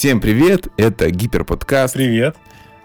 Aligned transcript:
Всем 0.00 0.18
привет, 0.18 0.68
это 0.78 1.10
Гиперподкаст. 1.10 1.92
Привет. 1.92 2.34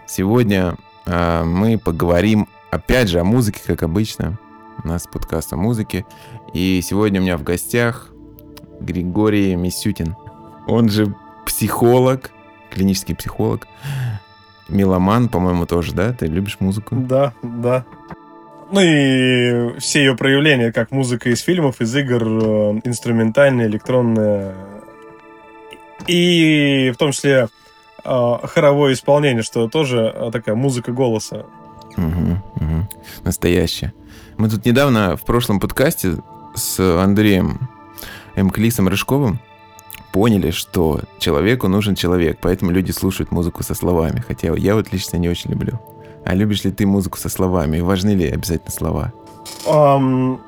Сегодня 0.05 0.75
э, 1.05 1.43
мы 1.45 1.77
поговорим 1.77 2.49
опять 2.71 3.07
же 3.07 3.21
о 3.21 3.23
музыке, 3.23 3.61
как 3.65 3.83
обычно. 3.83 4.37
У 4.83 4.87
нас 4.89 5.07
подкаст 5.07 5.53
о 5.53 5.55
музыке. 5.55 6.05
И 6.53 6.81
сегодня 6.83 7.21
у 7.21 7.23
меня 7.23 7.37
в 7.37 7.43
гостях 7.43 8.09
Григорий 8.81 9.55
Мисютин. 9.55 10.17
Он 10.67 10.89
же 10.89 11.15
психолог, 11.45 12.31
клинический 12.69 13.15
психолог, 13.15 13.65
меломан, 14.67 15.29
по-моему, 15.29 15.65
тоже, 15.65 15.93
да? 15.93 16.11
Ты 16.11 16.25
любишь 16.25 16.57
музыку? 16.59 16.97
Да, 16.97 17.31
да. 17.41 17.85
Ну 18.73 18.81
и 18.81 19.79
все 19.79 19.99
ее 19.99 20.17
проявления, 20.17 20.73
как 20.73 20.91
музыка 20.91 21.29
из 21.29 21.39
фильмов, 21.39 21.79
из 21.79 21.95
игр, 21.95 22.23
э, 22.23 22.81
инструментальная, 22.83 23.67
электронная. 23.67 24.74
И 26.07 26.91
в 26.93 26.97
том 26.97 27.11
числе 27.11 27.47
э, 28.03 28.37
хоровое 28.43 28.93
исполнение, 28.93 29.43
что 29.43 29.67
тоже 29.67 30.13
э, 30.13 30.29
такая 30.31 30.55
музыка 30.55 30.91
голоса. 30.91 31.45
Угу, 31.97 32.41
угу. 32.55 32.87
Настоящая. 33.23 33.93
Мы 34.37 34.49
тут 34.49 34.65
недавно 34.65 35.15
в 35.15 35.23
прошлом 35.23 35.59
подкасте 35.59 36.17
с 36.55 36.79
Андреем 36.79 37.69
М. 38.35 38.49
Клисом 38.49 38.87
Рыжковым 38.87 39.39
поняли, 40.11 40.51
что 40.51 41.01
человеку 41.19 41.67
нужен 41.67 41.95
человек, 41.95 42.37
поэтому 42.41 42.71
люди 42.71 42.91
слушают 42.91 43.31
музыку 43.31 43.63
со 43.63 43.73
словами. 43.73 44.23
Хотя 44.25 44.53
я 44.55 44.75
вот 44.75 44.91
лично 44.91 45.17
не 45.17 45.29
очень 45.29 45.51
люблю. 45.51 45.79
А 46.25 46.33
любишь 46.33 46.63
ли 46.63 46.71
ты 46.71 46.85
музыку 46.85 47.17
со 47.17 47.29
словами? 47.29 47.79
Важны 47.79 48.11
ли 48.11 48.29
обязательно 48.29 48.71
слова? 48.71 49.13
Um, 49.67 50.39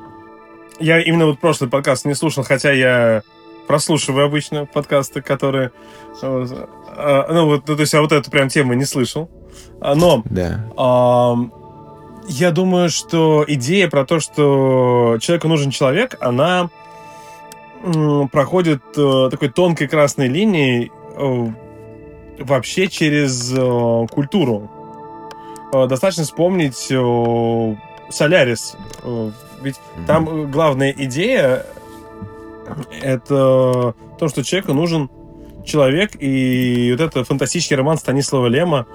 я 0.79 0.99
именно 1.01 1.25
вот 1.25 1.39
прошлый 1.39 1.69
подкаст 1.69 2.05
не 2.05 2.15
слушал, 2.15 2.43
хотя 2.43 2.71
я 2.71 3.23
прослушиваю 3.67 4.25
обычно 4.25 4.65
подкасты, 4.65 5.21
которые... 5.21 5.71
Uh, 6.21 7.25
ну, 7.29 7.45
вот, 7.45 7.65
то 7.65 7.73
есть 7.73 7.93
я 7.93 8.01
вот 8.01 8.11
эту 8.11 8.31
прям 8.31 8.49
тему 8.49 8.73
не 8.73 8.85
слышал. 8.85 9.29
Но 9.81 10.23
да. 10.25 10.65
uh, 10.75 11.51
я 12.27 12.51
думаю, 12.51 12.89
что 12.89 13.45
идея 13.47 13.89
про 13.89 14.05
то, 14.05 14.19
что 14.19 15.17
человеку 15.19 15.47
нужен 15.47 15.71
человек, 15.71 16.17
она 16.19 16.69
проходит 18.31 18.81
uh, 18.95 19.29
такой 19.29 19.49
тонкой 19.49 19.87
красной 19.87 20.27
линией 20.27 20.91
вообще 22.39 22.87
через 22.87 23.51
культуру 24.09 24.71
Э, 25.73 25.87
достаточно 25.87 26.23
вспомнить 26.23 26.87
э, 26.89 27.75
Солярис. 28.09 28.75
Э, 29.03 29.31
ведь 29.61 29.75
mm-hmm. 29.75 30.05
там 30.05 30.51
главная 30.51 30.91
идея 30.91 31.65
это 33.01 33.95
то, 34.19 34.27
что 34.27 34.43
человеку 34.43 34.73
нужен 34.73 35.09
человек, 35.65 36.11
и 36.19 36.89
вот 36.91 37.01
это 37.01 37.23
фантастический 37.23 37.75
роман 37.75 37.97
Станислава 37.97 38.47
Лема, 38.47 38.87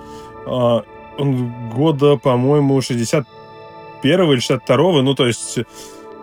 он 0.47 1.71
года, 1.71 2.17
по-моему, 2.17 2.81
61 2.81 4.31
или 4.31 4.41
62 4.41 5.03
ну, 5.03 5.15
то 5.15 5.27
есть 5.27 5.59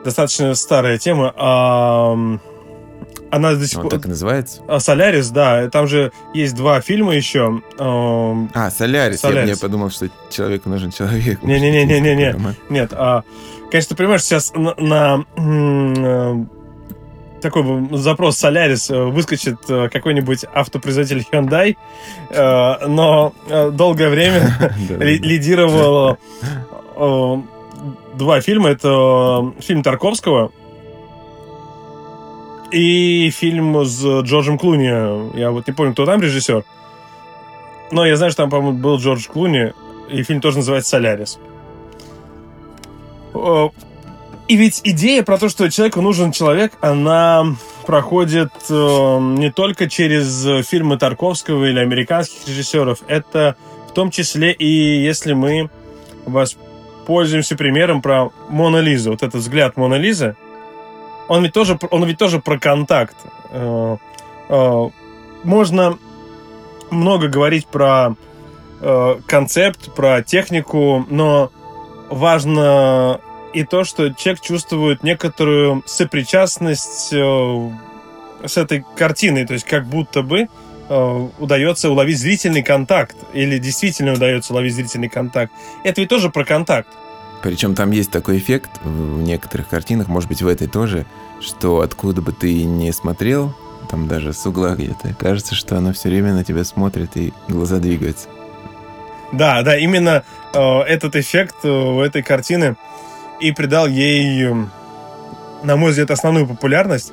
достаточно 0.04 0.56
старая 0.56 0.98
тема. 0.98 1.34
А 1.36 2.18
она 3.32 3.54
до 3.54 3.68
сих 3.68 3.82
пор... 3.82 3.92
так 3.92 4.06
и 4.06 4.10
называется? 4.10 4.62
А, 4.68 4.80
Солярис, 4.80 5.30
да. 5.30 5.70
Там 5.70 5.88
же 5.88 6.12
есть 6.34 6.56
два 6.56 6.82
фильма 6.82 7.16
еще. 7.16 7.62
А, 7.78 8.72
Солярис. 8.72 9.20
Солярис. 9.20 9.50
Я, 9.50 9.54
я 9.54 9.58
подумал, 9.58 9.90
что 9.90 10.10
человеку 10.30 10.70
нужен 10.70 10.92
человек. 10.92 11.44
Не-не-не-не-не. 11.44 12.36
Нет. 12.70 12.94
А, 12.94 13.24
конечно, 13.70 13.90
ты 13.90 13.96
понимаешь, 13.96 14.24
сейчас 14.24 14.52
на, 14.56 14.74
на 14.78 15.26
э, 15.38 16.46
такой 17.42 17.88
запрос 17.98 18.38
Солярис 18.38 18.90
э, 18.90 19.04
выскочит 19.04 19.58
э, 19.70 19.90
какой-нибудь 19.90 20.46
автопроизводитель 20.54 21.26
Hyundai, 21.32 21.76
но 22.88 23.34
долгое 23.72 24.10
время 24.10 24.56
лидировал 25.00 26.18
два 28.16 28.42
фильма. 28.42 28.70
Это 28.70 29.54
фильм 29.60 29.84
Тарковского 29.84 30.52
и 32.72 33.30
фильм 33.32 33.86
с 33.86 34.04
Джорджем 34.22 34.58
Клуни. 34.58 35.38
Я 35.38 35.52
вот 35.52 35.68
не 35.68 35.74
помню, 35.74 35.94
кто 35.94 36.06
там 36.06 36.22
режиссер. 36.22 36.64
Но 37.92 38.06
я 38.06 38.16
знаю, 38.18 38.32
что 38.32 38.44
там, 38.44 38.50
по-моему, 38.50 38.78
был 38.78 38.98
Джордж 38.98 39.28
Клуни. 39.28 39.74
И 40.10 40.24
фильм 40.24 40.42
тоже 40.42 40.58
называется 40.58 40.92
«Солярис». 40.92 41.40
И 44.50 44.58
ведь 44.58 44.82
идея 44.84 45.24
про 45.24 45.38
то, 45.38 45.48
что 45.48 45.70
человеку 45.72 46.02
нужен 46.02 46.34
человек, 46.34 46.74
она 46.82 47.46
проходит 47.86 48.52
э, 48.70 48.74
не 48.74 49.52
только 49.52 49.90
через 49.90 50.68
фильмы 50.68 50.98
Тарковского 50.98 51.66
или 51.66 51.80
американских 51.80 52.48
режиссеров. 52.48 53.00
Это 53.08 53.56
в 53.88 53.94
том 53.94 54.12
числе 54.12 54.52
и 54.52 55.02
если 55.02 55.32
мы 55.34 55.70
воспользуемся 56.26 57.56
примером 57.56 58.02
про 58.02 58.32
Мона 58.50 58.82
Лизу. 58.82 59.12
Вот 59.12 59.24
этот 59.24 59.42
взгляд 59.42 59.78
Мона 59.78 59.96
Лизы– 59.96 60.36
он 61.30 61.44
ведь 61.44 61.54
тоже, 61.54 61.78
он 61.92 62.04
ведь 62.06 62.18
тоже 62.18 62.40
про 62.40 62.58
контакт. 62.58 63.16
Э, 63.52 63.98
э, 64.50 64.90
можно 65.44 65.98
много 66.90 67.28
говорить 67.28 67.68
про 67.68 68.16
э, 68.82 69.20
концепт, 69.28 69.94
про 69.94 70.24
технику, 70.24 71.06
но 71.08 71.52
важно 72.10 73.22
и 73.54 73.64
то, 73.64 73.84
что 73.84 74.14
человек 74.14 74.42
чувствует 74.42 75.04
некоторую 75.04 75.84
сопричастность 75.86 77.12
с 77.12 78.58
этой 78.58 78.86
картиной, 78.96 79.46
то 79.46 79.54
есть 79.54 79.66
как 79.66 79.86
будто 79.86 80.22
бы 80.22 80.48
удается 81.38 81.90
уловить 81.92 82.18
зрительный 82.18 82.64
контакт 82.64 83.16
или 83.34 83.60
действительно 83.60 84.14
удается 84.14 84.54
уловить 84.54 84.74
зрительный 84.74 85.10
контакт. 85.10 85.52
Это 85.84 86.02
ведь 86.02 86.10
тоже 86.10 86.30
про 86.30 86.44
контакт. 86.44 86.90
Причем 87.44 87.76
там 87.76 87.92
есть 87.92 88.12
такой 88.12 88.38
эффект 88.40 88.70
в 88.84 89.22
некоторых 89.22 89.70
картинах, 89.70 90.08
может 90.08 90.28
быть, 90.28 90.42
в 90.42 90.48
этой 90.48 90.68
тоже, 90.68 91.06
что 91.40 91.82
откуда 91.82 92.22
бы 92.22 92.34
ты 92.34 92.64
ни 92.64 92.92
смотрел, 92.92 93.56
там 93.90 94.08
даже 94.08 94.34
с 94.34 94.46
угла 94.46 94.76
где-то, 94.76 95.14
кажется, 95.14 95.56
что 95.56 95.78
она 95.78 95.94
все 95.94 96.10
время 96.10 96.34
на 96.34 96.44
тебя 96.44 96.64
смотрит 96.64 97.16
и 97.16 97.34
глаза 97.48 97.78
двигаются. 97.78 98.28
Да, 99.32 99.62
да, 99.62 99.78
именно 99.78 100.24
э, 100.54 100.80
этот 100.82 101.16
эффект 101.16 101.58
э, 101.64 101.70
у 101.70 102.02
этой 102.02 102.24
картины 102.24 102.76
и 103.40 103.52
придал 103.52 103.88
ей, 103.88 104.46
э, 104.46 104.54
на 105.64 105.76
мой 105.76 105.92
взгляд, 105.92 106.12
основную 106.12 106.48
популярность. 106.48 107.12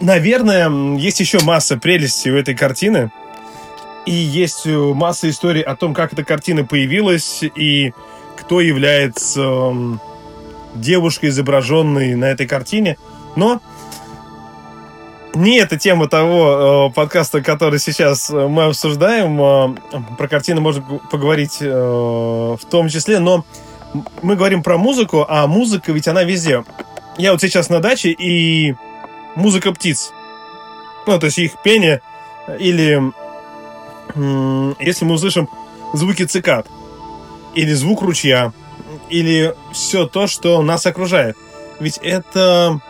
Наверное, 0.00 0.96
есть 0.98 1.20
еще 1.20 1.40
масса 1.40 1.78
прелестей 1.78 2.30
у 2.30 2.36
этой 2.36 2.54
картины. 2.54 3.10
И 4.04 4.12
есть 4.12 4.66
э, 4.66 4.70
масса 4.70 5.28
историй 5.28 5.62
о 5.62 5.74
том, 5.74 5.94
как 5.94 6.12
эта 6.12 6.22
картина 6.22 6.64
появилась 6.64 7.42
и 7.42 7.92
кто 8.36 8.60
является 8.60 9.72
девушкой, 10.74 11.30
изображенной 11.30 12.14
на 12.14 12.26
этой 12.26 12.46
картине. 12.46 12.98
Но 13.34 13.60
не 15.34 15.58
эта 15.58 15.76
тема 15.76 16.08
того 16.08 16.88
э, 16.90 16.94
подкаста, 16.94 17.42
который 17.42 17.80
сейчас 17.80 18.30
э, 18.30 18.46
мы 18.46 18.64
обсуждаем. 18.64 19.40
Э, 19.40 19.74
про 20.16 20.28
картины 20.28 20.60
можно 20.60 20.82
поговорить 21.10 21.58
э, 21.60 21.66
в 21.68 22.64
том 22.70 22.88
числе, 22.88 23.18
но 23.18 23.44
мы 24.22 24.36
говорим 24.36 24.62
про 24.62 24.78
музыку, 24.78 25.24
а 25.28 25.46
музыка 25.46 25.92
ведь 25.92 26.08
она 26.08 26.24
везде. 26.24 26.64
Я 27.18 27.32
вот 27.32 27.40
сейчас 27.40 27.68
на 27.68 27.80
даче, 27.80 28.10
и 28.10 28.74
музыка 29.34 29.72
птиц. 29.72 30.12
Ну, 31.06 31.18
то 31.18 31.26
есть 31.26 31.38
их 31.38 31.52
пение 31.62 32.02
или 32.58 33.00
если 34.78 35.04
мы 35.04 35.14
услышим 35.14 35.48
звуки 35.92 36.24
цикад, 36.24 36.66
или 37.54 37.72
звук 37.72 38.02
ручья, 38.02 38.52
или 39.08 39.54
все 39.72 40.06
то, 40.06 40.26
что 40.26 40.62
нас 40.62 40.86
окружает. 40.86 41.36
Ведь 41.80 41.98
это 41.98 42.80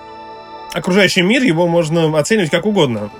окружающий 0.72 1.22
мир, 1.22 1.42
его 1.42 1.66
можно 1.66 2.16
оценивать 2.18 2.50
как 2.50 2.66
угодно. 2.66 3.10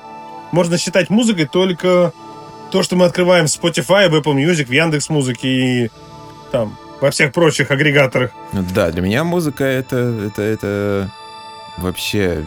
Можно 0.52 0.78
считать 0.78 1.10
музыкой 1.10 1.46
только 1.46 2.12
то, 2.70 2.82
что 2.82 2.96
мы 2.96 3.06
открываем 3.06 3.46
в 3.46 3.49
Spotify, 3.49 4.08
в 4.08 4.14
Apple 4.14 4.34
Music, 4.34 4.66
в 4.66 4.72
Яндекс 4.72 5.08
Музыке 5.08 5.49
и 5.49 5.90
там 6.52 6.76
во 7.00 7.10
всех 7.10 7.32
прочих 7.32 7.70
агрегаторах. 7.70 8.31
Да, 8.52 8.90
для 8.90 9.02
меня 9.02 9.25
музыка 9.25 9.64
это, 9.64 9.96
это, 9.96 10.43
это 10.43 11.10
вообще 11.76 12.44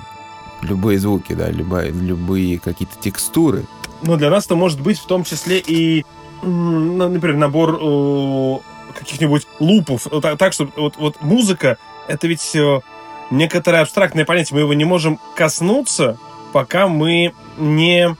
любые 0.61 0.99
звуки, 0.99 1.33
да, 1.33 1.49
любые, 1.49 1.91
любые 1.91 2.59
какие-то 2.59 2.97
текстуры 2.99 3.65
но 4.01 4.17
для 4.17 4.29
нас 4.29 4.45
это 4.45 4.55
может 4.55 4.79
быть 4.79 4.99
в 4.99 5.05
том 5.05 5.23
числе 5.23 5.59
и, 5.59 6.05
например, 6.41 7.35
набор 7.35 7.79
э, 7.81 8.57
каких-нибудь 8.97 9.47
лупов. 9.59 10.07
Так, 10.21 10.37
так 10.37 10.53
что 10.53 10.69
вот, 10.75 10.95
вот 10.97 11.21
музыка 11.21 11.77
это 12.07 12.27
ведь 12.27 12.55
э, 12.55 12.81
некоторое 13.29 13.81
абстрактное 13.81 14.25
понятие. 14.25 14.55
Мы 14.55 14.61
его 14.61 14.73
не 14.73 14.85
можем 14.85 15.19
коснуться, 15.35 16.17
пока 16.53 16.87
мы 16.87 17.33
не 17.57 18.15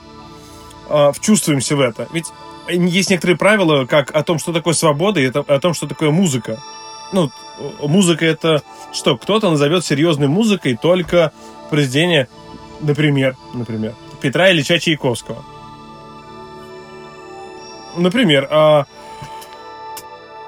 э, 0.90 1.12
вчувствуемся 1.14 1.76
в 1.76 1.82
это. 1.82 2.08
Ведь 2.12 2.28
есть 2.70 3.10
некоторые 3.10 3.38
правила, 3.38 3.86
как 3.86 4.16
о 4.16 4.24
том, 4.24 4.40
что 4.40 4.54
такое 4.54 4.74
свобода, 4.74 5.20
и 5.20 5.28
о 5.28 5.60
том, 5.60 5.74
что 5.74 5.88
такое 5.88 6.12
музыка. 6.12 6.60
Ну, 7.12 7.32
музыка 7.82 8.26
это 8.26 8.62
что? 8.94 9.18
Кто-то 9.18 9.50
назовет 9.50 9.86
серьезной 9.86 10.28
музыкой 10.28 10.78
только 10.78 11.32
произведение, 11.70 12.28
например, 12.82 13.36
например, 13.54 13.96
Петра 14.22 14.52
Ильича 14.52 14.80
Чайковского. 14.80 15.44
Например, 17.96 18.48
а, 18.52 18.86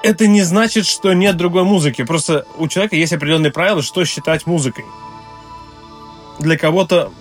это 0.02 0.26
не 0.26 0.42
значит, 0.42 0.86
что 0.86 1.12
нет 1.12 1.36
другой 1.36 1.64
музыки. 1.64 2.04
Просто 2.04 2.46
у 2.58 2.68
человека 2.68 2.96
есть 2.96 3.12
определенные 3.12 3.52
правила, 3.52 3.82
что 3.82 4.04
считать 4.04 4.46
музыкой. 4.46 4.84
Для 6.38 6.56
кого-то, 6.56 7.12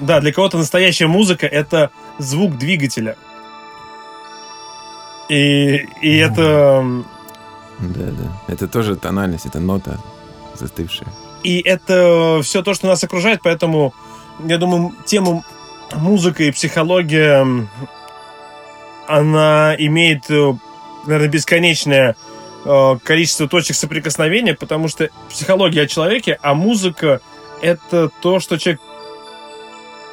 да, 0.00 0.20
для 0.20 0.32
кого-то 0.32 0.58
настоящая 0.58 1.06
музыка 1.06 1.46
это 1.46 1.90
звук 2.18 2.58
двигателя. 2.58 3.16
И, 5.30 5.86
и 6.02 6.16
это... 6.16 6.84
Да, 7.78 8.10
да. 8.10 8.52
Это 8.52 8.66
тоже 8.66 8.96
тональность, 8.96 9.46
это 9.46 9.60
нота 9.60 10.00
застывшая. 10.56 11.08
И 11.44 11.60
это 11.60 12.40
все 12.42 12.62
то, 12.62 12.74
что 12.74 12.88
нас 12.88 13.04
окружает, 13.04 13.40
поэтому, 13.42 13.94
я 14.44 14.58
думаю, 14.58 14.92
тему 15.06 15.44
музыка 15.94 16.42
и 16.42 16.50
психология, 16.50 17.46
она 19.06 19.74
имеет, 19.78 20.28
наверное, 20.28 21.28
бесконечное 21.28 22.16
э, 22.64 22.98
количество 23.04 23.48
точек 23.48 23.76
соприкосновения, 23.76 24.54
потому 24.54 24.88
что 24.88 25.10
психология 25.28 25.82
о 25.82 25.86
человеке, 25.86 26.40
а 26.42 26.54
музыка— 26.54 27.20
это 27.62 28.10
то, 28.20 28.40
что 28.40 28.58
человек 28.58 28.80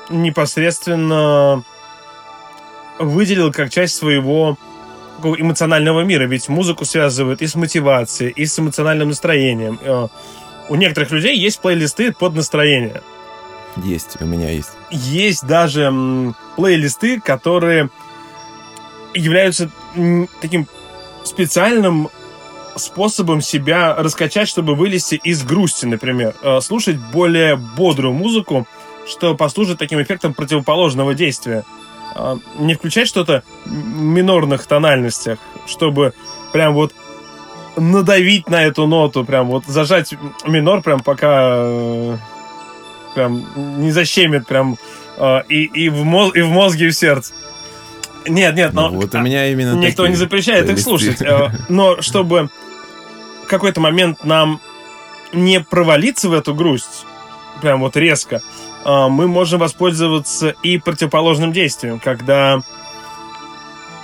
непосредственно 0.10 1.64
выделил 3.00 3.52
как 3.52 3.72
часть 3.72 3.96
своего 3.96 4.58
эмоционального 5.24 6.02
мира, 6.02 6.26
ведь 6.26 6.50
музыку 6.50 6.86
связывают 6.86 7.42
и 7.42 7.48
с 7.48 7.56
мотивацией, 7.56 8.32
и 8.32 8.46
с 8.46 8.58
эмоциональным 8.60 9.10
настроением. 9.10 9.80
Э, 9.82 10.08
у 10.70 10.76
некоторых 10.76 11.12
людей 11.12 11.38
есть 11.38 11.60
плейлисты 11.60 12.12
под 12.12 12.36
настроение. 12.36 13.02
Есть, 13.78 14.18
у 14.20 14.26
меня 14.26 14.50
есть. 14.50 14.72
Есть 14.90 15.46
даже 15.46 15.94
плейлисты, 16.56 17.22
которые 17.22 17.90
являются 19.14 19.70
таким 20.42 20.68
специальным 21.24 22.10
способом 22.76 23.42
себя 23.42 23.96
раскачать, 23.96 24.48
чтобы 24.48 24.76
вылезти 24.76 25.16
из 25.16 25.44
грусти, 25.44 25.86
например. 25.86 26.36
Э, 26.42 26.60
слушать 26.62 26.98
более 26.98 27.56
бодрую 27.56 28.14
музыку, 28.14 28.68
что 29.08 29.36
послужит 29.36 29.80
таким 29.80 30.02
эффектом 30.02 30.34
противоположного 30.34 31.14
действия. 31.14 31.64
Э, 32.16 32.38
не 32.60 32.76
включать 32.76 33.08
что-то 33.08 33.44
в 33.66 33.72
минорных 33.72 34.66
тональностях, 34.66 35.40
чтобы 35.66 36.14
прям 36.54 36.74
вот 36.74 36.94
надавить 37.76 38.50
на 38.50 38.64
эту 38.64 38.88
ноту, 38.88 39.24
прям 39.24 39.48
вот 39.48 39.66
зажать 39.66 40.16
минор, 40.46 40.82
прям 40.82 41.02
пока 41.02 41.56
э, 41.60 42.18
прям 43.16 43.46
не 43.82 43.92
защемит 43.92 44.48
прям 44.48 44.78
э, 45.18 45.42
и, 45.50 45.64
и, 45.66 45.90
в 45.90 46.04
моз, 46.04 46.36
и 46.36 46.42
в 46.42 46.50
мозге, 46.50 46.88
и 46.88 46.90
в 46.90 46.96
сердце. 46.96 47.34
Нет, 48.28 48.56
нет, 48.56 48.74
но... 48.74 48.90
Ну, 48.90 49.02
вот 49.02 49.16
у 49.16 49.20
меня 49.20 49.50
именно 49.50 49.74
Никто 49.74 50.06
не 50.08 50.16
запрещает 50.16 50.70
их 50.70 50.80
слушать. 50.80 51.22
Э, 51.22 51.52
но 51.70 52.02
чтобы 52.02 52.50
в 53.44 53.48
какой-то 53.48 53.80
момент 53.80 54.24
нам 54.24 54.60
не 55.34 55.60
провалиться 55.60 56.30
в 56.30 56.34
эту 56.34 56.54
грусть, 56.54 57.06
прям 57.62 57.82
вот 57.82 57.96
резко, 57.96 58.42
мы 58.88 59.28
можем 59.28 59.60
воспользоваться 59.60 60.56
и 60.64 60.78
противоположным 60.78 61.52
действием, 61.52 62.00
когда 62.00 62.62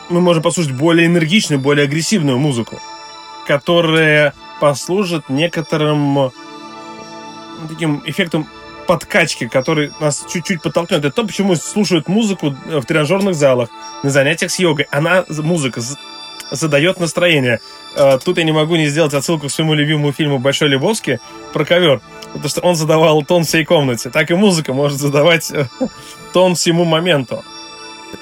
мы 0.09 0.21
можем 0.21 0.43
послушать 0.43 0.73
более 0.73 1.07
энергичную, 1.07 1.59
более 1.59 1.85
агрессивную 1.85 2.37
музыку 2.37 2.79
которые 3.45 4.33
послужат 4.59 5.29
некоторым 5.29 6.13
ну, 6.13 6.31
таким 7.67 8.01
эффектом 8.05 8.47
подкачки, 8.87 9.47
который 9.47 9.91
нас 9.99 10.25
чуть-чуть 10.31 10.61
подтолкнет. 10.61 10.99
Это 10.99 11.11
то, 11.11 11.25
почему 11.25 11.55
слушают 11.55 12.07
музыку 12.07 12.55
в 12.65 12.83
тренажерных 12.83 13.35
залах, 13.35 13.69
на 14.03 14.09
занятиях 14.09 14.51
с 14.51 14.59
йогой. 14.59 14.87
Она, 14.91 15.25
музыка, 15.29 15.81
задает 16.51 16.99
настроение. 16.99 17.61
Э, 17.95 18.19
тут 18.23 18.37
я 18.37 18.43
не 18.43 18.51
могу 18.51 18.75
не 18.75 18.87
сделать 18.87 19.13
отсылку 19.13 19.47
к 19.47 19.51
своему 19.51 19.73
любимому 19.73 20.11
фильму 20.11 20.39
«Большой 20.39 20.67
Лебовский» 20.69 21.19
про 21.53 21.65
ковер. 21.65 22.01
Потому 22.33 22.49
что 22.49 22.61
он 22.61 22.75
задавал 22.75 23.23
тон 23.23 23.43
всей 23.43 23.63
комнате. 23.63 24.09
Так 24.09 24.31
и 24.31 24.33
музыка 24.33 24.73
может 24.73 24.99
задавать 24.99 25.51
э, 25.51 25.67
тон 26.33 26.55
всему 26.55 26.83
моменту. 26.83 27.43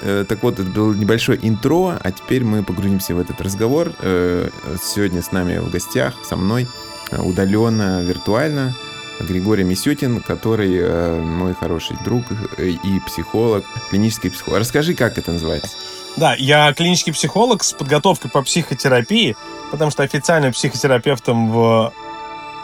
Э, 0.02 0.24
так 0.28 0.42
вот, 0.42 0.60
это 0.60 0.68
был 0.68 0.92
небольшой 0.94 1.38
интро, 1.42 1.98
а 2.02 2.12
теперь 2.12 2.44
мы 2.44 2.62
погрузимся 2.62 3.14
в 3.14 3.18
этот 3.18 3.40
разговор. 3.40 3.92
Э, 4.00 4.48
сегодня 4.82 5.22
с 5.22 5.32
нами 5.32 5.58
в 5.58 5.70
гостях, 5.70 6.14
со 6.24 6.36
мной, 6.36 6.68
удаленно, 7.10 8.02
виртуально, 8.02 8.74
Григорий 9.20 9.64
Мисютин, 9.64 10.20
который 10.20 11.20
мой 11.20 11.54
хороший 11.54 11.96
друг 12.04 12.24
и 12.58 13.00
психолог, 13.06 13.64
клинический 13.90 14.30
психолог. 14.30 14.60
Расскажи, 14.60 14.94
как 14.94 15.16
это 15.16 15.32
называется? 15.32 15.76
Да, 16.16 16.34
я 16.34 16.72
клинический 16.74 17.12
психолог 17.12 17.62
с 17.62 17.72
подготовкой 17.72 18.30
по 18.30 18.42
психотерапии, 18.42 19.36
потому 19.70 19.90
что 19.90 20.02
официальным 20.02 20.52
психотерапевтом 20.52 21.50
в 21.50 21.92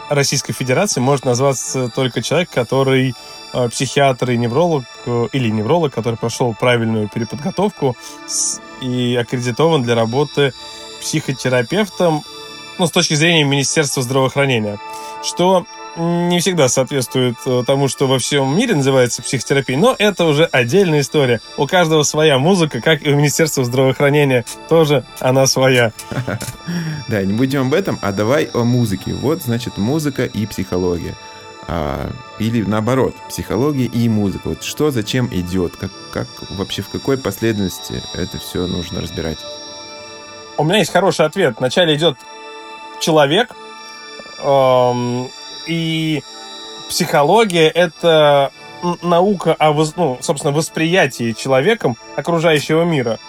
Российской 0.09 0.53
Федерации 0.53 0.99
может 0.99 1.25
назваться 1.25 1.89
только 1.89 2.21
человек, 2.21 2.49
который 2.49 3.15
Э, 3.51 3.67
психиатр 3.67 4.31
и 4.31 4.37
невролог, 4.37 4.83
э, 5.05 5.27
или 5.31 5.49
невролог, 5.49 5.93
который 5.93 6.17
прошел 6.17 6.53
правильную 6.53 7.09
переподготовку 7.09 7.97
и 8.81 9.15
аккредитован 9.15 9.81
для 9.81 9.95
работы 9.95 10.53
психотерапевтом, 11.01 12.23
ну, 12.77 12.85
с 12.85 12.91
точки 12.91 13.15
зрения 13.15 13.43
Министерства 13.43 14.03
здравоохранения, 14.03 14.77
что 15.23 15.65
не 15.95 16.39
всегда 16.39 16.69
соответствует 16.69 17.35
э, 17.45 17.63
тому, 17.65 17.87
что 17.87 18.07
во 18.07 18.19
всем 18.19 18.55
мире 18.57 18.75
называется 18.75 19.21
психотерапией, 19.21 19.79
но 19.79 19.95
это 19.97 20.25
уже 20.25 20.45
отдельная 20.45 21.01
история. 21.01 21.41
У 21.57 21.67
каждого 21.67 22.03
своя 22.03 22.37
музыка, 22.37 22.81
как 22.81 23.05
и 23.05 23.11
у 23.11 23.15
Министерства 23.15 23.63
здравоохранения, 23.63 24.45
тоже 24.67 25.03
она 25.19 25.47
своя. 25.47 25.91
Да, 27.07 27.23
не 27.23 27.33
будем 27.33 27.61
об 27.61 27.73
этом, 27.73 27.97
а 28.03 28.11
давай 28.11 28.45
о 28.53 28.63
музыке. 28.63 29.13
Вот, 29.13 29.41
значит, 29.41 29.77
музыка 29.77 30.25
и 30.25 30.45
психология 30.45 31.15
а, 31.67 32.09
или 32.39 32.63
наоборот, 32.63 33.15
психология 33.29 33.85
и 33.85 34.09
музыка. 34.09 34.49
Вот 34.49 34.63
что, 34.63 34.89
зачем 34.89 35.27
идет, 35.31 35.75
как, 35.75 35.91
как 36.11 36.27
вообще 36.51 36.81
в 36.81 36.89
какой 36.89 37.17
последовательности 37.17 38.01
это 38.15 38.39
все 38.39 38.65
нужно 38.65 39.01
разбирать? 39.01 39.37
У 40.57 40.63
меня 40.63 40.79
есть 40.79 40.91
хороший 40.91 41.25
ответ. 41.27 41.55
Вначале 41.59 41.95
идет 41.95 42.17
человек, 42.99 43.51
эм, 44.39 45.29
и 45.69 46.23
психология 46.89 47.69
это 47.69 48.51
наука 49.01 49.55
о, 49.59 49.73
ну, 49.95 50.17
собственно, 50.21 50.53
восприятии 50.53 51.33
человеком 51.33 51.95
окружающего 52.15 52.83
мира. 52.83 53.19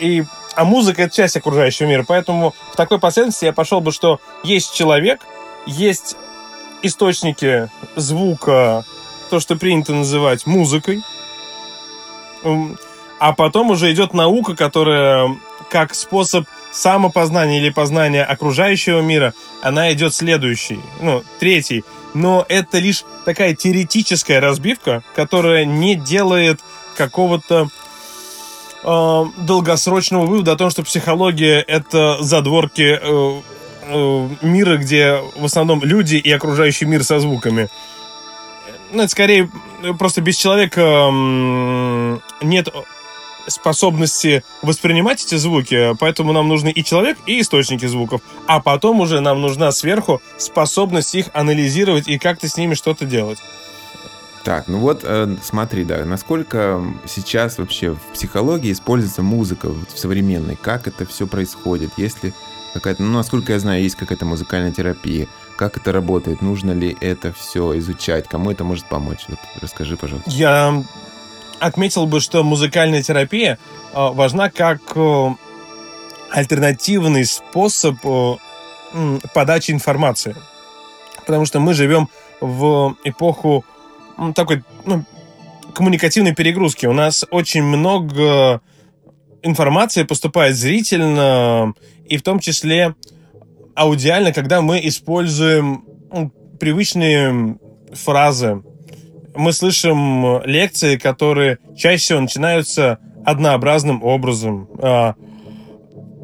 И 0.00 0.24
а 0.54 0.64
музыка 0.64 1.02
это 1.02 1.14
часть 1.14 1.36
окружающего 1.36 1.86
мира. 1.86 2.04
Поэтому 2.06 2.54
в 2.72 2.76
такой 2.76 2.98
последовательности 2.98 3.46
я 3.46 3.52
пошел 3.52 3.80
бы, 3.80 3.92
что 3.92 4.20
есть 4.42 4.74
человек, 4.74 5.20
есть 5.64 6.16
источники 6.82 7.70
звука, 7.96 8.84
то, 9.30 9.40
что 9.40 9.56
принято 9.56 9.94
называть 9.94 10.46
музыкой. 10.46 11.02
А 13.18 13.32
потом 13.34 13.70
уже 13.70 13.92
идет 13.92 14.12
наука, 14.12 14.56
которая 14.56 15.34
как 15.70 15.94
способ 15.94 16.46
самопознания 16.72 17.58
или 17.58 17.70
познания 17.70 18.24
окружающего 18.24 19.00
мира, 19.00 19.34
она 19.62 19.92
идет 19.92 20.14
следующий, 20.14 20.80
ну, 21.00 21.22
третий. 21.38 21.84
Но 22.14 22.44
это 22.48 22.78
лишь 22.78 23.04
такая 23.24 23.54
теоретическая 23.54 24.40
разбивка, 24.40 25.02
которая 25.14 25.64
не 25.64 25.94
делает 25.94 26.60
какого-то 26.96 27.68
э, 28.84 29.24
долгосрочного 29.38 30.26
вывода 30.26 30.52
о 30.52 30.56
том, 30.56 30.70
что 30.70 30.82
психология 30.82 31.60
это 31.60 32.22
задворки 32.22 32.98
э, 33.00 33.40
Э, 33.84 34.28
мира, 34.42 34.76
где 34.76 35.20
в 35.36 35.44
основном 35.44 35.82
люди 35.82 36.16
и 36.16 36.30
окружающий 36.30 36.84
мир 36.84 37.02
со 37.02 37.18
звуками. 37.18 37.68
Ну, 38.92 39.02
это 39.02 39.10
скорее 39.10 39.50
просто 39.98 40.20
без 40.20 40.36
человека 40.36 41.10
нет 42.42 42.68
способности 43.46 44.44
воспринимать 44.62 45.24
эти 45.24 45.36
звуки, 45.36 45.94
поэтому 45.98 46.32
нам 46.32 46.48
нужны 46.48 46.70
и 46.70 46.84
человек, 46.84 47.18
и 47.26 47.40
источники 47.40 47.86
звуков. 47.86 48.20
А 48.46 48.60
потом 48.60 49.00
уже 49.00 49.20
нам 49.20 49.40
нужна 49.40 49.72
сверху 49.72 50.20
способность 50.38 51.14
их 51.14 51.26
анализировать 51.32 52.08
и 52.08 52.18
как-то 52.18 52.48
с 52.48 52.56
ними 52.56 52.74
что-то 52.74 53.04
делать. 53.04 53.38
Так, 54.44 54.66
ну 54.66 54.78
вот 54.78 55.02
э, 55.04 55.36
смотри, 55.40 55.84
да, 55.84 56.04
насколько 56.04 56.82
сейчас 57.06 57.58
вообще 57.58 57.92
в 57.92 58.00
психологии 58.12 58.72
используется 58.72 59.22
музыка 59.22 59.68
в 59.68 59.96
современной, 59.96 60.56
как 60.56 60.88
это 60.88 61.06
все 61.06 61.28
происходит, 61.28 61.92
если 61.96 62.34
какая-то, 62.74 63.02
ну, 63.02 63.12
насколько 63.12 63.52
я 63.52 63.60
знаю, 63.60 63.82
есть 63.82 63.96
какая-то 63.96 64.24
музыкальная 64.24 64.72
терапия. 64.72 65.28
Как 65.56 65.76
это 65.76 65.92
работает? 65.92 66.42
Нужно 66.42 66.72
ли 66.72 66.96
это 67.00 67.32
все 67.32 67.78
изучать? 67.78 68.26
Кому 68.28 68.50
это 68.50 68.64
может 68.64 68.86
помочь? 68.86 69.26
Вот 69.28 69.38
расскажи, 69.60 69.96
пожалуйста. 69.96 70.30
Я 70.30 70.82
отметил 71.62 72.06
бы, 72.06 72.20
что 72.20 72.42
музыкальная 72.42 73.02
терапия 73.02 73.58
э, 73.94 74.08
важна 74.12 74.50
как 74.50 74.80
э, 74.96 75.28
альтернативный 76.30 77.24
способ 77.24 77.96
э, 78.04 78.34
подачи 79.32 79.70
информации. 79.70 80.34
Потому 81.24 81.46
что 81.46 81.60
мы 81.60 81.74
живем 81.74 82.08
в 82.40 82.96
эпоху 83.04 83.64
такой 84.34 84.64
ну, 84.84 85.04
коммуникативной 85.72 86.34
перегрузки. 86.34 86.86
У 86.86 86.92
нас 86.92 87.24
очень 87.30 87.62
много 87.62 88.60
информации 89.42 90.02
поступает 90.02 90.56
зрительно, 90.56 91.74
и 92.06 92.16
в 92.16 92.22
том 92.22 92.40
числе 92.40 92.96
аудиально, 93.76 94.32
когда 94.32 94.60
мы 94.60 94.80
используем 94.86 95.84
привычные 96.58 97.56
фразы. 97.92 98.62
Мы 99.34 99.52
слышим 99.52 100.42
лекции, 100.44 100.96
которые 100.96 101.58
чаще 101.76 101.98
всего 101.98 102.20
начинаются 102.20 102.98
однообразным 103.24 104.02
образом. 104.02 104.68
А, 104.78 105.14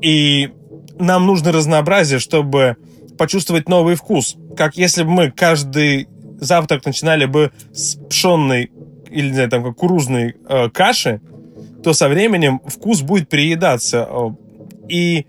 и 0.02 0.50
нам 0.98 1.26
нужно 1.26 1.52
разнообразие, 1.52 2.18
чтобы 2.18 2.76
почувствовать 3.16 3.68
новый 3.68 3.94
вкус. 3.94 4.36
Как 4.56 4.76
если 4.76 5.02
бы 5.02 5.10
мы 5.10 5.30
каждый 5.30 6.08
завтрак 6.40 6.84
начинали 6.86 7.26
бы 7.26 7.50
с 7.72 7.96
пшенной 8.08 8.70
или, 9.10 9.28
не 9.28 9.34
знаю, 9.34 9.50
там, 9.50 9.62
кукурузной 9.64 10.36
э, 10.48 10.70
каши, 10.70 11.20
то 11.82 11.92
со 11.92 12.08
временем 12.08 12.60
вкус 12.66 13.02
будет 13.02 13.28
приедаться. 13.28 14.08
Э, 14.08 14.30
и 14.88 15.26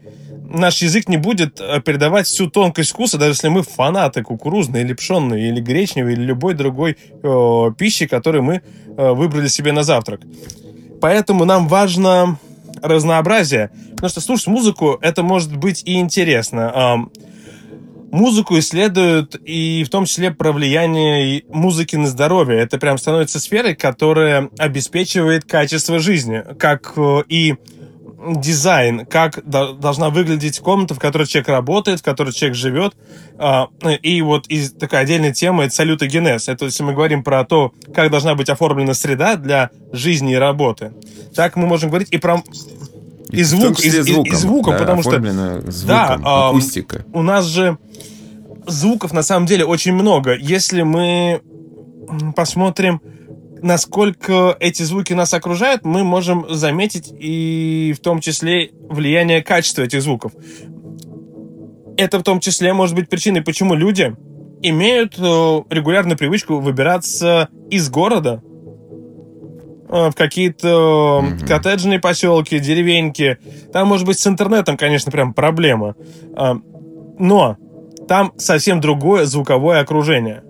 наш 0.49 0.81
язык 0.81 1.07
не 1.07 1.17
будет 1.17 1.59
э, 1.61 1.81
передавать 1.81 2.27
всю 2.27 2.49
тонкость 2.49 2.91
вкуса, 2.91 3.17
даже 3.17 3.31
если 3.31 3.49
мы 3.49 3.63
фанаты 3.63 4.23
кукурузной 4.23 4.81
или 4.81 4.93
пшенной, 4.93 5.43
или 5.43 5.61
гречневой, 5.61 6.13
или 6.13 6.21
любой 6.21 6.53
другой 6.53 6.97
э, 7.11 7.71
пищи, 7.77 8.07
которую 8.07 8.43
мы 8.43 8.61
э, 8.97 9.11
выбрали 9.11 9.47
себе 9.47 9.71
на 9.71 9.83
завтрак. 9.83 10.21
Поэтому 11.01 11.45
нам 11.45 11.67
важно 11.67 12.37
разнообразие, 12.81 13.71
потому 13.91 14.09
что 14.09 14.21
слушать 14.21 14.47
музыку 14.47 14.97
это 15.01 15.23
может 15.23 15.55
быть 15.55 15.83
и 15.85 15.99
интересно. 15.99 17.07
Э, 17.13 17.19
музыку 18.11 18.57
исследуют 18.57 19.35
и 19.45 19.83
в 19.85 19.89
том 19.89 20.05
числе 20.05 20.31
про 20.31 20.51
влияние 20.51 21.43
музыки 21.49 21.95
на 21.95 22.07
здоровье. 22.07 22.59
Это 22.59 22.77
прям 22.77 22.97
становится 22.97 23.39
сферой, 23.39 23.75
которая 23.75 24.49
обеспечивает 24.57 25.45
качество 25.45 25.99
жизни, 25.99 26.43
как 26.57 26.93
э, 26.95 27.23
и 27.29 27.55
дизайн, 28.19 29.05
как 29.05 29.41
должна 29.45 30.09
выглядеть 30.09 30.59
комната, 30.59 30.93
в 30.93 30.99
которой 30.99 31.27
человек 31.27 31.49
работает, 31.49 31.99
в 31.99 32.03
которой 32.03 32.33
человек 32.33 32.57
живет. 32.57 32.93
А, 33.37 33.69
и 34.01 34.21
вот 34.21 34.47
из, 34.47 34.73
такая 34.73 35.03
отдельная 35.03 35.33
тема— 35.33 35.63
это 35.65 35.75
салютогенез. 35.75 36.49
Это 36.49 36.65
если 36.65 36.83
мы 36.83 36.93
говорим 36.93 37.23
про 37.23 37.45
то, 37.45 37.73
как 37.93 38.11
должна 38.11 38.35
быть 38.35 38.49
оформлена 38.49 38.93
среда 38.93 39.35
для 39.35 39.69
жизни 39.91 40.33
и 40.33 40.35
работы. 40.35 40.93
Так 41.35 41.55
мы 41.55 41.67
можем 41.67 41.89
говорить 41.89 42.09
и 42.11 42.17
про 42.17 42.43
и, 43.29 43.43
звук, 43.43 43.79
и, 43.79 43.89
звуком, 43.89 44.23
и, 44.23 44.29
и 44.29 44.35
звуком, 44.35 44.73
да, 44.73 44.79
потому 44.79 45.01
что 45.03 45.11
звуком, 45.11 45.63
да, 45.85 46.19
акустика. 46.49 47.05
у 47.13 47.21
нас 47.21 47.45
же 47.45 47.77
звуков 48.65 49.13
на 49.13 49.21
самом 49.21 49.45
деле 49.45 49.65
очень 49.65 49.93
много. 49.93 50.35
Если 50.35 50.81
мы 50.81 51.41
посмотрим 52.35 53.01
насколько 53.61 54.55
эти 54.59 54.83
звуки 54.83 55.13
нас 55.13 55.33
окружают, 55.33 55.85
мы 55.85 56.03
можем 56.03 56.45
заметить 56.49 57.13
и 57.17 57.93
в 57.97 58.01
том 58.01 58.19
числе 58.19 58.71
влияние 58.89 59.43
качества 59.43 59.83
этих 59.83 60.01
звуков. 60.01 60.33
Это 61.97 62.19
в 62.19 62.23
том 62.23 62.39
числе 62.39 62.73
может 62.73 62.95
быть 62.95 63.09
причиной, 63.09 63.41
почему 63.41 63.75
люди 63.75 64.15
имеют 64.61 65.15
э, 65.17 65.21
регулярную 65.69 66.17
привычку 66.17 66.59
выбираться 66.59 67.49
из 67.69 67.89
города 67.89 68.41
э, 69.89 70.09
в 70.09 70.13
какие-то 70.15 70.67
mm-hmm. 71.23 71.47
коттеджные 71.47 71.99
поселки, 71.99 72.59
деревеньки. 72.59 73.37
Там, 73.73 73.87
может 73.87 74.05
быть, 74.05 74.19
с 74.19 74.27
интернетом, 74.27 74.77
конечно, 74.77 75.11
прям 75.11 75.33
проблема. 75.33 75.95
А, 76.35 76.57
но 77.17 77.57
там 78.07 78.33
совсем 78.37 78.81
другое 78.81 79.25
звуковое 79.25 79.79
окружение. 79.79 80.43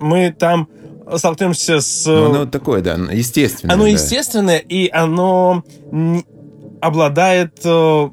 Мы 0.00 0.34
там 0.36 0.68
столкнемся 1.16 1.80
с... 1.80 2.06
Ну, 2.06 2.26
оно 2.26 2.46
такое, 2.46 2.80
да, 2.80 2.94
естественное. 2.94 3.74
Оно 3.74 3.84
да. 3.84 3.90
естественное, 3.90 4.58
и 4.58 4.88
оно 4.90 5.62
обладает 6.80 7.60
э, 7.64 8.10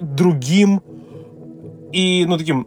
другим 0.00 0.82
и, 1.92 2.24
ну, 2.26 2.38
таким 2.38 2.66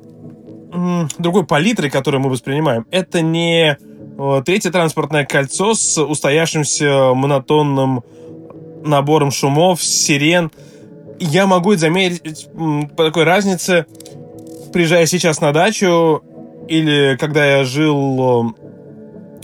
другой 1.20 1.46
палитрой, 1.46 1.90
которую 1.90 2.22
мы 2.22 2.30
воспринимаем. 2.30 2.86
Это 2.90 3.22
не 3.22 3.78
э, 3.78 4.42
третье 4.44 4.72
транспортное 4.72 5.26
кольцо 5.26 5.76
с 5.76 6.02
устоявшимся 6.02 7.14
монотонным 7.14 8.04
набором 8.84 9.32
шумов, 9.32 9.84
сирен. 9.84 10.52
Я 11.20 11.46
могу 11.46 11.76
заметить 11.76 12.48
по 12.98 13.06
такой 13.06 13.24
разнице, 13.24 13.86
приезжая 14.74 15.06
сейчас 15.06 15.42
на 15.42 15.54
дачу, 15.54 16.24
или 16.68 17.16
когда 17.20 17.46
я 17.46 17.64
жил 17.64 18.56
Э, 18.63 18.63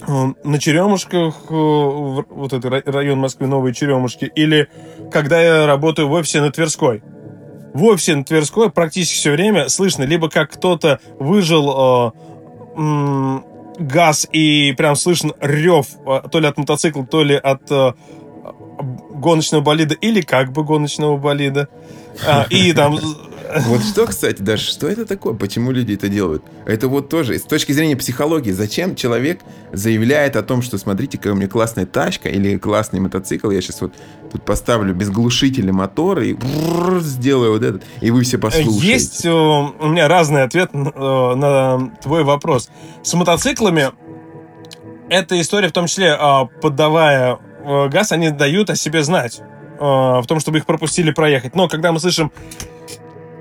на 0.10 0.60
Черемушках, 0.60 1.36
э, 1.50 1.54
вот 1.54 2.54
этот 2.54 2.88
район 2.88 3.20
Москвы, 3.20 3.48
Новые 3.48 3.74
Черемушки, 3.74 4.32
или 4.36 4.68
когда 5.12 5.42
я 5.42 5.68
работаю 5.68 6.08
в 6.08 6.12
офисе 6.14 6.42
на 6.42 6.52
Тверской. 6.52 7.04
В 7.74 7.84
офисе 7.84 8.16
на 8.16 8.24
Тверской 8.24 8.72
практически 8.72 9.16
все 9.16 9.32
время 9.32 9.70
слышно, 9.70 10.04
либо 10.04 10.30
как 10.30 10.52
кто-то 10.52 11.00
выжил 11.20 12.14
э, 12.76 13.40
газ 13.80 14.28
и 14.32 14.74
прям 14.74 14.96
слышно 14.96 15.34
рев 15.40 15.88
э, 16.06 16.22
то 16.32 16.40
ли 16.40 16.48
от 16.48 16.58
мотоцикла, 16.58 17.06
то 17.06 17.24
ли 17.24 17.36
от 17.36 17.72
э, 17.72 17.94
гоночного 19.12 19.62
болида, 19.62 19.96
или 19.96 20.22
как 20.22 20.52
бы 20.52 20.64
гоночного 20.64 21.18
болида. 21.18 21.70
А, 22.28 22.46
и 22.50 22.74
там 22.74 22.98
вот 23.68 23.84
что, 23.84 24.06
кстати, 24.06 24.42
даже 24.42 24.64
что 24.64 24.88
это 24.88 25.06
такое? 25.06 25.34
Почему 25.34 25.72
люди 25.72 25.94
это 25.94 26.08
делают? 26.08 26.44
Это 26.66 26.88
вот 26.88 27.10
тоже, 27.10 27.38
с 27.38 27.44
точки 27.44 27.72
зрения 27.72 27.96
психологии, 27.96 28.52
зачем 28.52 28.96
человек 28.96 29.42
заявляет 29.72 30.36
о 30.36 30.44
том, 30.44 30.62
что 30.62 30.78
смотрите, 30.78 31.18
какая 31.18 31.34
у 31.34 31.36
меня 31.36 31.48
классная 31.48 31.86
тачка 31.86 32.30
или 32.30 32.58
классный 32.58 33.00
мотоцикл, 33.00 33.50
я 33.50 33.62
сейчас 33.62 33.82
вот 33.82 33.94
тут 34.32 34.46
поставлю 34.46 34.94
без 34.94 35.10
глушителя 35.10 35.74
мотора 35.74 36.24
и 36.24 36.36
сделаю 37.00 37.54
вот 37.54 37.64
этот, 37.64 37.84
и 38.02 38.12
вы 38.12 38.24
все 38.24 38.38
послушаете. 38.38 38.88
Есть 38.88 39.26
э, 39.26 39.30
у 39.32 39.88
меня 39.88 40.08
разный 40.08 40.44
ответ 40.44 40.70
э, 40.74 40.78
на 40.78 41.92
твой 42.02 42.24
вопрос. 42.24 42.70
С 43.04 43.14
мотоциклами 43.14 43.92
эта 45.10 45.40
история 45.42 45.70
в 45.70 45.72
том 45.72 45.88
числе, 45.88 46.18
э, 46.20 46.46
поддавая 46.62 47.40
газ, 47.66 48.12
они 48.12 48.30
дают 48.30 48.70
о 48.70 48.76
себе 48.76 49.04
знать 49.04 49.42
в 49.80 50.24
том, 50.28 50.40
чтобы 50.42 50.58
их 50.58 50.66
пропустили 50.66 51.12
проехать. 51.12 51.56
Но 51.56 51.70
когда 51.70 51.92
мы 51.94 52.00
слышим 52.00 52.32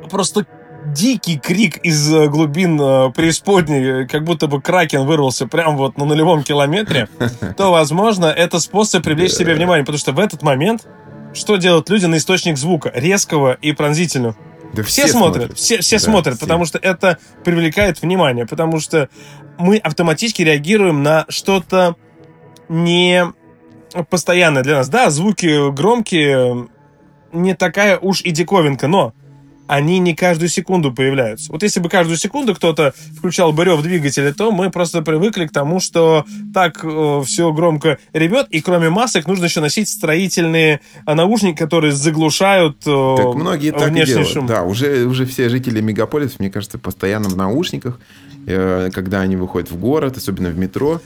просто 0.09 0.47
дикий 0.87 1.39
крик 1.39 1.79
из 1.79 2.13
э, 2.13 2.29
глубин 2.29 2.81
э, 2.81 3.11
преисподней, 3.13 4.07
как 4.07 4.25
будто 4.25 4.47
бы 4.47 4.61
кракен 4.61 5.05
вырвался 5.05 5.47
прямо 5.47 5.77
вот 5.77 5.99
на 5.99 6.05
нулевом 6.05 6.43
километре, 6.43 7.09
то, 7.57 7.71
возможно, 7.71 8.27
это 8.27 8.61
способ 8.61 9.05
привлечь 9.05 9.33
себе 9.33 9.55
внимание, 9.55 9.85
потому 9.85 9.99
что 9.99 10.13
в 10.13 10.19
этот 10.19 10.43
момент 10.43 10.87
что 11.35 11.57
делают 11.57 11.89
люди 11.91 12.07
на 12.07 12.17
источник 12.17 12.57
звука, 12.57 12.91
резкого 12.95 13.53
и 13.53 13.73
пронзительного? 13.73 14.37
Да 14.73 14.83
все, 14.83 15.03
все 15.03 15.13
смотрят, 15.13 15.37
смотрят, 15.37 15.59
все, 15.59 15.79
все 15.79 15.97
да, 15.97 16.03
смотрят, 16.03 16.37
все. 16.37 16.45
потому 16.45 16.65
что 16.65 16.79
это 16.79 17.19
привлекает 17.45 18.03
внимание, 18.03 18.47
потому 18.47 18.81
что 18.81 19.09
мы 19.59 19.79
автоматически 19.79 20.43
реагируем 20.43 21.03
на 21.03 21.25
что-то 21.29 21.97
не 22.69 23.25
постоянное 24.11 24.63
для 24.63 24.77
нас. 24.77 24.89
Да, 24.89 25.09
звуки 25.11 25.71
громкие, 25.73 26.69
не 27.33 27.55
такая 27.55 27.99
уж 27.99 28.21
и 28.23 28.31
диковинка, 28.31 28.89
но 28.89 29.15
они 29.69 29.99
не 30.01 30.15
каждую 30.15 30.49
секунду 30.49 30.93
появляются. 30.93 31.53
Вот 31.53 31.63
если 31.63 31.79
бы 31.79 31.89
каждую 31.89 32.17
секунду 32.17 32.55
кто-то 32.55 32.95
включал 33.17 33.53
бы 33.53 33.65
рев 33.65 33.81
двигателя, 33.83 34.33
то 34.33 34.51
мы 34.51 34.71
просто 34.71 35.03
привыкли 35.03 35.47
к 35.47 35.53
тому, 35.53 35.79
что 35.79 36.25
так 36.53 36.81
э, 36.83 37.23
все 37.25 37.53
громко 37.53 37.99
ревет, 38.13 38.49
и 38.51 38.61
кроме 38.61 38.89
масок 38.91 39.27
нужно 39.27 39.45
еще 39.45 39.61
носить 39.61 39.89
строительные 39.89 40.81
э, 41.07 41.15
наушники, 41.15 41.57
которые 41.57 41.93
заглушают 41.93 42.79
э, 42.87 43.15
так 43.17 43.35
многие 43.35 43.71
так 43.73 43.91
и 43.91 44.05
делают. 44.05 44.29
шум. 44.29 44.47
Да, 44.47 44.63
уже, 44.63 45.05
уже 45.05 45.27
все 45.27 45.49
жители 45.49 45.81
мегаполисов, 45.81 46.41
мне 46.41 46.51
кажется, 46.51 46.79
постоянно 46.79 47.29
в 47.29 47.37
наушниках, 47.37 48.01
э, 48.47 48.91
когда 48.93 49.21
они 49.21 49.37
выходят 49.37 49.71
в 49.71 49.79
город, 49.79 50.17
особенно 50.17 50.49
в 50.49 50.59
метро, 50.59 51.01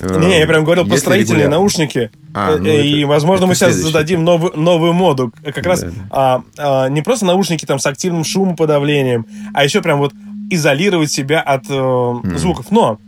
не, 0.00 0.38
я 0.38 0.46
прям 0.46 0.64
говорил 0.64 0.86
про 0.86 0.96
строительные 0.96 1.44
регулярно. 1.44 1.56
наушники. 1.58 2.10
А, 2.34 2.56
ну 2.56 2.68
и, 2.68 3.00
это, 3.00 3.08
возможно, 3.08 3.44
это 3.44 3.48
мы 3.48 3.54
сейчас 3.54 3.74
зададим 3.74 4.24
новую, 4.24 4.56
новую 4.56 4.92
моду. 4.92 5.32
Как 5.42 5.64
раз 5.66 5.82
да. 5.82 5.90
а, 6.10 6.42
а, 6.58 6.88
не 6.88 7.02
просто 7.02 7.24
наушники 7.26 7.64
там 7.64 7.78
с 7.78 7.86
активным 7.86 8.24
шумоподавлением, 8.24 9.26
а 9.54 9.64
еще 9.64 9.82
прям 9.82 9.98
вот 9.98 10.12
изолировать 10.50 11.10
себя 11.10 11.40
от 11.40 11.64
э, 11.68 11.72
mm. 11.72 12.38
звуков. 12.38 12.70
Но 12.70 12.98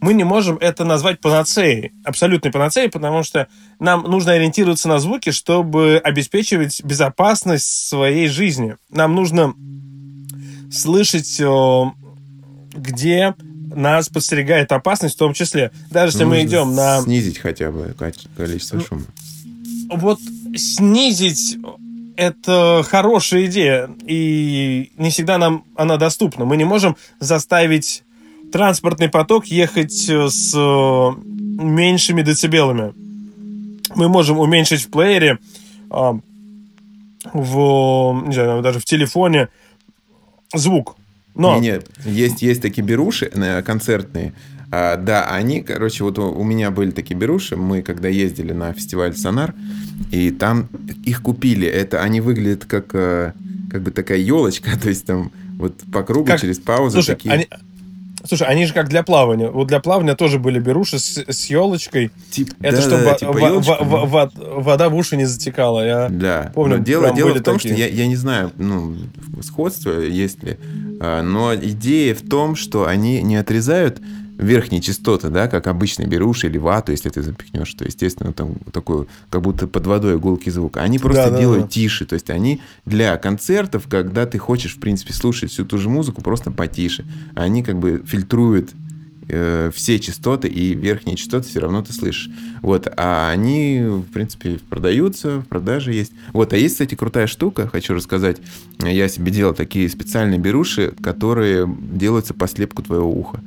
мы 0.00 0.14
не 0.14 0.24
можем 0.24 0.58
это 0.60 0.84
назвать 0.84 1.20
панацеей, 1.20 1.92
абсолютной 2.04 2.52
панацеей, 2.52 2.90
потому 2.90 3.22
что 3.22 3.48
нам 3.80 4.02
нужно 4.02 4.32
ориентироваться 4.32 4.88
на 4.88 4.98
звуки, 4.98 5.30
чтобы 5.30 6.00
обеспечивать 6.02 6.82
безопасность 6.84 7.88
своей 7.88 8.28
жизни. 8.28 8.76
Нам 8.90 9.14
нужно 9.14 9.54
слышать, 10.70 11.40
э, 11.40 11.84
где 12.74 13.34
нас 13.78 14.08
подстерегает 14.08 14.72
опасность 14.72 15.14
в 15.14 15.18
том 15.18 15.32
числе. 15.32 15.70
Даже 15.90 16.08
если 16.08 16.24
Нужно 16.24 16.36
мы 16.40 16.44
идем 16.44 16.74
на... 16.74 17.00
Снизить 17.02 17.38
хотя 17.38 17.70
бы 17.70 17.94
количество 18.36 18.80
шума. 18.80 19.04
Вот 19.90 20.18
снизить 20.56 21.56
это 22.16 22.84
хорошая 22.86 23.46
идея, 23.46 23.88
и 24.04 24.90
не 24.98 25.10
всегда 25.10 25.38
нам 25.38 25.64
она 25.76 25.96
доступна. 25.96 26.44
Мы 26.44 26.56
не 26.56 26.64
можем 26.64 26.96
заставить 27.20 28.02
транспортный 28.52 29.08
поток 29.08 29.46
ехать 29.46 29.92
с 29.92 30.54
меньшими 30.54 32.22
децибелами. 32.22 32.92
мы 33.94 34.08
можем 34.08 34.38
уменьшить 34.38 34.82
в 34.82 34.90
плеере, 34.90 35.38
а, 35.90 36.18
в, 37.32 38.22
не 38.26 38.34
знаю, 38.34 38.62
даже 38.62 38.80
в 38.80 38.84
телефоне 38.84 39.48
звук. 40.54 40.96
Но... 41.38 41.58
Не, 41.58 41.80
не, 42.04 42.10
есть, 42.10 42.42
есть 42.42 42.60
такие 42.60 42.82
беруши 42.82 43.30
э, 43.32 43.62
концертные, 43.62 44.34
а, 44.70 44.96
да, 44.96 45.26
они, 45.30 45.62
короче, 45.62 46.04
вот 46.04 46.18
у, 46.18 46.30
у 46.30 46.44
меня 46.44 46.70
были 46.70 46.90
такие 46.90 47.16
беруши, 47.16 47.56
мы 47.56 47.80
когда 47.80 48.08
ездили 48.08 48.52
на 48.52 48.72
фестиваль 48.74 49.16
Сонар, 49.16 49.54
и 50.10 50.30
там 50.30 50.68
их 51.04 51.22
купили, 51.22 51.66
это 51.66 52.02
они 52.02 52.20
выглядят 52.20 52.66
как, 52.66 52.90
э, 52.92 53.32
как 53.70 53.82
бы 53.82 53.90
такая 53.90 54.18
елочка, 54.18 54.78
то 54.82 54.88
есть 54.88 55.06
там 55.06 55.32
вот 55.58 55.74
по 55.92 56.02
кругу 56.02 56.26
как... 56.26 56.40
через 56.40 56.58
паузу 56.58 56.98
Слушай, 56.98 57.14
такие. 57.14 57.32
Они... 57.32 57.48
Слушай, 58.24 58.48
они 58.48 58.66
же 58.66 58.74
как 58.74 58.88
для 58.88 59.02
плавания. 59.02 59.48
Вот 59.48 59.68
для 59.68 59.80
плавания 59.80 60.14
тоже 60.14 60.38
были 60.38 60.58
беруши 60.58 60.98
с, 60.98 61.18
с 61.18 61.46
елочкой. 61.46 62.10
Тип, 62.30 62.52
это 62.60 62.76
да, 62.76 62.82
чтобы 62.82 63.04
да, 63.04 63.14
типа 63.14 63.32
в, 63.32 63.38
елочка, 63.38 63.76
в, 63.80 64.06
в, 64.06 64.10
в, 64.10 64.62
вода 64.62 64.88
в 64.88 64.96
уши 64.96 65.16
не 65.16 65.24
затекала. 65.24 65.86
Я 65.86 66.08
да. 66.08 66.50
помню, 66.54 66.78
но 66.78 66.82
дело, 66.82 67.12
дело 67.12 67.34
в 67.34 67.42
том, 67.42 67.56
такие. 67.56 67.74
что 67.74 67.82
я, 67.82 67.88
я 67.88 68.06
не 68.06 68.16
знаю, 68.16 68.52
ну, 68.56 68.96
сходство 69.42 70.00
есть 70.00 70.42
ли, 70.42 70.58
а, 71.00 71.22
но 71.22 71.54
идея 71.54 72.14
в 72.14 72.28
том, 72.28 72.56
что 72.56 72.86
они 72.86 73.22
не 73.22 73.36
отрезают 73.36 74.00
верхние 74.38 74.80
частоты, 74.80 75.28
да, 75.28 75.48
как 75.48 75.66
обычно 75.66 76.04
беруши 76.04 76.46
или 76.46 76.58
вату, 76.58 76.92
если 76.92 77.10
ты 77.10 77.22
запихнешь, 77.22 77.74
то, 77.74 77.84
естественно, 77.84 78.32
там 78.32 78.54
такой, 78.72 79.06
как 79.30 79.42
будто 79.42 79.66
под 79.66 79.86
водой 79.86 80.18
гулкий 80.18 80.52
звук. 80.52 80.76
Они 80.76 80.98
просто 80.98 81.30
да, 81.30 81.38
делают 81.38 81.64
да. 81.64 81.68
тише, 81.68 82.06
то 82.06 82.14
есть 82.14 82.30
они 82.30 82.60
для 82.86 83.16
концертов, 83.16 83.88
когда 83.88 84.26
ты 84.26 84.38
хочешь, 84.38 84.76
в 84.76 84.80
принципе, 84.80 85.12
слушать 85.12 85.50
всю 85.50 85.64
ту 85.64 85.76
же 85.76 85.88
музыку, 85.88 86.22
просто 86.22 86.52
потише. 86.52 87.04
Они 87.34 87.64
как 87.64 87.78
бы 87.78 88.02
фильтруют 88.06 88.70
э, 89.28 89.70
все 89.74 89.98
частоты, 89.98 90.46
и 90.46 90.74
верхние 90.74 91.16
частоты 91.16 91.48
все 91.48 91.58
равно 91.58 91.82
ты 91.82 91.92
слышишь. 91.92 92.30
Вот, 92.62 92.88
а 92.96 93.30
они, 93.30 93.82
в 93.82 94.12
принципе, 94.12 94.60
продаются, 94.70 95.40
в 95.40 95.48
продаже 95.48 95.92
есть. 95.92 96.12
Вот, 96.32 96.52
а 96.52 96.56
есть, 96.56 96.74
кстати, 96.74 96.94
крутая 96.94 97.26
штука, 97.26 97.68
хочу 97.68 97.92
рассказать. 97.94 98.38
Я 98.80 99.08
себе 99.08 99.32
делал 99.32 99.52
такие 99.52 99.88
специальные 99.88 100.38
беруши, 100.38 100.94
которые 101.02 101.68
делаются 101.92 102.34
по 102.34 102.46
слепку 102.46 102.82
твоего 102.82 103.10
уха. 103.10 103.40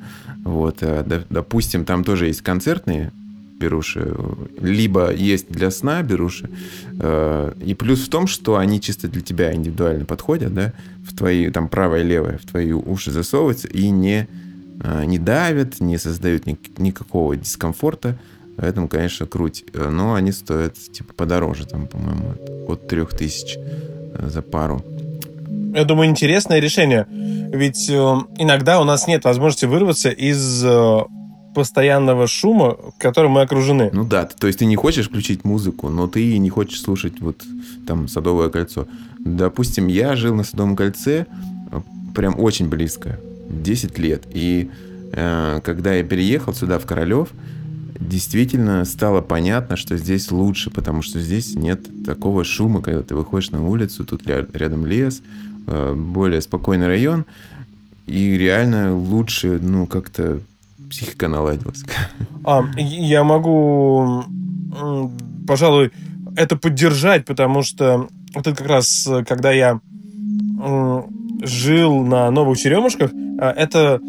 Вот, 0.44 0.78
э, 0.80 1.24
допустим, 1.30 1.84
там 1.84 2.04
тоже 2.04 2.26
есть 2.26 2.42
концертные 2.42 3.12
беруши, 3.60 4.12
либо 4.60 5.12
есть 5.12 5.48
для 5.50 5.70
сна 5.70 6.02
беруши. 6.02 6.50
Э, 6.98 7.52
и 7.64 7.74
плюс 7.74 8.00
в 8.00 8.10
том, 8.10 8.26
что 8.26 8.56
они 8.56 8.80
чисто 8.80 9.08
для 9.08 9.20
тебя 9.20 9.54
индивидуально 9.54 10.04
подходят, 10.04 10.52
да, 10.52 10.72
в 11.04 11.16
твои, 11.16 11.48
там, 11.50 11.68
правое 11.68 12.00
и 12.00 12.04
левое, 12.04 12.38
в 12.38 12.46
твои 12.46 12.72
уши 12.72 13.12
засовываются 13.12 13.68
и 13.68 13.88
не, 13.90 14.26
э, 14.82 15.04
не 15.04 15.18
давят, 15.18 15.80
не 15.80 15.96
создают 15.98 16.46
никакого 16.46 17.36
дискомфорта. 17.36 18.18
Поэтому, 18.56 18.86
конечно, 18.86 19.26
круть. 19.26 19.64
Но 19.72 20.12
они 20.12 20.30
стоят, 20.30 20.74
типа, 20.74 21.14
подороже, 21.14 21.66
там, 21.66 21.86
по-моему, 21.86 22.34
от 22.68 22.86
3000 22.86 23.58
за 24.28 24.42
пару 24.42 24.84
я 25.74 25.84
думаю, 25.84 26.10
интересное 26.10 26.58
решение. 26.58 27.06
Ведь 27.10 27.88
э, 27.88 27.94
иногда 28.38 28.80
у 28.80 28.84
нас 28.84 29.06
нет 29.06 29.24
возможности 29.24 29.66
вырваться 29.66 30.10
из 30.10 30.64
э, 30.64 31.00
постоянного 31.54 32.26
шума, 32.26 32.76
которым 32.98 33.32
мы 33.32 33.42
окружены. 33.42 33.90
Ну 33.92 34.04
да, 34.04 34.24
то 34.26 34.46
есть 34.46 34.58
ты 34.58 34.64
не 34.64 34.76
хочешь 34.76 35.08
включить 35.08 35.44
музыку, 35.44 35.88
но 35.88 36.08
ты 36.08 36.38
не 36.38 36.50
хочешь 36.50 36.80
слушать 36.80 37.20
вот 37.20 37.42
там 37.86 38.08
Садовое 38.08 38.48
кольцо. 38.48 38.86
Допустим, 39.18 39.86
я 39.88 40.16
жил 40.16 40.34
на 40.34 40.44
Садовом 40.44 40.76
кольце 40.76 41.26
прям 42.14 42.38
очень 42.38 42.68
близко, 42.68 43.18
10 43.48 43.98
лет. 43.98 44.22
И 44.32 44.70
э, 45.12 45.60
когда 45.62 45.94
я 45.94 46.04
переехал 46.04 46.54
сюда, 46.54 46.78
в 46.78 46.86
Королев, 46.86 47.28
действительно 47.98 48.84
стало 48.84 49.20
понятно, 49.20 49.76
что 49.76 49.96
здесь 49.96 50.30
лучше, 50.30 50.70
потому 50.70 51.02
что 51.02 51.20
здесь 51.20 51.54
нет 51.54 52.04
такого 52.04 52.44
шума, 52.44 52.80
когда 52.82 53.02
ты 53.02 53.14
выходишь 53.14 53.50
на 53.50 53.66
улицу, 53.66 54.04
тут 54.04 54.22
рядом 54.26 54.86
лес, 54.86 55.22
Э, 55.66 55.94
более 55.94 56.40
спокойный 56.40 56.88
район, 56.88 57.24
и 58.06 58.36
реально 58.36 58.96
лучше, 58.96 59.60
ну, 59.62 59.86
как-то 59.86 60.40
психика 60.90 61.28
наладилась. 61.28 61.84
А, 62.44 62.64
я 62.76 63.22
могу, 63.22 64.24
пожалуй, 65.46 65.92
это 66.34 66.56
поддержать, 66.56 67.24
потому 67.24 67.62
что 67.62 68.08
это 68.34 68.52
как 68.52 68.66
раз, 68.66 69.08
когда 69.28 69.52
я 69.52 69.78
жил 71.44 72.04
на 72.04 72.28
Новых 72.32 72.58
Черемушках, 72.58 73.12
э, 73.12 73.46
это 73.46 74.00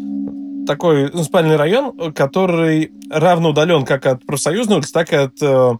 такой 0.66 1.10
ну, 1.12 1.22
спальный 1.24 1.56
район, 1.56 2.12
который 2.12 2.92
равно 3.10 3.50
удален 3.50 3.84
как 3.84 4.06
от 4.06 4.24
профсоюзного, 4.24 4.82
так 4.82 5.12
и 5.12 5.16
от 5.16 5.42
э, 5.42 5.74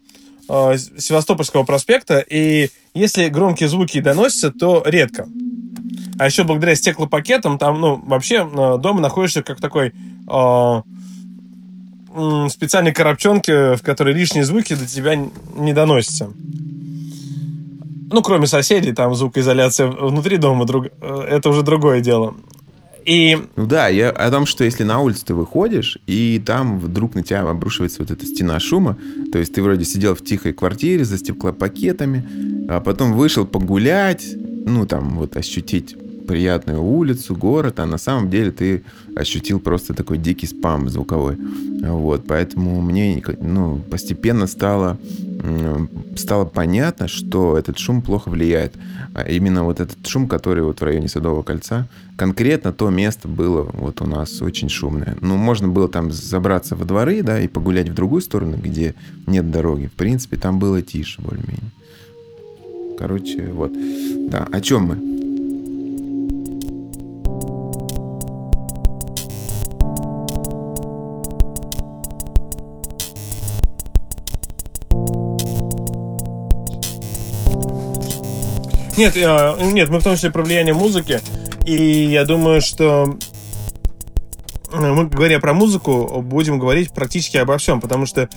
э, 0.49 0.77
Севастопольского 0.99 1.65
проспекта. 1.65 2.19
И 2.19 2.71
если 2.95 3.29
громкие 3.29 3.69
звуки 3.69 4.01
доносятся, 4.01 4.51
то 4.51 4.83
редко. 4.87 5.27
А 6.19 6.27
еще 6.27 6.45
благодаря 6.45 6.75
стеклопакетам 6.77 7.59
там, 7.59 7.81
ну, 7.81 7.97
вообще 8.05 8.37
э, 8.47 8.79
дома 8.79 9.01
находишься 9.01 9.43
как 9.43 9.61
такой 9.61 9.93
э, 10.29 10.83
специальной 12.49 12.93
коробчонке, 12.93 13.75
в 13.75 13.83
которой 13.83 14.15
лишние 14.15 14.45
звуки 14.45 14.75
до 14.75 14.87
тебя 14.87 15.17
не 15.57 15.73
доносятся. 15.73 16.31
Ну, 18.13 18.23
кроме 18.23 18.47
соседей, 18.47 18.93
там 18.93 19.15
звукоизоляция 19.15 19.89
внутри 19.89 20.37
дома, 20.37 20.67
друг... 20.67 20.87
Э, 21.01 21.27
это 21.29 21.49
уже 21.49 21.63
другое 21.63 22.01
дело. 22.01 22.35
И... 23.05 23.39
Ну 23.57 23.67
да, 23.67 23.89
я 23.89 24.11
о 24.11 24.31
том, 24.31 24.47
что 24.47 24.65
если 24.65 24.83
на 24.83 25.01
улицу 25.01 25.27
ты 25.27 25.35
выходишь, 25.35 25.99
и 26.07 26.43
там 26.45 26.79
вдруг 26.79 27.15
на 27.15 27.23
тебя 27.23 27.43
обрушивается 27.43 28.01
вот 28.01 28.11
эта 28.11 28.25
стена 28.27 28.59
шума, 28.61 28.97
то 29.33 29.39
есть 29.39 29.55
ты 29.55 29.63
вроде 29.63 29.85
сидел 29.85 30.15
в 30.15 30.25
тихой 30.25 30.53
квартире 30.53 31.05
за 31.05 31.19
стеклопакетами, 31.19 32.67
а 32.69 32.81
потом 32.81 33.13
вышел 33.13 33.47
погулять, 33.47 34.27
ну 34.37 34.87
там 34.87 35.17
вот 35.17 35.37
ощутить 35.37 35.97
приятную 36.27 36.83
улицу, 36.83 37.35
город, 37.35 37.81
а 37.81 37.87
на 37.87 37.99
самом 37.99 38.31
деле 38.31 38.51
ты 38.51 38.83
ощутил 39.17 39.61
просто 39.61 39.95
такой 39.95 40.19
дикий 40.19 40.47
спам 40.47 40.89
звуковой. 40.89 41.37
Вот, 41.83 42.27
поэтому 42.27 42.81
мне 42.81 43.23
ну, 43.41 43.79
постепенно 43.91 44.47
стало, 44.47 44.99
стало 46.17 46.45
понятно, 46.45 47.09
что 47.09 47.59
этот 47.59 47.79
шум 47.79 48.03
плохо 48.03 48.31
влияет. 48.31 48.75
А 49.15 49.23
именно 49.23 49.65
вот 49.65 49.81
этот 49.81 50.05
шум, 50.07 50.27
который 50.27 50.65
вот 50.65 50.81
в 50.81 50.85
районе 50.85 51.09
Садового 51.09 51.43
кольца, 51.43 51.87
конкретно 52.17 52.73
то 52.73 52.91
место 52.91 53.29
было 53.29 53.63
вот 53.63 54.01
у 54.01 54.07
нас 54.07 54.43
очень 54.43 54.69
шумное. 54.69 55.17
Ну, 55.21 55.37
можно 55.37 55.69
было 55.69 55.89
там 55.89 56.11
забраться 56.11 56.75
во 56.75 56.85
дворы, 56.85 57.23
да, 57.23 57.41
и 57.41 57.47
погулять 57.47 57.89
в 57.89 57.95
другую 57.95 58.23
сторону, 58.23 58.57
где 58.57 58.95
нет 59.27 59.51
дороги. 59.51 59.87
В 59.87 59.93
принципе, 59.93 60.37
там 60.37 60.59
было 60.59 60.83
тише 60.83 61.23
более-менее. 61.23 61.71
Короче, 62.99 63.49
вот. 63.53 63.73
Да, 64.31 64.49
о 64.51 64.61
чем 64.61 64.83
мы? 64.85 65.24
Нет, 78.97 79.17
нет, 79.17 79.91
мы 79.91 79.99
в 79.99 80.05
том 80.05 80.15
числе 80.15 80.31
про 80.31 80.43
влияние 80.43 80.75
музыки. 80.75 81.21
И 81.67 82.05
я 82.05 82.25
думаю, 82.25 82.61
что 82.61 83.17
мы, 84.73 85.07
говоря 85.07 85.41
про 85.41 85.53
музыку, 85.55 86.23
будем 86.23 86.59
говорить 86.59 86.93
практически 86.93 87.37
обо 87.37 87.59
всем, 87.59 87.81
потому 87.81 88.07
что 88.07 88.29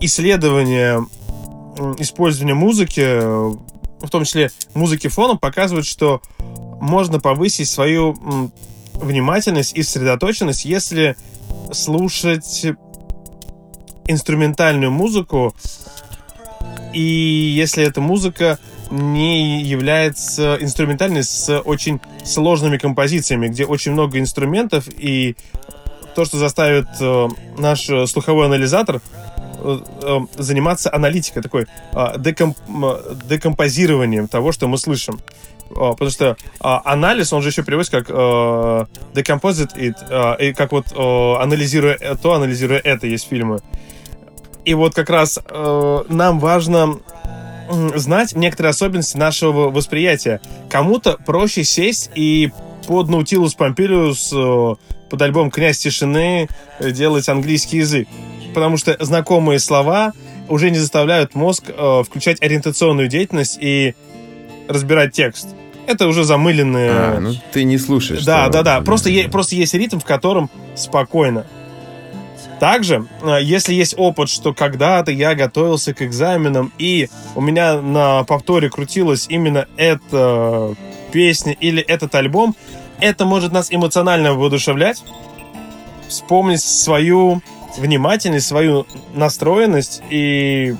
исследования 0.00 1.04
использования 1.98 2.54
музыки, 2.54 3.18
в 3.20 4.08
том 4.10 4.24
числе 4.24 4.50
музыки 4.74 5.08
фоном, 5.08 5.38
показывают, 5.38 5.86
что 5.86 6.20
можно 6.80 7.20
повысить 7.20 7.68
свою 7.68 8.50
внимательность 8.94 9.74
и 9.74 9.82
сосредоточенность, 9.82 10.64
если 10.64 11.16
слушать 11.72 12.66
инструментальную 14.06 14.90
музыку, 14.90 15.54
и 16.92 17.00
если 17.00 17.84
эта 17.84 18.00
музыка 18.00 18.58
не 18.90 19.62
является 19.62 20.56
инструментальной 20.60 21.22
с 21.22 21.60
очень 21.60 22.00
сложными 22.24 22.78
композициями, 22.78 23.48
где 23.48 23.64
очень 23.64 23.92
много 23.92 24.18
инструментов, 24.18 24.88
и 24.96 25.36
то, 26.14 26.24
что 26.24 26.38
заставит 26.38 26.88
э, 27.00 27.28
наш 27.56 27.86
слуховой 28.10 28.46
анализатор 28.46 29.00
э, 29.58 29.78
э, 30.02 30.18
заниматься 30.36 30.92
аналитикой, 30.92 31.42
такой 31.42 31.66
э, 31.92 32.18
декомп, 32.18 32.56
декомпозированием 33.28 34.26
того, 34.26 34.52
что 34.52 34.66
мы 34.66 34.76
слышим. 34.76 35.20
Э, 35.70 35.92
потому 35.92 36.10
что 36.10 36.24
э, 36.26 36.34
анализ, 36.60 37.32
он 37.32 37.42
же 37.42 37.48
еще 37.48 37.62
переводится 37.62 38.02
как 38.02 38.10
decomposite 39.14 39.76
it, 39.76 39.94
э, 40.08 40.48
и 40.48 40.52
как 40.52 40.72
вот 40.72 40.92
анализируя 40.92 42.16
то, 42.20 42.34
анализируя 42.34 42.78
это, 42.78 43.06
есть 43.06 43.28
фильмы. 43.28 43.60
И 44.64 44.74
вот 44.74 44.94
как 44.94 45.08
раз 45.08 45.38
нам 45.50 46.38
важно 46.38 46.98
знать 47.96 48.34
некоторые 48.34 48.70
особенности 48.70 49.16
нашего 49.16 49.70
восприятия. 49.70 50.40
Кому-то 50.68 51.16
проще 51.24 51.64
сесть 51.64 52.10
и 52.14 52.50
под 52.86 53.08
Наутилус 53.08 53.54
Помпилиус 53.54 54.32
э, 54.32 54.74
под 55.10 55.22
альбом 55.22 55.50
«Князь 55.50 55.78
тишины» 55.78 56.48
делать 56.80 57.28
английский 57.28 57.78
язык. 57.78 58.08
Потому 58.54 58.76
что 58.76 58.96
знакомые 59.00 59.60
слова, 59.60 60.12
уже 60.50 60.70
не 60.70 60.78
заставляют 60.78 61.34
мозг 61.34 61.64
э, 61.68 62.02
включать 62.04 62.42
ориентационную 62.42 63.08
деятельность 63.08 63.56
и 63.60 63.94
разбирать 64.68 65.12
текст. 65.12 65.48
Это 65.86 66.06
уже 66.06 66.24
замыленные... 66.24 66.90
А, 66.90 67.20
ну 67.20 67.34
ты 67.52 67.64
не 67.64 67.78
слушаешь. 67.78 68.24
Да, 68.24 68.48
да, 68.48 68.62
да. 68.62 68.80
Просто, 68.80 69.10
е- 69.10 69.28
просто 69.28 69.54
есть 69.54 69.74
ритм, 69.74 69.98
в 69.98 70.04
котором 70.04 70.50
спокойно. 70.76 71.46
Также, 72.60 73.06
э, 73.22 73.38
если 73.42 73.72
есть 73.72 73.94
опыт, 73.96 74.28
что 74.28 74.52
когда-то 74.52 75.10
я 75.10 75.34
готовился 75.34 75.94
к 75.94 76.02
экзаменам, 76.02 76.72
и 76.78 77.08
у 77.34 77.40
меня 77.40 77.80
на 77.80 78.22
повторе 78.24 78.68
крутилась 78.68 79.26
именно 79.30 79.66
эта 79.78 80.74
песня 81.10 81.56
или 81.58 81.82
этот 81.82 82.14
альбом, 82.14 82.54
это 83.00 83.24
может 83.24 83.52
нас 83.52 83.68
эмоционально 83.72 84.34
воодушевлять, 84.34 85.02
вспомнить 86.06 86.60
свою 86.60 87.40
внимательность, 87.78 88.46
свою 88.46 88.86
настроенность, 89.14 90.02
и 90.10 90.76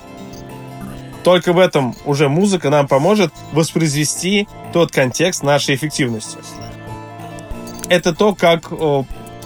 только 1.25 1.55
в 1.55 1.59
этом 1.59 1.97
уже 2.05 2.29
музыка 2.29 2.69
нам 2.69 2.89
поможет 2.89 3.33
воспроизвести 3.53 4.47
тот 4.75 4.93
контекст 4.93 5.43
нашей 5.43 5.77
эффективности. 5.77 6.37
Это 7.89 8.15
то, 8.15 8.35
как 8.35 8.71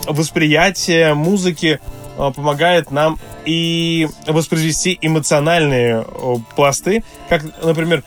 восприятие 0.07 1.15
музыки 1.15 1.81
помогает 2.17 2.91
нам 2.91 3.19
и 3.45 4.09
воспроизвести 4.27 4.99
эмоциональные 5.01 6.01
о, 6.01 6.39
пласты, 6.57 7.05
как, 7.29 7.43
например, 7.63 8.03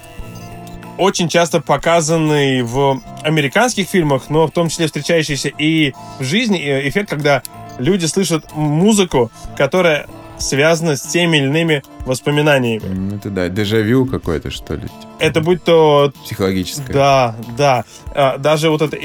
очень 0.97 1.29
часто 1.29 1.61
показанный 1.61 2.63
в 2.63 3.01
американских 3.21 3.87
фильмах, 3.87 4.29
но 4.29 4.47
в 4.47 4.51
том 4.51 4.69
числе 4.69 4.87
встречающийся 4.87 5.49
и 5.49 5.93
в 6.19 6.23
жизни 6.23 6.59
э, 6.59 6.87
эффект, 6.89 7.09
когда 7.09 7.43
люди 7.77 8.05
слышат 8.05 8.45
музыку, 8.55 9.31
которая 9.55 10.07
связана 10.39 10.95
с 10.95 11.01
теми 11.01 11.37
или 11.37 11.45
иными 11.45 11.83
воспоминаниями. 12.05 12.83
Ну, 12.87 13.15
это 13.15 13.29
да, 13.29 13.49
дежавю 13.49 14.05
какое-то, 14.05 14.51
что 14.51 14.75
ли, 14.75 14.83
Это 15.19 15.41
будь 15.41 15.63
то 15.63 16.11
психологическое. 16.23 16.93
да, 16.93 17.35
да. 17.57 17.85
А, 18.13 18.37
Даже 18.37 18.69
вот 18.69 18.81
этот 18.81 18.99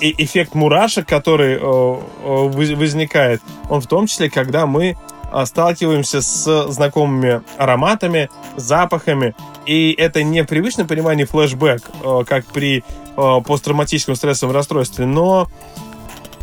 э- 0.00 0.06
э- 0.08 0.14
эффект 0.18 0.54
мурашек, 0.54 1.06
который 1.06 1.54
э, 1.54 1.58
э, 1.60 2.74
возникает, 2.76 3.42
он 3.68 3.80
в 3.80 3.86
том 3.86 4.06
числе, 4.06 4.30
когда 4.30 4.66
мы 4.66 4.96
а, 5.34 5.46
сталкиваемся 5.46 6.22
с 6.22 6.68
знакомыми 6.70 7.42
ароматами, 7.58 8.30
запахами, 8.56 9.34
и 9.66 9.92
это 9.92 10.22
не 10.22 10.44
привычное 10.44 10.84
понимание 10.84 11.26
флешбэк, 11.26 11.82
э, 12.04 12.24
как 12.24 12.46
при 12.46 12.84
э, 13.16 13.40
посттравматическом 13.44 14.14
стрессовом 14.14 14.54
расстройстве, 14.54 15.06
но 15.06 15.48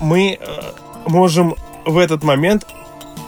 мы 0.01 0.37
э, 0.37 0.61
можем 1.05 1.55
в 1.85 1.97
этот 1.97 2.23
момент 2.23 2.67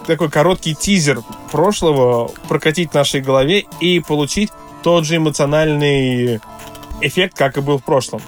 такой 0.05 0.29
короткий 0.29 0.75
тизер 0.75 1.21
прошлого 1.49 2.29
прокатить 2.49 2.91
в 2.91 2.93
нашей 2.93 3.21
голове 3.21 3.65
и 3.79 4.01
получить 4.01 4.51
тот 4.83 5.05
же 5.05 5.15
эмоциональный 5.15 6.41
эффект, 6.99 7.37
как 7.37 7.57
и 7.57 7.61
был 7.61 7.77
в 7.77 7.83
прошлом. 7.85 8.21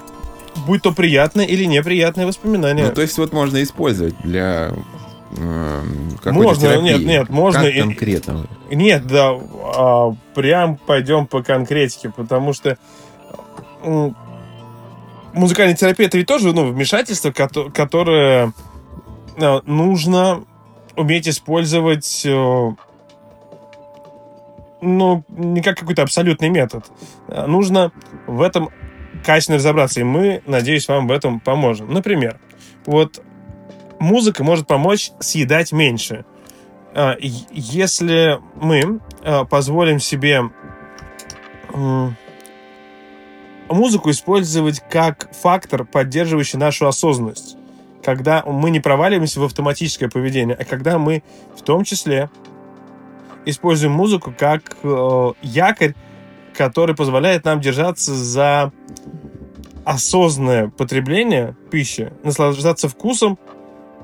Будь 0.66 0.82
то 0.82 0.92
приятное 0.92 1.44
или 1.44 1.64
неприятное 1.64 2.26
воспоминание. 2.26 2.86
Ну, 2.86 2.92
то 2.92 3.02
есть 3.02 3.16
вот 3.18 3.32
можно 3.32 3.62
использовать 3.62 4.14
для 4.22 4.72
какой-то 5.30 6.32
Можно, 6.32 6.62
терапии. 6.68 6.82
нет, 6.82 7.04
нет, 7.04 7.28
можно 7.28 7.62
Как 7.64 7.74
и- 7.74 7.80
конкретно? 7.80 8.46
Нет, 8.70 9.06
да, 9.06 9.32
а, 9.32 10.14
прям 10.34 10.76
пойдем 10.76 11.26
по 11.26 11.42
конкретике, 11.42 12.10
потому 12.10 12.52
что 12.52 12.78
музыкальная 15.34 15.76
терапия 15.76 16.06
это 16.06 16.16
ведь 16.18 16.26
тоже 16.26 16.52
ну, 16.52 16.70
вмешательство, 16.72 17.30
кото- 17.30 17.70
которое 17.70 18.52
а, 19.38 19.60
нужно 19.66 20.44
уметь 20.96 21.28
использовать 21.28 22.22
э, 22.24 22.70
ну, 24.80 25.24
не 25.28 25.60
как 25.60 25.78
какой-то 25.78 26.02
абсолютный 26.02 26.48
метод. 26.48 26.84
А, 27.28 27.46
Нужно 27.46 27.92
в 28.26 28.40
этом 28.40 28.70
качественно 29.26 29.58
разобраться, 29.58 30.00
и 30.00 30.04
мы, 30.04 30.40
надеюсь, 30.46 30.86
вам 30.86 31.08
в 31.08 31.10
этом 31.10 31.40
поможем. 31.40 31.92
Например, 31.92 32.38
вот 32.86 33.22
музыка 33.98 34.44
может 34.44 34.68
помочь 34.68 35.10
съедать 35.18 35.72
меньше. 35.72 36.24
А, 36.94 37.16
Если 37.20 38.38
мы 38.54 39.00
а, 39.22 39.44
позволим 39.44 39.98
себе 39.98 40.42
музыку 43.68 44.10
использовать 44.10 44.80
как 44.88 45.28
фактор, 45.34 45.84
поддерживающий 45.84 46.58
нашу 46.58 46.86
осознанность, 46.86 47.56
когда 48.04 48.44
мы 48.46 48.70
не 48.70 48.78
проваливаемся 48.78 49.40
в 49.40 49.44
автоматическое 49.44 50.08
поведение, 50.08 50.56
а 50.56 50.64
когда 50.64 50.98
мы 50.98 51.24
в 51.56 51.62
том 51.62 51.82
числе 51.82 52.30
используем 53.44 53.92
музыку 53.92 54.32
как 54.36 54.76
э, 54.84 55.32
якорь, 55.42 55.94
который 56.54 56.94
позволяет 56.94 57.44
нам 57.44 57.60
держаться 57.60 58.14
за 58.14 58.72
осознанное 59.86 60.68
потребление 60.68 61.56
пищи, 61.70 62.12
наслаждаться 62.24 62.88
вкусом 62.88 63.38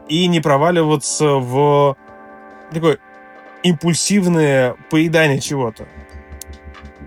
и 0.09 0.29
не 0.29 0.41
проваливаться 0.41 1.27
в 1.35 1.97
такое 2.73 2.99
импульсивное 3.65 4.77
поедание 4.91 5.41
чего-то. 5.41 5.89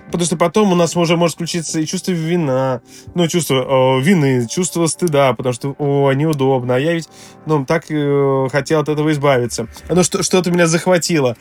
Потому 0.08 0.26
что 0.26 0.38
потом 0.38 0.72
у 0.74 0.76
нас 0.76 0.96
уже 0.96 1.16
может 1.16 1.36
включиться 1.36 1.80
и 1.80 1.86
чувство 1.86 2.12
вина, 2.12 2.82
ну, 3.16 3.28
чувство 3.28 3.98
э, 3.98 4.02
вины, 4.02 4.46
чувство 4.48 4.88
стыда, 4.88 5.34
потому 5.34 5.54
что, 5.54 5.74
о, 5.78 6.12
неудобно, 6.12 6.76
а 6.76 6.80
я 6.80 6.94
ведь, 6.94 7.08
ну, 7.46 7.66
так 7.66 7.86
э, 7.90 8.48
хотел 8.52 8.82
от 8.82 8.90
этого 8.90 9.12
избавиться. 9.14 9.68
Оно 9.88 10.04
что, 10.04 10.22
что-то 10.22 10.52
меня 10.52 10.68
захватило. 10.68 11.38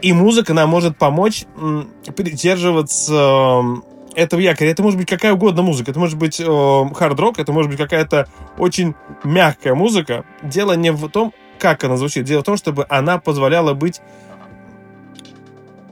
И 0.00 0.12
музыка 0.14 0.54
нам 0.54 0.70
может 0.70 0.96
помочь 0.96 1.44
м, 1.56 1.88
придерживаться 2.16 3.14
м, 3.14 3.84
этого 4.18 4.40
якоря. 4.40 4.70
Это 4.70 4.82
может 4.82 4.98
быть 4.98 5.08
какая 5.08 5.32
угодно 5.32 5.62
музыка. 5.62 5.92
Это 5.92 6.00
может 6.00 6.18
быть 6.18 6.38
хард-рок, 6.38 7.38
это 7.38 7.52
может 7.52 7.70
быть 7.70 7.78
какая-то 7.78 8.28
очень 8.58 8.94
мягкая 9.24 9.74
музыка. 9.74 10.24
Дело 10.42 10.72
не 10.72 10.90
в 10.90 11.08
том, 11.08 11.32
как 11.58 11.84
она 11.84 11.96
звучит. 11.96 12.24
Дело 12.24 12.40
в 12.40 12.44
том, 12.44 12.56
чтобы 12.56 12.84
она 12.88 13.18
позволяла 13.18 13.74
быть 13.74 14.00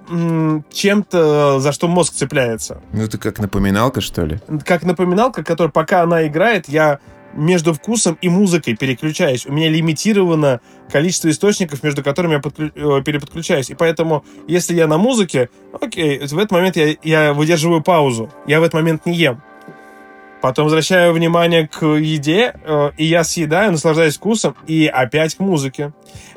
чем-то, 0.08 1.58
за 1.58 1.72
что 1.72 1.88
мозг 1.88 2.14
цепляется. 2.14 2.80
Ну, 2.92 3.02
это 3.02 3.18
как 3.18 3.40
напоминалка, 3.40 4.00
что 4.00 4.24
ли? 4.24 4.38
Как 4.64 4.84
напоминалка, 4.84 5.42
которая 5.42 5.72
пока 5.72 6.02
она 6.02 6.26
играет, 6.26 6.68
я 6.68 7.00
между 7.36 7.72
вкусом 7.72 8.18
и 8.20 8.28
музыкой 8.28 8.76
переключаюсь. 8.76 9.46
У 9.46 9.52
меня 9.52 9.68
лимитировано 9.68 10.60
количество 10.90 11.28
источников, 11.30 11.82
между 11.82 12.02
которыми 12.02 12.34
я 12.34 12.38
подклю- 12.38 12.72
э, 12.74 13.02
переподключаюсь. 13.02 13.70
И 13.70 13.74
поэтому, 13.74 14.24
если 14.48 14.74
я 14.74 14.86
на 14.86 14.98
музыке, 14.98 15.50
окей, 15.80 16.18
в 16.18 16.38
этот 16.38 16.50
момент 16.50 16.76
я, 16.76 16.96
я 17.02 17.32
выдерживаю 17.34 17.82
паузу. 17.82 18.30
Я 18.46 18.60
в 18.60 18.62
этот 18.62 18.74
момент 18.74 19.06
не 19.06 19.14
ем. 19.14 19.42
Потом 20.42 20.64
возвращаю 20.64 21.12
внимание 21.12 21.66
к 21.66 21.84
еде, 21.84 22.54
э, 22.64 22.90
и 22.96 23.04
я 23.04 23.24
съедаю, 23.24 23.72
наслаждаюсь 23.72 24.16
вкусом, 24.16 24.54
и 24.66 24.86
опять 24.86 25.34
к 25.34 25.40
музыке. 25.40 25.92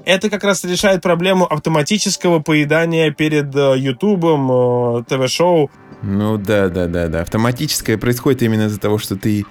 Это 0.05 0.29
как 0.29 0.43
раз 0.43 0.63
решает 0.63 1.01
проблему 1.01 1.45
автоматического 1.45 2.39
поедания 2.39 3.11
перед 3.11 3.55
э, 3.55 3.75
Ютубом, 3.77 5.03
ТВ-шоу. 5.05 5.69
Ну, 6.01 6.37
да, 6.37 6.69
да, 6.69 6.87
да, 6.87 7.07
да. 7.07 7.21
Автоматическое 7.21 7.97
происходит 7.97 8.41
именно 8.41 8.63
из-за 8.67 8.79
того, 8.79 8.97
что 8.97 9.15
ты 9.15 9.45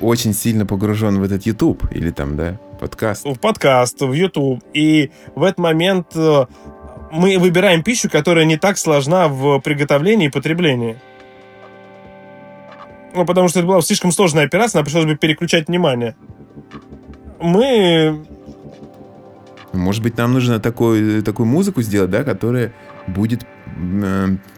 очень 0.00 0.32
сильно 0.34 0.66
погружен 0.66 1.18
в 1.18 1.22
этот 1.22 1.46
YouTube 1.46 1.84
или 1.92 2.10
там, 2.10 2.36
да, 2.36 2.58
подкаст. 2.80 3.24
в 3.24 3.38
подкаст, 3.38 4.00
в 4.00 4.12
YouTube. 4.12 4.62
И 4.72 5.10
в 5.34 5.42
этот 5.42 5.58
момент 5.58 6.08
э, 6.14 6.46
мы 7.12 7.38
выбираем 7.38 7.82
пищу, 7.82 8.08
которая 8.10 8.44
не 8.44 8.56
так 8.56 8.78
сложна 8.78 9.28
в 9.28 9.60
приготовлении 9.60 10.28
и 10.28 10.30
потреблении. 10.30 10.98
Ну, 13.14 13.26
потому 13.26 13.48
что 13.48 13.60
это 13.60 13.68
была 13.68 13.82
слишком 13.82 14.12
сложная 14.12 14.44
операция, 14.44 14.78
нам 14.78 14.84
пришлось 14.84 15.04
бы 15.04 15.16
переключать 15.16 15.68
внимание. 15.68 16.16
Мы... 17.40 18.24
Может 19.72 20.02
быть, 20.02 20.16
нам 20.16 20.32
нужно 20.32 20.58
такой, 20.60 21.22
такую 21.22 21.46
музыку 21.46 21.82
сделать, 21.82 22.10
да, 22.10 22.24
которая 22.24 22.72
будет 23.06 23.46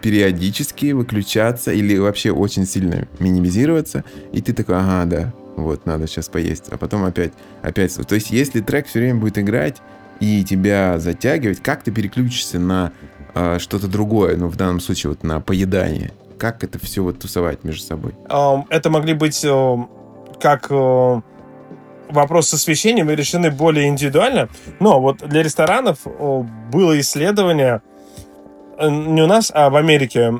периодически 0.01 0.91
выключаться 0.91 1.71
или 1.71 1.97
вообще 1.97 2.31
очень 2.31 2.65
сильно 2.65 3.07
минимизироваться, 3.19 4.03
и 4.31 4.41
ты 4.41 4.53
такой, 4.53 4.77
ага, 4.77 5.05
да, 5.05 5.33
вот, 5.55 5.85
надо 5.85 6.07
сейчас 6.07 6.29
поесть, 6.29 6.65
а 6.69 6.77
потом 6.77 7.03
опять, 7.03 7.33
опять. 7.61 7.95
То 7.95 8.15
есть, 8.15 8.31
если 8.31 8.61
трек 8.61 8.87
все 8.87 8.99
время 8.99 9.19
будет 9.19 9.37
играть 9.37 9.81
и 10.19 10.43
тебя 10.43 10.99
затягивать, 10.99 11.61
как 11.61 11.83
ты 11.83 11.91
переключишься 11.91 12.59
на 12.59 12.91
а, 13.35 13.59
что-то 13.59 13.87
другое, 13.87 14.35
ну, 14.37 14.47
в 14.47 14.55
данном 14.55 14.79
случае, 14.79 15.11
вот 15.11 15.23
на 15.23 15.39
поедание? 15.39 16.11
Как 16.37 16.63
это 16.63 16.79
все 16.79 17.03
вот 17.03 17.19
тусовать 17.19 17.63
между 17.63 17.83
собой? 17.83 18.13
это 18.69 18.89
могли 18.89 19.13
быть 19.13 19.45
э, 19.45 19.77
как 20.41 20.67
э, 20.69 21.21
вопросы 22.09 22.51
с 22.51 22.53
освещением 22.61 23.09
решены 23.09 23.49
более 23.49 23.87
индивидуально. 23.87 24.49
Но 24.79 24.99
вот 24.99 25.17
для 25.17 25.43
ресторанов 25.43 25.99
э, 26.05 26.43
было 26.71 26.99
исследование 26.99 27.81
э, 27.81 27.92
не 28.81 29.21
у 29.21 29.27
нас, 29.27 29.51
а 29.53 29.69
в 29.69 29.75
Америке 29.75 30.33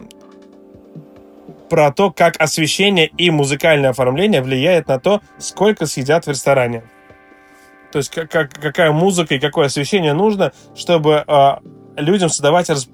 про 1.70 1.92
то, 1.92 2.12
как 2.12 2.40
освещение 2.40 3.08
и 3.08 3.32
музыкальное 3.32 3.90
оформление 3.90 4.42
влияет 4.42 4.88
на 4.88 5.00
то, 5.00 5.22
сколько 5.40 5.86
съедят 5.86 6.26
в 6.26 6.30
ресторане. 6.30 6.84
То 7.92 7.98
есть 7.98 8.10
как, 8.10 8.30
как- 8.30 8.54
какая 8.54 8.92
музыка 8.92 9.36
и 9.36 9.40
какое 9.40 9.68
освещение 9.68 10.14
нужно, 10.14 10.52
чтобы 10.76 11.24
э, 11.28 11.52
людям 11.98 12.30
создавать 12.30 12.70
рас- 12.70 12.88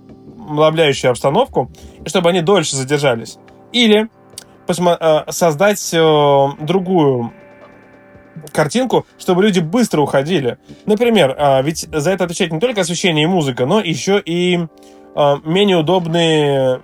расслабляющую 0.49 1.11
обстановку, 1.11 1.71
и 2.03 2.09
чтобы 2.09 2.29
они 2.29 2.41
дольше 2.41 2.75
задержались. 2.75 3.37
Или 3.71 4.09
э, 4.67 5.31
создать 5.31 5.93
э, 5.93 6.47
другую 6.59 7.33
картинку, 8.51 9.05
чтобы 9.17 9.43
люди 9.43 9.59
быстро 9.59 10.01
уходили. 10.01 10.57
Например, 10.85 11.35
а, 11.37 11.61
ведь 11.61 11.87
за 11.91 12.11
это 12.11 12.23
отвечает 12.23 12.53
не 12.53 12.59
только 12.59 12.81
освещение 12.81 13.25
и 13.25 13.27
музыка, 13.27 13.65
но 13.65 13.81
еще 13.81 14.21
и 14.23 14.59
менее 15.15 15.77
удобные 15.77 16.81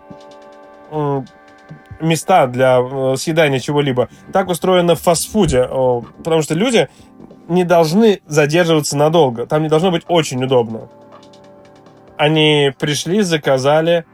места 2.00 2.48
для 2.48 2.80
э, 2.80 3.16
съедания 3.18 3.60
чего-либо. 3.60 4.10
Так 4.34 4.50
устроено 4.50 4.96
в 4.96 5.02
фастфуде, 5.02 5.64
потому 5.64 6.42
что 6.42 6.54
люди 6.54 6.90
не 7.48 7.64
должны 7.64 8.22
задерживаться 8.28 8.98
надолго. 8.98 9.46
Там 9.46 9.64
не 9.64 9.70
должно 9.70 9.92
быть 9.92 10.04
очень 10.08 10.44
удобно. 10.44 10.90
Они 12.18 12.72
пришли, 12.80 13.22
заказали, 13.22 14.06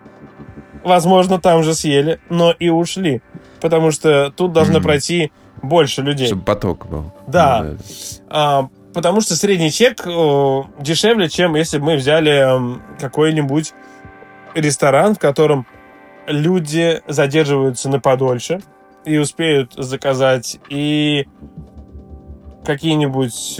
возможно, 0.83 1.39
там 1.39 1.63
же 1.63 1.73
съели, 1.73 2.19
но 2.29 2.51
и 2.51 2.69
ушли. 2.69 3.21
Потому 3.61 3.91
что 3.91 4.31
тут 4.31 4.53
должно 4.53 4.79
mm-hmm. 4.79 4.83
пройти 4.83 5.31
больше 5.61 6.01
людей. 6.01 6.27
Чтобы 6.27 6.43
поток 6.43 6.87
был. 6.87 7.13
Да. 7.27 7.61
Да. 7.61 7.77
А, 8.29 8.67
потому 8.93 9.21
что 9.21 9.35
средний 9.35 9.71
чек 9.71 10.03
дешевле, 10.79 11.29
чем 11.29 11.55
если 11.55 11.77
бы 11.77 11.85
мы 11.85 11.95
взяли 11.95 12.47
какой-нибудь 12.99 13.73
ресторан, 14.55 15.15
в 15.15 15.19
котором 15.19 15.65
люди 16.27 17.01
задерживаются 17.07 17.89
на 17.89 17.99
подольше 17.99 18.61
и 19.05 19.17
успеют 19.17 19.73
заказать 19.73 20.59
и 20.69 21.25
какие-нибудь 22.63 23.59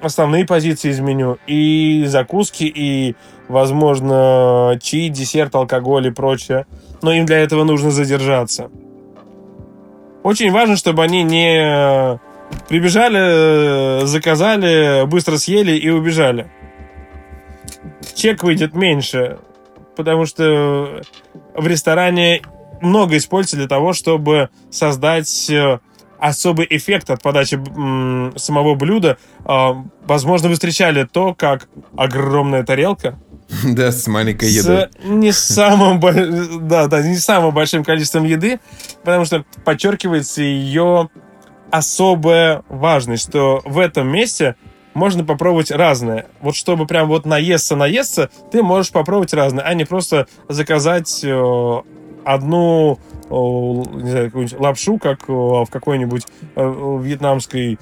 основные 0.00 0.46
позиции 0.46 0.90
из 0.90 1.00
меню, 1.00 1.38
и 1.46 2.04
закуски, 2.06 2.64
и, 2.64 3.16
возможно, 3.48 4.78
чай, 4.80 5.08
десерт, 5.08 5.54
алкоголь 5.54 6.06
и 6.06 6.10
прочее. 6.10 6.66
Но 7.02 7.12
им 7.12 7.26
для 7.26 7.38
этого 7.38 7.64
нужно 7.64 7.90
задержаться. 7.90 8.70
Очень 10.22 10.50
важно, 10.50 10.76
чтобы 10.76 11.04
они 11.04 11.22
не 11.22 11.60
э, 11.60 12.18
прибежали, 12.68 14.02
э, 14.02 14.06
заказали, 14.06 15.06
быстро 15.06 15.36
съели 15.36 15.76
и 15.76 15.88
убежали. 15.88 16.50
Чек 18.14 18.42
выйдет 18.42 18.74
меньше, 18.74 19.38
потому 19.96 20.26
что 20.26 21.02
в 21.54 21.66
ресторане 21.66 22.42
много 22.80 23.16
используется 23.16 23.56
для 23.56 23.68
того, 23.68 23.92
чтобы 23.92 24.50
создать 24.70 25.50
э, 25.50 25.78
особый 26.18 26.66
эффект 26.68 27.10
от 27.10 27.22
подачи 27.22 27.58
самого 28.38 28.74
блюда. 28.74 29.18
А, 29.44 29.82
возможно, 30.06 30.48
вы 30.48 30.54
встречали 30.54 31.04
то, 31.10 31.34
как 31.34 31.68
огромная 31.96 32.64
тарелка 32.64 33.18
Да, 33.64 33.92
с 33.92 34.06
маленькой 34.06 34.50
едой. 34.50 34.88
С 34.88 35.04
не 35.04 35.32
самым, 35.32 36.00
да, 36.68 36.86
да, 36.86 37.02
не 37.02 37.16
самым 37.16 37.54
большим 37.54 37.84
количеством 37.84 38.24
еды, 38.24 38.60
потому 39.04 39.24
что 39.24 39.44
подчеркивается 39.64 40.42
ее 40.42 41.10
особая 41.70 42.62
важность, 42.68 43.28
что 43.28 43.62
в 43.64 43.78
этом 43.78 44.08
месте 44.08 44.56
можно 44.96 45.24
попробовать 45.24 45.70
разное. 45.70 46.26
Вот 46.40 46.56
чтобы 46.56 46.86
прям 46.86 47.08
вот 47.08 47.26
наесться, 47.26 47.76
наесться, 47.76 48.30
ты 48.50 48.62
можешь 48.62 48.90
попробовать 48.90 49.34
разное, 49.34 49.62
а 49.62 49.74
не 49.74 49.84
просто 49.84 50.26
заказать 50.48 51.22
э, 51.22 51.82
одну 52.24 52.98
не 53.28 54.08
знаю, 54.08 54.32
лапшу, 54.58 54.98
как 54.98 55.28
в 55.28 55.66
какой-нибудь 55.66 56.26
э, 56.54 56.98
вьетнамской 57.02 57.78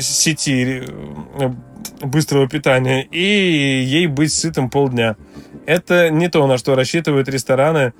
сети 0.00 0.82
быстрого 2.02 2.48
питания 2.48 3.02
и 3.02 3.22
ей 3.84 4.08
быть 4.08 4.32
сытым 4.32 4.70
полдня. 4.70 5.16
Это 5.66 6.10
не 6.10 6.28
то, 6.28 6.46
на 6.46 6.58
что 6.58 6.74
рассчитывают 6.74 7.28
рестораны, 7.28 7.92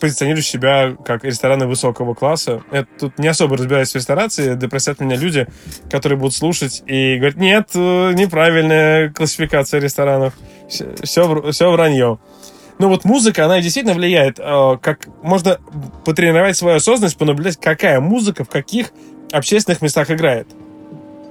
позиционируют 0.00 0.46
себя 0.46 0.96
как 1.04 1.24
рестораны 1.24 1.66
высокого 1.66 2.14
класса. 2.14 2.62
Это 2.70 2.88
тут 2.98 3.18
не 3.18 3.28
особо 3.28 3.56
разбираюсь 3.56 3.92
в 3.92 3.96
ресторации, 3.96 4.54
да 4.54 4.68
простят 4.68 5.00
меня 5.00 5.16
люди, 5.16 5.46
которые 5.90 6.18
будут 6.18 6.34
слушать 6.34 6.82
и 6.86 7.16
говорят, 7.16 7.36
нет, 7.36 7.70
э, 7.74 8.12
неправильная 8.14 9.10
классификация 9.10 9.80
ресторанов, 9.80 10.34
все, 10.68 11.50
все 11.50 11.72
вранье. 11.72 12.18
Но 12.78 12.88
вот 12.88 13.04
музыка, 13.04 13.44
она 13.44 13.60
действительно 13.60 13.94
влияет, 13.94 14.38
э, 14.38 14.78
как 14.80 15.06
можно 15.22 15.58
потренировать 16.04 16.56
свою 16.56 16.76
осознанность, 16.76 17.18
понаблюдать, 17.18 17.58
какая 17.58 18.00
музыка 18.00 18.44
в 18.44 18.48
каких 18.48 18.92
общественных 19.30 19.82
местах 19.82 20.10
играет. 20.10 20.48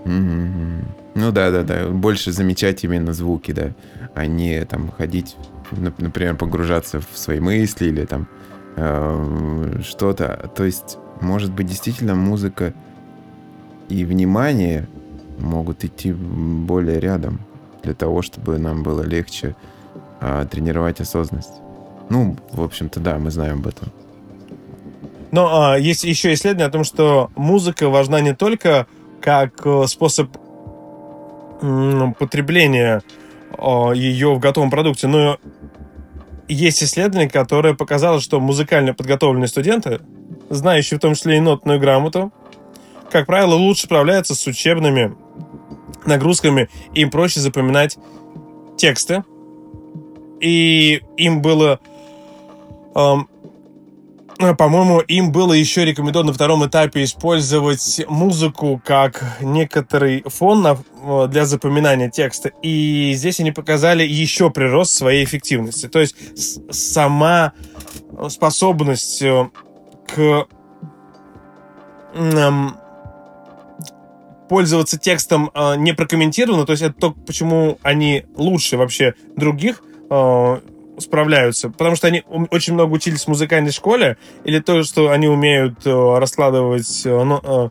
Mm-hmm. 0.06 0.84
Ну 1.16 1.32
да, 1.32 1.52
да, 1.52 1.64
да. 1.64 1.88
Больше 1.88 2.32
замечать 2.32 2.84
именно 2.84 3.14
звуки, 3.14 3.52
да, 3.52 3.72
а 4.16 4.26
не 4.26 4.64
там 4.66 4.92
ходить, 4.92 5.36
например, 5.72 6.36
погружаться 6.36 7.02
в 7.02 7.18
свои 7.18 7.40
мысли 7.40 7.88
или 7.88 8.06
там 8.06 8.28
э, 8.76 9.80
что-то. 9.84 10.50
То 10.56 10.64
есть, 10.64 10.98
может 11.22 11.52
быть, 11.52 11.68
действительно 11.68 12.16
музыка 12.16 12.74
и 13.90 14.06
внимание 14.06 14.88
могут 15.40 15.84
идти 15.84 16.12
более 16.14 17.00
рядом 17.00 17.42
для 17.84 17.94
того, 17.94 18.22
чтобы 18.22 18.58
нам 18.58 18.84
было 18.84 19.02
легче 19.02 19.56
э, 20.20 20.46
тренировать 20.50 21.02
осознанность. 21.02 21.62
Ну, 22.10 22.38
в 22.52 22.62
общем-то, 22.62 23.00
да, 23.00 23.18
мы 23.18 23.32
знаем 23.32 23.60
об 23.60 23.68
этом. 23.68 23.90
Но 25.32 25.72
а, 25.72 25.78
есть 25.78 26.04
еще 26.04 26.34
исследование 26.34 26.68
о 26.68 26.72
том, 26.72 26.84
что 26.84 27.32
музыка 27.36 27.90
важна 27.90 28.20
не 28.20 28.36
только 28.36 28.86
как 29.22 29.66
э, 29.66 29.88
способ 29.88 30.30
потребления 32.18 33.04
ее 33.94 34.34
в 34.34 34.40
готовом 34.40 34.72
продукте. 34.72 35.08
Но 35.08 35.38
есть 36.54 36.84
исследование, 36.84 37.30
которое 37.30 37.74
показало, 37.74 38.20
что 38.20 38.40
музыкально 38.40 38.94
подготовленные 38.94 39.48
студенты, 39.48 40.02
знающие 40.50 40.98
в 40.98 41.02
том 41.02 41.16
числе 41.16 41.38
и 41.38 41.40
нотную 41.40 41.80
грамоту, 41.80 42.32
как 43.10 43.26
правило, 43.26 43.56
лучше 43.56 43.84
справляются 43.84 44.36
с 44.36 44.46
учебными 44.48 45.16
нагрузками, 46.06 46.70
им 46.94 47.10
проще 47.10 47.40
запоминать 47.40 47.98
тексты, 48.78 49.24
и 50.40 51.02
им 51.18 51.42
было 51.42 51.80
эм, 52.96 53.30
по-моему, 54.58 55.00
им 55.02 55.32
было 55.32 55.54
еще 55.54 55.86
рекомендовано 55.86 56.32
на 56.32 56.34
втором 56.34 56.66
этапе 56.66 57.04
использовать 57.04 58.02
музыку 58.08 58.82
как 58.84 59.38
некоторый 59.42 60.24
фон 60.26 60.66
э, 60.66 61.28
для 61.28 61.46
запоминания 61.46 62.10
текста. 62.10 62.52
И 62.62 63.14
здесь 63.16 63.40
они 63.40 63.52
показали 63.52 64.04
еще 64.04 64.50
прирост 64.50 64.94
своей 64.94 65.24
эффективности. 65.24 65.88
То 65.88 66.00
есть 66.00 66.16
сама 66.74 67.54
способность 68.30 69.22
э, 69.22 69.50
к 70.08 70.48
пользоваться 74.50 75.00
текстом 75.00 75.50
не 75.78 75.94
прокомментировано, 75.94 76.66
то 76.66 76.74
есть 76.74 76.84
это 76.84 76.94
то, 76.94 77.12
почему 77.12 77.78
они 77.84 78.26
лучше 78.36 78.76
вообще 78.76 79.14
других 79.38 79.82
справляются, 81.02 81.70
потому 81.70 81.96
что 81.96 82.08
они 82.08 82.24
очень 82.50 82.74
много 82.74 82.94
учились 82.94 83.26
в 83.26 83.28
музыкальной 83.28 83.72
школе, 83.72 84.18
или 84.44 84.60
то, 84.60 84.84
что 84.84 85.10
они 85.10 85.28
умеют 85.28 85.86
э, 85.86 86.18
раскладывать 86.18 87.02
э, 87.06 87.10
э, 87.44 87.70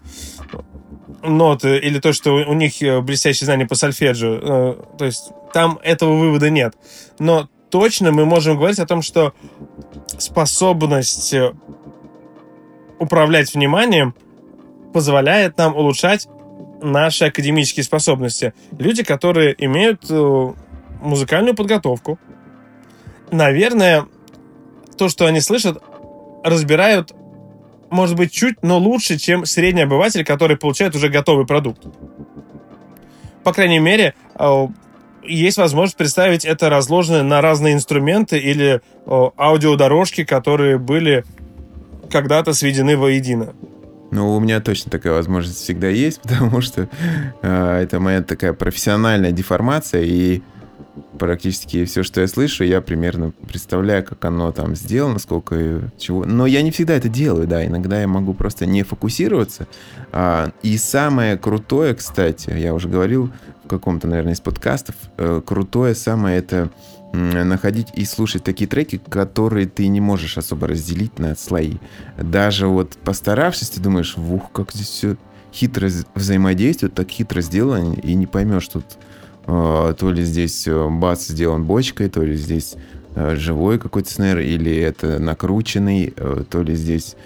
ноты, 1.22 1.78
или 1.78 1.98
то, 1.98 2.12
что 2.12 2.32
у 2.32 2.52
них 2.54 2.74
блестящие 3.04 3.46
знания 3.46 3.66
по 3.66 3.74
сольфеджио. 3.74 4.74
То 4.98 5.04
есть 5.04 5.30
там 5.52 5.78
этого 5.82 6.16
вывода 6.16 6.50
нет. 6.50 6.74
Но 7.18 7.48
точно 7.70 8.12
мы 8.12 8.24
можем 8.24 8.56
говорить 8.56 8.78
о 8.78 8.86
том, 8.86 9.02
что 9.02 9.34
способность 10.18 11.34
управлять 12.98 13.54
вниманием 13.54 14.14
позволяет 14.92 15.58
нам 15.58 15.76
улучшать 15.76 16.28
наши 16.82 17.26
академические 17.26 17.84
способности. 17.84 18.54
Люди, 18.78 19.02
которые 19.02 19.54
имеют 19.58 20.08
музыкальную 21.00 21.54
подготовку, 21.54 22.18
наверное, 23.32 24.06
то, 24.96 25.08
что 25.08 25.26
они 25.26 25.40
слышат, 25.40 25.82
разбирают, 26.44 27.12
может 27.90 28.16
быть, 28.16 28.32
чуть, 28.32 28.62
но 28.62 28.78
лучше, 28.78 29.18
чем 29.18 29.44
средний 29.44 29.82
обыватель, 29.82 30.24
который 30.24 30.56
получает 30.56 30.94
уже 30.94 31.08
готовый 31.08 31.46
продукт. 31.46 31.84
По 33.42 33.52
крайней 33.52 33.78
мере, 33.78 34.14
э, 34.38 34.66
есть 35.24 35.56
возможность 35.58 35.96
представить 35.96 36.44
это 36.44 36.68
разложенное 36.68 37.22
на 37.22 37.40
разные 37.40 37.74
инструменты 37.74 38.38
или 38.38 38.80
аудиодорожки, 39.06 40.24
которые 40.24 40.78
были 40.78 41.24
когда-то 42.10 42.52
сведены 42.52 42.96
воедино. 42.96 43.54
Ну, 44.10 44.34
у 44.34 44.40
меня 44.40 44.60
точно 44.60 44.90
такая 44.90 45.12
возможность 45.12 45.58
всегда 45.58 45.88
есть, 45.88 46.20
потому 46.22 46.60
что 46.60 46.88
э, 47.42 47.80
это 47.82 48.00
моя 48.00 48.22
такая 48.22 48.52
профессиональная 48.52 49.32
деформация, 49.32 50.02
и 50.02 50.42
практически 51.18 51.84
все, 51.84 52.02
что 52.02 52.20
я 52.20 52.28
слышу, 52.28 52.64
я 52.64 52.80
примерно 52.80 53.32
представляю, 53.46 54.04
как 54.04 54.24
оно 54.24 54.52
там 54.52 54.74
сделано, 54.74 55.18
сколько 55.18 55.90
чего. 55.98 56.24
Но 56.24 56.46
я 56.46 56.62
не 56.62 56.70
всегда 56.70 56.94
это 56.94 57.08
делаю, 57.08 57.46
да. 57.46 57.64
Иногда 57.64 58.00
я 58.00 58.08
могу 58.08 58.34
просто 58.34 58.66
не 58.66 58.82
фокусироваться. 58.82 59.66
А, 60.12 60.50
и 60.62 60.76
самое 60.78 61.36
крутое, 61.36 61.94
кстати, 61.94 62.50
я 62.50 62.74
уже 62.74 62.88
говорил 62.88 63.30
в 63.64 63.68
каком-то, 63.68 64.08
наверное, 64.08 64.34
из 64.34 64.40
подкастов, 64.40 64.94
э, 65.16 65.40
крутое 65.44 65.94
самое 65.94 66.38
это 66.38 66.70
находить 67.12 67.88
и 67.94 68.04
слушать 68.04 68.44
такие 68.44 68.68
треки, 68.68 68.98
которые 69.08 69.66
ты 69.66 69.88
не 69.88 70.00
можешь 70.00 70.38
особо 70.38 70.68
разделить 70.68 71.18
на 71.18 71.34
слои. 71.34 71.78
Даже 72.16 72.68
вот 72.68 72.96
постаравшись, 73.04 73.70
ты 73.70 73.80
думаешь, 73.80 74.16
ух, 74.16 74.52
как 74.52 74.72
здесь 74.72 74.88
все 74.88 75.16
хитро 75.52 75.90
взаимодействует, 76.14 76.94
так 76.94 77.08
хитро 77.08 77.40
сделано, 77.40 77.94
и 77.94 78.14
не 78.14 78.26
поймешь 78.26 78.68
тут 78.68 78.84
то 79.50 80.12
ли 80.12 80.22
здесь 80.22 80.68
э, 80.68 80.88
бас 80.88 81.26
сделан 81.26 81.64
бочкой, 81.64 82.08
то 82.08 82.22
ли 82.22 82.36
здесь 82.36 82.76
э, 83.16 83.34
живой 83.36 83.78
какой-то 83.78 84.12
снэр, 84.12 84.38
или 84.38 84.74
это 84.76 85.18
накрученный, 85.18 86.14
то 86.50 86.62
ли 86.62 86.74
здесь 86.74 87.16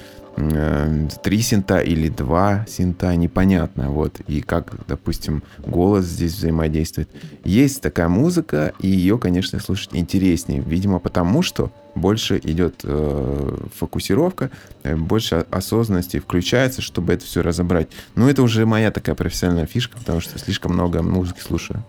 три 1.22 1.42
синта 1.42 1.78
или 1.78 2.08
два 2.08 2.66
синта, 2.68 3.14
непонятно, 3.14 3.90
вот, 3.90 4.18
и 4.26 4.40
как, 4.40 4.74
допустим, 4.88 5.44
голос 5.64 6.06
здесь 6.06 6.34
взаимодействует. 6.34 7.08
Есть 7.44 7.80
такая 7.82 8.08
музыка, 8.08 8.72
и 8.80 8.88
ее, 8.88 9.16
конечно, 9.18 9.60
слушать 9.60 9.90
интереснее, 9.92 10.60
видимо, 10.60 10.98
потому 10.98 11.42
что 11.42 11.70
больше 11.94 12.40
идет 12.42 12.80
э, 12.82 13.56
фокусировка, 13.76 14.50
больше 14.82 15.46
осознанности 15.50 16.18
включается, 16.18 16.82
чтобы 16.82 17.12
это 17.12 17.24
все 17.24 17.40
разобрать. 17.40 17.90
Но 18.16 18.28
это 18.28 18.42
уже 18.42 18.66
моя 18.66 18.90
такая 18.90 19.14
профессиональная 19.14 19.66
фишка, 19.66 19.96
потому 19.98 20.20
что 20.20 20.36
слишком 20.40 20.72
много 20.72 21.00
музыки 21.02 21.38
слушаю. 21.40 21.84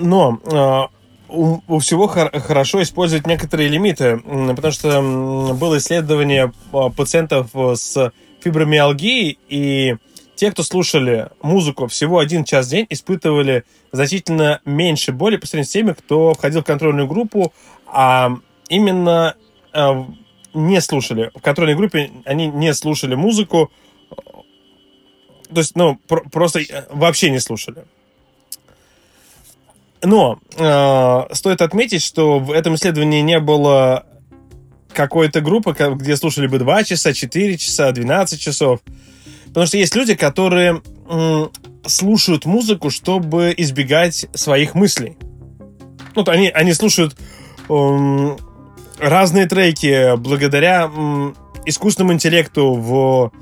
Но 0.00 0.40
э, 0.44 1.32
у, 1.32 1.60
у 1.68 1.78
всего 1.78 2.08
хор- 2.08 2.36
хорошо 2.40 2.82
использовать 2.82 3.26
некоторые 3.26 3.68
лимиты, 3.68 4.18
потому 4.18 4.72
что 4.72 5.54
было 5.54 5.78
исследование 5.78 6.52
а, 6.72 6.88
пациентов 6.90 7.50
с 7.54 8.12
фибромиалгией, 8.42 9.38
и 9.48 9.96
те, 10.34 10.50
кто 10.50 10.62
слушали 10.62 11.28
музыку 11.42 11.86
всего 11.86 12.18
один 12.18 12.44
час 12.44 12.66
в 12.66 12.70
день, 12.70 12.86
испытывали 12.88 13.64
значительно 13.92 14.60
меньше 14.64 15.12
боли 15.12 15.36
по 15.36 15.46
сравнению 15.46 15.68
с 15.68 15.72
теми, 15.72 15.92
кто 15.92 16.32
входил 16.32 16.62
в 16.62 16.64
контрольную 16.64 17.06
группу, 17.06 17.52
а 17.86 18.30
именно 18.70 19.34
э, 19.74 20.04
не 20.54 20.80
слушали. 20.80 21.30
В 21.34 21.42
контрольной 21.42 21.74
группе 21.76 22.10
они 22.24 22.46
не 22.46 22.72
слушали 22.72 23.14
музыку, 23.14 23.70
то 25.52 25.58
есть, 25.58 25.76
ну, 25.76 25.96
про- 26.08 26.22
просто 26.30 26.60
э, 26.60 26.86
вообще 26.90 27.30
не 27.30 27.38
слушали. 27.40 27.84
Но 30.02 30.38
э, 30.56 31.34
стоит 31.34 31.60
отметить, 31.60 32.02
что 32.02 32.38
в 32.38 32.52
этом 32.52 32.74
исследовании 32.74 33.20
не 33.20 33.38
было 33.38 34.06
какой-то 34.92 35.40
группы, 35.40 35.74
где 35.96 36.16
слушали 36.16 36.46
бы 36.46 36.58
2 36.58 36.84
часа, 36.84 37.12
4 37.12 37.58
часа, 37.58 37.92
12 37.92 38.40
часов. 38.40 38.80
Потому 39.46 39.66
что 39.66 39.76
есть 39.76 39.94
люди, 39.94 40.14
которые 40.14 40.80
э, 41.08 41.46
слушают 41.86 42.44
музыку, 42.44 42.90
чтобы 42.90 43.54
избегать 43.56 44.26
своих 44.34 44.74
мыслей. 44.74 45.16
Ну, 46.14 46.24
они, 46.26 46.48
они 46.48 46.72
слушают 46.72 47.16
э, 47.68 48.36
разные 48.98 49.46
треки 49.46 50.16
благодаря 50.16 50.90
э, 50.92 51.32
искусственному 51.66 52.14
интеллекту, 52.14 52.74
в, 52.74 53.32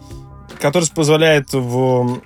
который 0.60 0.88
позволяет 0.94 1.52
в 1.52 2.20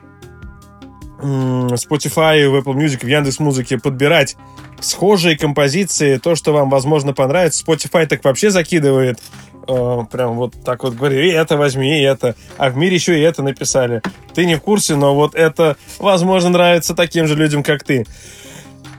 Spotify, 1.22 2.48
в 2.48 2.56
Apple 2.56 2.74
Music, 2.74 3.04
в 3.04 3.08
Яндекс 3.08 3.38
Музыке 3.38 3.78
подбирать 3.78 4.36
схожие 4.80 5.38
композиции, 5.38 6.18
то, 6.18 6.34
что 6.34 6.52
вам, 6.52 6.70
возможно, 6.70 7.12
понравится. 7.12 7.64
Spotify 7.64 8.06
так 8.06 8.24
вообще 8.24 8.50
закидывает. 8.50 9.20
Э, 9.68 10.00
прям 10.10 10.34
вот 10.34 10.54
так 10.64 10.82
вот 10.82 10.94
говорю, 10.94 11.20
и 11.20 11.28
это 11.28 11.56
возьми, 11.56 12.00
и 12.00 12.02
это. 12.02 12.34
А 12.58 12.70
в 12.70 12.76
мире 12.76 12.96
еще 12.96 13.18
и 13.18 13.22
это 13.22 13.42
написали. 13.42 14.02
Ты 14.34 14.44
не 14.44 14.56
в 14.56 14.60
курсе, 14.60 14.96
но 14.96 15.14
вот 15.14 15.34
это, 15.34 15.76
возможно, 15.98 16.50
нравится 16.50 16.94
таким 16.94 17.26
же 17.26 17.36
людям, 17.36 17.62
как 17.62 17.84
ты. 17.84 18.06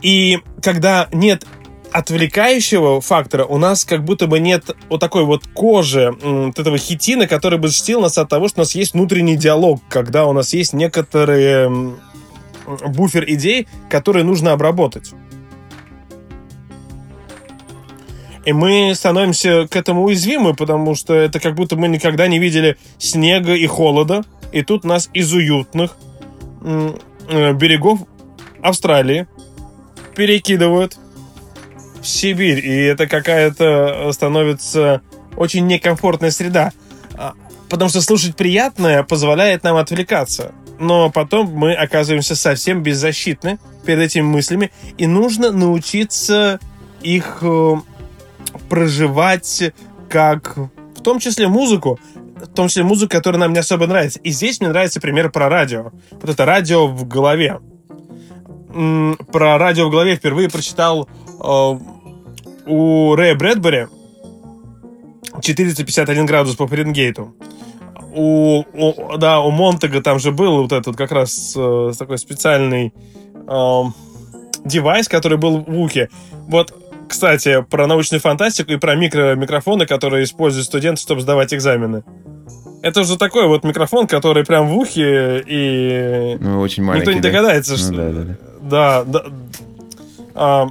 И 0.00 0.40
когда 0.62 1.08
нет 1.12 1.46
отвлекающего 1.92 3.00
фактора 3.00 3.44
у 3.44 3.56
нас 3.56 3.84
как 3.84 4.02
будто 4.02 4.26
бы 4.26 4.40
нет 4.40 4.76
вот 4.90 4.98
такой 4.98 5.24
вот 5.24 5.46
кожи, 5.54 6.12
вот 6.22 6.58
этого 6.58 6.76
хитина, 6.76 7.28
который 7.28 7.56
бы 7.58 7.68
защитил 7.68 8.00
нас 8.00 8.18
от 8.18 8.28
того, 8.28 8.48
что 8.48 8.60
у 8.60 8.62
нас 8.62 8.74
есть 8.74 8.94
внутренний 8.94 9.36
диалог, 9.36 9.80
когда 9.88 10.26
у 10.26 10.32
нас 10.32 10.52
есть 10.54 10.72
некоторые 10.72 11.94
буфер 12.66 13.24
идей, 13.28 13.68
которые 13.90 14.24
нужно 14.24 14.52
обработать. 14.52 15.12
И 18.44 18.52
мы 18.52 18.92
становимся 18.94 19.66
к 19.68 19.76
этому 19.76 20.04
уязвимы, 20.04 20.54
потому 20.54 20.94
что 20.94 21.14
это 21.14 21.40
как 21.40 21.54
будто 21.54 21.76
мы 21.76 21.88
никогда 21.88 22.28
не 22.28 22.38
видели 22.38 22.76
снега 22.98 23.54
и 23.54 23.66
холода. 23.66 24.22
И 24.52 24.62
тут 24.62 24.84
нас 24.84 25.08
из 25.14 25.32
уютных 25.32 25.96
э, 26.62 27.52
берегов 27.54 28.00
Австралии 28.60 29.26
перекидывают 30.14 30.98
в 32.00 32.06
Сибирь. 32.06 32.64
И 32.64 32.82
это 32.82 33.06
какая-то 33.06 34.10
становится 34.12 35.00
очень 35.36 35.66
некомфортная 35.66 36.30
среда. 36.30 36.72
Потому 37.74 37.90
что 37.90 38.00
слушать 38.02 38.36
приятное 38.36 39.02
позволяет 39.02 39.64
нам 39.64 39.74
отвлекаться 39.74 40.54
но 40.78 41.10
потом 41.10 41.50
мы 41.52 41.74
оказываемся 41.74 42.36
совсем 42.36 42.82
беззащитны 42.84 43.58
перед 43.84 44.00
этими 44.00 44.22
мыслями, 44.22 44.70
и 44.96 45.06
нужно 45.06 45.50
научиться 45.50 46.60
их 47.02 47.38
э, 47.42 47.74
проживать 48.68 49.72
как, 50.08 50.56
в 50.56 51.02
том 51.02 51.18
числе 51.18 51.48
музыку, 51.48 51.98
в 52.36 52.46
том 52.54 52.68
числе 52.68 52.84
музыку, 52.84 53.10
которая 53.12 53.40
нам 53.40 53.52
не 53.52 53.58
особо 53.58 53.86
нравится. 53.86 54.20
И 54.20 54.30
здесь 54.30 54.60
мне 54.60 54.68
нравится 54.68 55.00
пример 55.00 55.30
про 55.30 55.48
радио. 55.48 55.92
Вот 56.10 56.30
это 56.30 56.44
радио 56.44 56.86
в 56.86 57.08
голове. 57.08 57.60
Про 59.32 59.58
радио 59.58 59.88
в 59.88 59.90
голове 59.90 60.16
впервые 60.16 60.48
прочитал 60.48 61.08
э, 61.40 61.78
у 62.66 63.14
Рэя 63.14 63.34
Брэдбери 63.34 63.86
451 65.40 66.26
градус 66.26 66.56
по 66.56 66.66
Фаренгейту 66.66 67.34
у, 68.14 68.64
у, 68.72 69.16
да, 69.18 69.40
у 69.40 69.50
Монтега 69.50 70.02
там 70.02 70.18
же 70.18 70.32
был 70.32 70.62
вот 70.62 70.72
этот 70.72 70.96
как 70.96 71.12
раз 71.12 71.54
э, 71.56 71.92
такой 71.98 72.18
специальный 72.18 72.92
э, 73.46 73.82
девайс, 74.64 75.08
который 75.08 75.38
был 75.38 75.58
в 75.58 75.78
ухе. 75.78 76.08
Вот, 76.48 76.74
кстати, 77.08 77.64
про 77.68 77.86
научную 77.86 78.20
фантастику 78.20 78.72
и 78.72 78.76
про 78.76 78.94
микромикрофоны, 78.94 79.86
которые 79.86 80.24
используют 80.24 80.66
студенты, 80.66 81.00
чтобы 81.00 81.20
сдавать 81.20 81.52
экзамены. 81.52 82.04
Это 82.82 83.00
уже 83.00 83.16
такой 83.16 83.46
вот 83.48 83.64
микрофон, 83.64 84.06
который 84.06 84.44
прям 84.44 84.68
в 84.68 84.76
ухе 84.76 85.42
и... 85.46 86.36
Ну, 86.38 86.60
очень 86.60 86.82
маленький, 86.82 87.08
Никто 87.08 87.12
не 87.16 87.20
догадается, 87.22 87.72
ну, 87.72 87.78
что... 87.78 87.92
Да, 87.92 88.10
да, 88.10 88.22
да. 88.22 88.34
Да, 88.60 89.04
да. 89.04 89.24
А, 90.34 90.68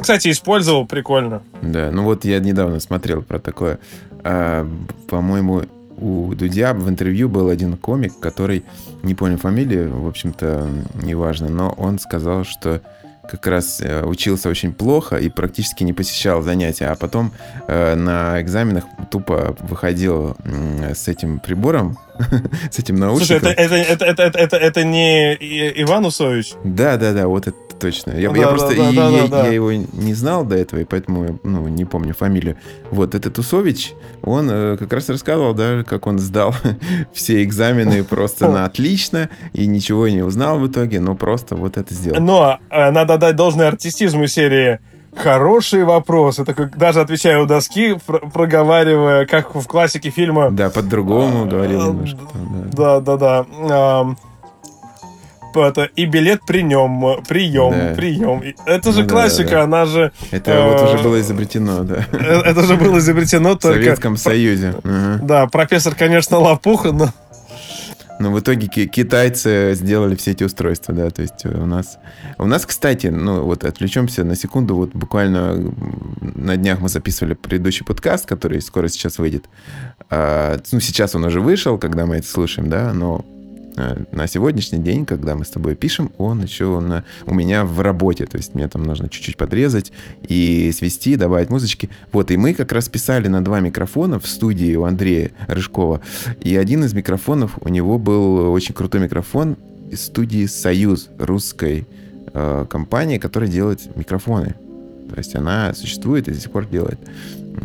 кстати, 0.00 0.30
использовал, 0.30 0.86
прикольно. 0.86 1.42
Да, 1.60 1.90
ну 1.92 2.02
вот 2.02 2.24
я 2.24 2.40
недавно 2.40 2.80
смотрел 2.80 3.22
про 3.22 3.38
такое. 3.38 3.78
А, 4.24 4.66
по-моему, 5.08 5.62
у 5.98 6.34
Дудя 6.34 6.74
в 6.74 6.88
интервью 6.88 7.28
был 7.28 7.48
один 7.48 7.76
комик, 7.76 8.18
который, 8.20 8.64
не 9.02 9.14
помню 9.14 9.38
фамилию, 9.38 10.00
в 10.00 10.08
общем-то, 10.08 10.68
неважно, 11.02 11.48
но 11.48 11.70
он 11.76 11.98
сказал, 11.98 12.44
что 12.44 12.80
как 13.28 13.46
раз 13.46 13.80
э, 13.80 14.04
учился 14.04 14.48
очень 14.48 14.72
плохо 14.72 15.16
и 15.16 15.28
практически 15.28 15.84
не 15.84 15.92
посещал 15.92 16.42
занятия, 16.42 16.86
а 16.86 16.96
потом 16.96 17.32
э, 17.68 17.94
на 17.94 18.40
экзаменах 18.40 18.84
тупо 19.10 19.56
выходил 19.60 20.36
э, 20.44 20.94
с 20.94 21.08
этим 21.08 21.38
прибором, 21.38 21.98
с 22.70 22.78
этим 22.78 22.96
наушником. 22.96 23.40
Слушай, 23.40 23.54
это, 23.54 23.74
это, 23.76 24.04
это, 24.04 24.22
это, 24.22 24.38
это, 24.38 24.56
это 24.56 24.84
не 24.84 25.34
Иван 25.82 26.04
Усович? 26.06 26.54
Да, 26.64 26.96
да, 26.96 27.12
да, 27.12 27.28
вот 27.28 27.46
это 27.46 27.56
точно. 27.82 28.12
Я, 28.12 28.30
да, 28.30 28.38
я 28.38 28.48
просто 28.48 28.76
да, 28.76 28.92
да, 28.92 29.08
я, 29.10 29.26
да, 29.26 29.46
я 29.46 29.52
его 29.52 29.72
не 29.72 30.14
знал 30.14 30.44
до 30.44 30.56
этого, 30.56 30.80
и 30.80 30.84
поэтому 30.84 31.38
ну, 31.42 31.68
не 31.68 31.84
помню 31.84 32.14
фамилию. 32.14 32.56
Вот 32.90 33.14
этот 33.14 33.38
Усович, 33.38 33.94
он 34.22 34.48
э, 34.50 34.76
как 34.78 34.92
раз 34.92 35.08
рассказывал, 35.08 35.52
да, 35.52 35.82
как 35.84 36.06
он 36.06 36.18
сдал 36.18 36.54
все 37.12 37.42
экзамены 37.42 38.04
просто 38.04 38.48
на 38.48 38.64
отлично 38.64 39.28
и 39.52 39.66
ничего 39.66 40.08
не 40.08 40.22
узнал 40.22 40.58
в 40.58 40.68
итоге, 40.68 41.00
но 41.00 41.14
просто 41.14 41.56
вот 41.56 41.76
это 41.76 41.92
сделал. 41.92 42.20
Но 42.20 42.58
э, 42.70 42.90
надо 42.90 43.18
дать 43.18 43.36
должное 43.36 43.68
артистизму 43.68 44.26
серии. 44.28 44.78
Хороший 45.14 45.84
вопрос. 45.84 46.38
Я 46.38 46.44
такой 46.44 46.70
даже 46.74 47.00
отвечаю 47.00 47.42
у 47.42 47.46
доски, 47.46 47.96
проговаривая, 48.32 49.26
как 49.26 49.54
в 49.54 49.66
классике 49.66 50.08
фильма. 50.08 50.50
Да, 50.50 50.70
по-другому 50.70 51.44
говорил 51.46 51.92
немножко. 51.92 52.20
Да, 52.72 53.00
да, 53.00 53.16
да 53.16 54.16
это 55.60 55.84
и 55.96 56.04
билет 56.06 56.42
при 56.46 56.62
нем, 56.62 57.22
прием, 57.28 57.72
да. 57.72 57.94
прием. 57.94 58.42
Это 58.66 58.92
же 58.92 59.02
ну, 59.02 59.08
классика, 59.08 59.50
да, 59.50 59.56
да. 59.56 59.62
она 59.62 59.86
же. 59.86 60.12
Это 60.30 60.50
э, 60.50 60.68
вот 60.68 60.82
уже 60.82 61.02
было 61.02 61.20
изобретено, 61.20 61.84
да. 61.84 62.06
Э, 62.12 62.40
это 62.44 62.62
же 62.62 62.76
было 62.76 62.98
изобретено 62.98 63.54
только. 63.54 63.80
В 63.80 63.82
Советском 63.84 64.16
Союзе. 64.16 64.74
Да, 65.22 65.46
профессор, 65.46 65.94
конечно, 65.94 66.38
лопуха, 66.38 66.92
но. 66.92 67.10
Но 68.22 68.30
в 68.30 68.38
итоге 68.38 68.68
китайцы 68.68 69.72
сделали 69.74 70.14
все 70.14 70.30
эти 70.30 70.44
устройства, 70.44 70.94
да, 70.94 71.10
то 71.10 71.22
есть 71.22 71.44
у 71.44 71.66
нас... 71.66 71.98
У 72.38 72.46
нас, 72.46 72.64
кстати, 72.66 73.08
ну 73.08 73.42
вот 73.42 73.64
отвлечемся 73.64 74.22
на 74.22 74.36
секунду, 74.36 74.76
вот 74.76 74.94
буквально 74.94 75.72
на 76.20 76.56
днях 76.56 76.80
мы 76.80 76.88
записывали 76.88 77.34
предыдущий 77.34 77.84
подкаст, 77.84 78.26
который 78.26 78.60
скоро 78.62 78.86
сейчас 78.86 79.18
выйдет. 79.18 79.46
А, 80.08 80.60
ну, 80.70 80.78
сейчас 80.78 81.16
он 81.16 81.24
уже 81.24 81.40
вышел, 81.40 81.78
когда 81.78 82.06
мы 82.06 82.16
это 82.16 82.28
слушаем, 82.28 82.70
да, 82.70 82.92
но 82.92 83.24
Э, 83.24 83.31
на 83.76 84.26
сегодняшний 84.26 84.78
день, 84.78 85.06
когда 85.06 85.34
мы 85.34 85.44
с 85.44 85.50
тобой 85.50 85.74
пишем, 85.74 86.12
он 86.18 86.42
еще 86.42 86.80
на, 86.80 87.04
у 87.26 87.34
меня 87.34 87.64
в 87.64 87.80
работе. 87.80 88.26
То 88.26 88.36
есть 88.36 88.54
мне 88.54 88.68
там 88.68 88.82
нужно 88.82 89.08
чуть-чуть 89.08 89.36
подрезать 89.36 89.92
и 90.22 90.70
свести, 90.72 91.16
добавить 91.16 91.50
музычки. 91.50 91.90
Вот, 92.12 92.30
и 92.30 92.36
мы 92.36 92.54
как 92.54 92.72
раз 92.72 92.88
писали 92.88 93.28
на 93.28 93.44
два 93.44 93.60
микрофона 93.60 94.18
в 94.18 94.26
студии 94.26 94.74
у 94.76 94.84
Андрея 94.84 95.30
Рыжкова. 95.48 96.00
И 96.40 96.56
один 96.56 96.84
из 96.84 96.92
микрофонов, 96.92 97.58
у 97.60 97.68
него 97.68 97.98
был 97.98 98.52
очень 98.52 98.74
крутой 98.74 99.00
микрофон 99.00 99.56
из 99.90 100.02
студии 100.02 100.46
«Союз» 100.46 101.08
русской 101.18 101.86
э, 102.32 102.66
компании, 102.68 103.18
которая 103.18 103.50
делает 103.50 103.94
микрофоны. 103.96 104.54
То 105.10 105.18
есть 105.18 105.34
она 105.34 105.74
существует 105.74 106.28
и 106.28 106.32
до 106.32 106.40
сих 106.40 106.50
пор 106.50 106.66
делает. 106.66 106.98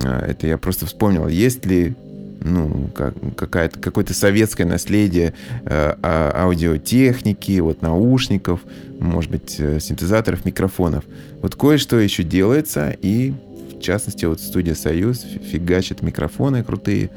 Э, 0.04 0.26
это 0.28 0.48
я 0.48 0.58
просто 0.58 0.86
вспомнил. 0.86 1.28
Есть 1.28 1.66
ли 1.66 1.96
ну, 2.42 2.90
как, 2.96 3.16
какая-то, 3.36 3.80
какое-то 3.80 4.14
советское 4.14 4.66
наследие 4.66 5.34
э, 5.66 5.96
а, 6.02 6.44
аудиотехники, 6.44 7.60
вот 7.60 7.82
наушников, 7.82 8.62
может 9.00 9.32
быть, 9.32 9.56
э, 9.60 9.80
синтезаторов, 9.80 10.46
микрофонов. 10.46 11.04
Вот 11.42 11.56
кое-что 11.56 12.00
еще 12.00 12.24
делается, 12.24 12.96
и 13.02 13.34
в 13.78 13.82
частности, 13.82 14.26
вот 14.26 14.42
студия 14.42 14.74
«Союз» 14.74 15.20
фигачит 15.52 16.02
микрофоны 16.02 16.64
крутые. 16.64 17.10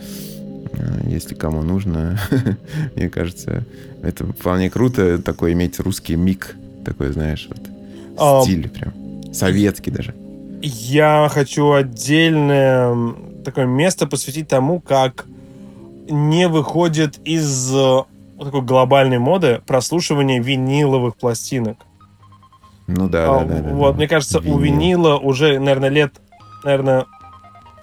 Э, 0.73 1.01
если 1.07 1.35
кому 1.35 1.63
нужно, 1.63 2.19
мне 2.97 3.09
кажется, 3.09 3.65
это 4.03 4.27
вполне 4.27 4.71
круто, 4.71 5.19
такой 5.19 5.53
иметь 5.53 5.81
русский 5.81 6.17
мик, 6.17 6.55
такой, 6.85 7.13
знаешь, 7.13 7.49
вот, 7.49 7.61
а, 8.19 8.43
стиль 8.43 8.69
прям, 8.69 8.93
советский 9.33 9.91
даже. 9.91 10.15
Я 10.63 11.29
хочу 11.33 11.73
отдельное 11.73 13.15
такое 13.45 13.67
место 13.67 14.07
посвятить 14.07 14.49
тому, 14.49 14.81
как 14.81 15.27
не 16.09 16.49
выходит 16.49 17.19
из 17.25 17.73
вот 17.73 18.47
такой 18.47 18.63
глобальной 18.63 19.19
моды 19.19 19.61
прослушивание 19.67 20.41
виниловых 20.41 21.17
пластинок. 21.17 21.77
Ну 22.87 23.09
да, 23.09 23.41
а, 23.41 23.45
да, 23.45 23.61
да. 23.61 23.71
Вот, 23.71 23.93
да, 23.93 23.97
мне 23.99 24.09
кажется, 24.09 24.41
Винил. 24.41 24.57
у 24.57 24.59
винила 24.59 25.17
уже, 25.17 25.59
наверное, 25.59 25.91
лет, 25.91 26.15
наверное, 26.65 27.07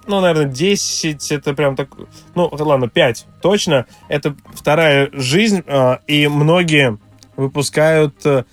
ну, 0.06 0.20
наверное, 0.20 0.46
10, 0.46 1.32
это 1.32 1.54
прям 1.54 1.76
так, 1.76 1.90
ну, 2.34 2.50
ладно, 2.52 2.88
5 2.88 3.26
точно, 3.40 3.86
это 4.08 4.34
вторая 4.52 5.10
жизнь, 5.12 5.62
а, 5.66 6.00
и 6.06 6.26
многие 6.26 6.98
выпускают 7.36 8.26
э, 8.26 8.44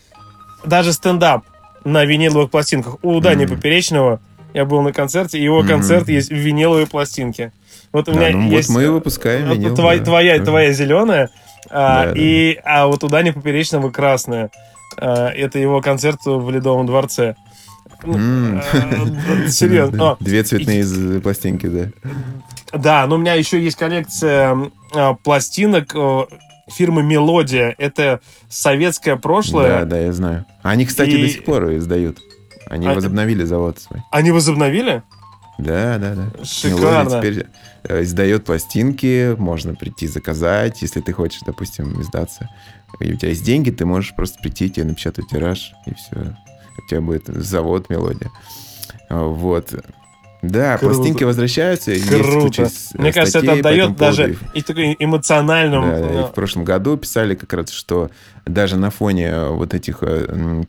даже 0.64 0.94
стендап 0.94 1.46
на 1.84 2.06
виниловых 2.06 2.52
пластинках. 2.52 2.98
У 3.02 3.20
Дани 3.20 3.46
mm-hmm. 3.46 3.56
Поперечного 3.56 4.20
я 4.56 4.64
был 4.64 4.82
на 4.82 4.94
концерте, 4.94 5.38
его 5.44 5.62
mm-hmm. 5.62 5.68
концерт 5.68 6.08
есть 6.08 6.30
в 6.30 6.36
виниловой 6.36 6.88
пластинке. 6.88 7.52
Вот 7.92 8.08
у 8.08 8.14
да, 8.14 8.30
меня 8.30 8.38
ну, 8.38 8.50
есть... 8.50 8.70
Вот 8.70 8.76
мы 8.76 8.90
выпускаем 8.90 9.52
винил. 9.52 9.76
Твоя, 9.76 10.00
да. 10.00 10.06
твоя, 10.06 10.40
твоя 10.40 10.72
зеленая, 10.72 11.30
а, 11.70 12.06
да, 12.06 12.14
и, 12.16 12.56
да. 12.56 12.62
а 12.64 12.88
вот 12.88 13.04
у 13.04 13.10
Дани 13.10 13.32
Поперечного 13.32 13.92
красная. 13.92 14.52
А, 14.98 15.28
это 15.28 15.60
его 15.60 15.82
концерт 15.82 16.22
в 16.24 16.50
Ледовом 16.50 16.86
дворце. 16.86 17.36
Mm. 18.02 19.48
Серьезно. 19.50 20.16
Две 20.22 20.42
цветные 20.44 21.20
пластинки, 21.20 21.68
да. 21.68 21.90
Да, 22.72 23.08
но 23.08 23.16
у 23.16 23.18
меня 23.18 23.34
еще 23.34 23.62
есть 23.62 23.78
коллекция 23.78 24.58
пластинок 25.24 25.94
фирмы 26.70 27.04
Мелодия. 27.04 27.76
Это 27.78 28.22
советское 28.48 29.18
прошлое. 29.18 29.80
Да, 29.82 29.86
да, 29.86 30.00
я 30.00 30.14
знаю. 30.14 30.46
Они, 30.64 30.86
кстати, 30.86 31.10
и... 31.10 31.22
до 31.22 31.28
сих 31.28 31.44
пор 31.44 31.76
издают. 31.76 32.20
Они 32.68 32.88
а... 32.88 32.94
возобновили 32.94 33.44
завод 33.44 33.80
свой. 33.80 34.02
Они 34.12 34.32
возобновили? 34.32 35.04
Да, 35.58 35.98
да, 35.98 36.16
да. 36.16 36.44
Шикарно. 36.44 37.20
теперь 37.20 37.48
э, 37.84 38.04
издает 38.04 38.44
пластинки, 38.44 39.36
можно 39.38 39.74
прийти 39.74 40.08
заказать, 40.08 40.82
если 40.82 41.00
ты 41.00 41.14
хочешь, 41.14 41.42
допустим, 41.46 42.02
издаться. 42.02 42.50
И 43.00 43.14
у 43.14 43.16
тебя 43.16 43.30
есть 43.30 43.44
деньги, 43.44 43.72
ты 43.72 43.86
можешь 43.86 44.16
просто 44.16 44.38
прийти, 44.42 44.70
тебе 44.70 44.86
напечатать 44.86 45.28
тираж, 45.30 45.74
и 45.86 45.94
все. 45.94 46.38
У 46.78 46.90
тебя 46.90 47.02
будет 47.02 47.28
завод 47.28 47.90
«Мелодия». 47.90 48.32
Вот. 49.10 49.74
Да, 50.42 50.78
Круто. 50.78 50.96
пластинки 50.96 51.24
возвращаются. 51.24 51.94
Круто. 51.96 52.70
Мне 52.96 53.14
кажется, 53.14 53.40
это 53.40 53.54
отдает 53.54 53.96
даже 53.96 54.38
и 54.54 54.62
такой 54.62 54.96
эмоциональным... 55.00 55.82
Да, 55.82 56.22
и 56.22 56.24
в 56.24 56.34
прошлом 56.34 56.66
году 56.66 56.98
писали 56.98 57.36
как 57.36 57.54
раз, 57.54 57.72
что 57.72 58.12
даже 58.46 58.78
на 58.78 58.92
фоне 58.92 59.48
вот 59.50 59.74
этих 59.74 60.00
э, 60.02 60.64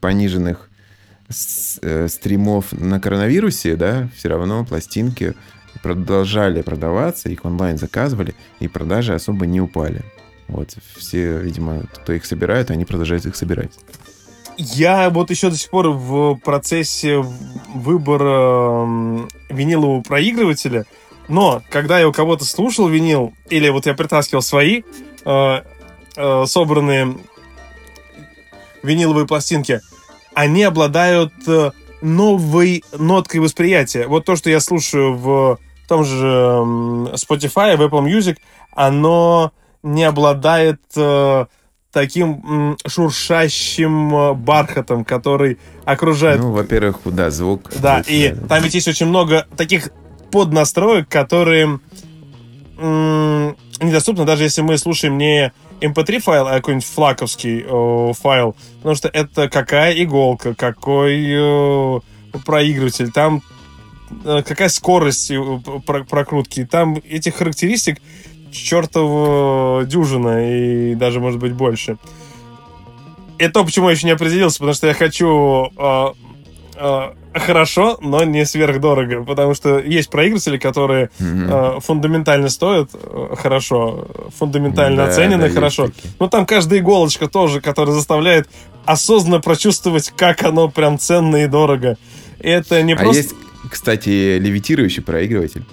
пониженных 1.26 1.66
Э, 1.82 2.08
стримов 2.08 2.72
на 2.72 3.00
коронавирусе, 3.00 3.76
да, 3.76 4.08
все 4.16 4.28
равно 4.28 4.64
пластинки 4.64 5.34
продолжали 5.82 6.62
продаваться, 6.62 7.28
их 7.28 7.44
онлайн 7.44 7.78
заказывали, 7.78 8.34
и 8.60 8.68
продажи 8.68 9.12
особо 9.14 9.46
не 9.46 9.60
упали. 9.60 10.02
Вот, 10.48 10.76
все, 10.96 11.38
видимо, 11.38 11.82
кто 11.92 12.12
их 12.12 12.24
собирает, 12.24 12.70
они 12.70 12.84
продолжают 12.84 13.26
их 13.26 13.36
собирать. 13.36 13.72
Я 14.56 15.10
вот 15.10 15.30
еще 15.30 15.50
до 15.50 15.56
сих 15.56 15.68
пор 15.70 15.88
в 15.88 16.36
процессе 16.36 17.22
выбора 17.74 18.86
винилового 19.50 20.00
проигрывателя, 20.02 20.86
но 21.28 21.62
когда 21.68 21.98
я 21.98 22.08
у 22.08 22.12
кого-то 22.12 22.44
слушал 22.44 22.88
винил, 22.88 23.34
или 23.50 23.68
вот 23.68 23.86
я 23.86 23.94
притаскивал 23.94 24.42
свои 24.42 24.82
э, 25.24 25.62
э, 26.16 26.44
собранные 26.46 27.18
виниловые 28.82 29.26
пластинки, 29.26 29.80
они 30.36 30.64
обладают 30.64 31.32
э, 31.46 31.70
новой 32.02 32.84
ноткой 32.92 33.40
восприятия. 33.40 34.06
Вот 34.06 34.26
то, 34.26 34.36
что 34.36 34.50
я 34.50 34.60
слушаю 34.60 35.14
в 35.14 35.58
том 35.88 36.04
же 36.04 36.18
Spotify, 37.14 37.76
в 37.76 37.80
Apple 37.80 38.04
Music, 38.04 38.36
оно 38.72 39.52
не 39.82 40.04
обладает 40.04 40.82
э, 40.94 41.46
таким 41.90 42.76
шуршащим 42.86 44.14
э, 44.14 44.34
бархатом, 44.34 45.06
который 45.06 45.58
окружает... 45.86 46.38
Ну, 46.38 46.52
во-первых, 46.52 46.98
да, 47.06 47.30
звук. 47.30 47.72
Да, 47.80 48.02
звук, 48.02 48.10
и 48.10 48.28
да. 48.28 48.46
там 48.46 48.62
ведь 48.62 48.74
есть 48.74 48.88
очень 48.88 49.06
много 49.06 49.46
таких 49.56 49.88
поднастроек, 50.30 51.08
которые 51.08 51.80
недоступны, 52.78 54.26
даже 54.26 54.42
если 54.42 54.60
мы 54.60 54.76
слушаем 54.76 55.16
не 55.16 55.50
mp3 55.80 56.20
файл, 56.20 56.46
а 56.46 56.54
какой-нибудь 56.54 56.86
флаковский 56.86 57.64
э, 57.66 58.12
файл, 58.14 58.56
потому 58.78 58.94
что 58.94 59.08
это 59.08 59.48
какая 59.48 59.92
иголка, 60.02 60.54
какой 60.54 61.26
э, 61.28 62.00
проигрыватель, 62.44 63.10
там 63.12 63.42
э, 64.24 64.42
какая 64.42 64.68
скорость 64.68 65.30
э, 65.30 65.40
про 65.86 66.04
прокрутки, 66.04 66.64
там 66.64 66.96
этих 67.08 67.36
характеристик 67.36 68.00
чертова 68.52 69.84
дюжина 69.84 70.50
и 70.50 70.94
даже, 70.94 71.20
может 71.20 71.38
быть, 71.38 71.52
больше. 71.52 71.98
Это 73.38 73.54
то, 73.54 73.64
почему 73.64 73.88
я 73.88 73.94
еще 73.94 74.06
не 74.06 74.12
определился, 74.12 74.58
потому 74.58 74.74
что 74.74 74.86
я 74.86 74.94
хочу 74.94 75.70
э, 75.76 76.12
э, 76.76 77.12
хорошо, 77.38 77.98
но 78.00 78.24
не 78.24 78.44
сверхдорого, 78.44 79.24
потому 79.24 79.54
что 79.54 79.78
есть 79.78 80.10
проигрыватели, 80.10 80.58
которые 80.58 81.10
mm-hmm. 81.18 81.76
э, 81.76 81.80
фундаментально 81.80 82.48
стоят 82.48 82.90
э, 82.94 83.34
хорошо, 83.36 84.08
фундаментально 84.38 85.04
да, 85.04 85.08
оценены 85.08 85.48
да, 85.48 85.54
хорошо. 85.54 85.90
Но 86.18 86.28
там 86.28 86.46
каждая 86.46 86.80
иголочка 86.80 87.28
тоже, 87.28 87.60
которая 87.60 87.94
заставляет 87.94 88.48
осознанно 88.84 89.40
прочувствовать, 89.40 90.12
как 90.16 90.42
оно 90.42 90.68
прям 90.68 90.98
ценно 90.98 91.36
и 91.44 91.46
дорого. 91.46 91.96
это 92.38 92.82
не 92.82 92.94
а 92.94 92.96
просто... 92.96 93.22
есть, 93.22 93.34
кстати, 93.70 94.38
левитирующий 94.38 95.02
проигрыватель 95.02 95.64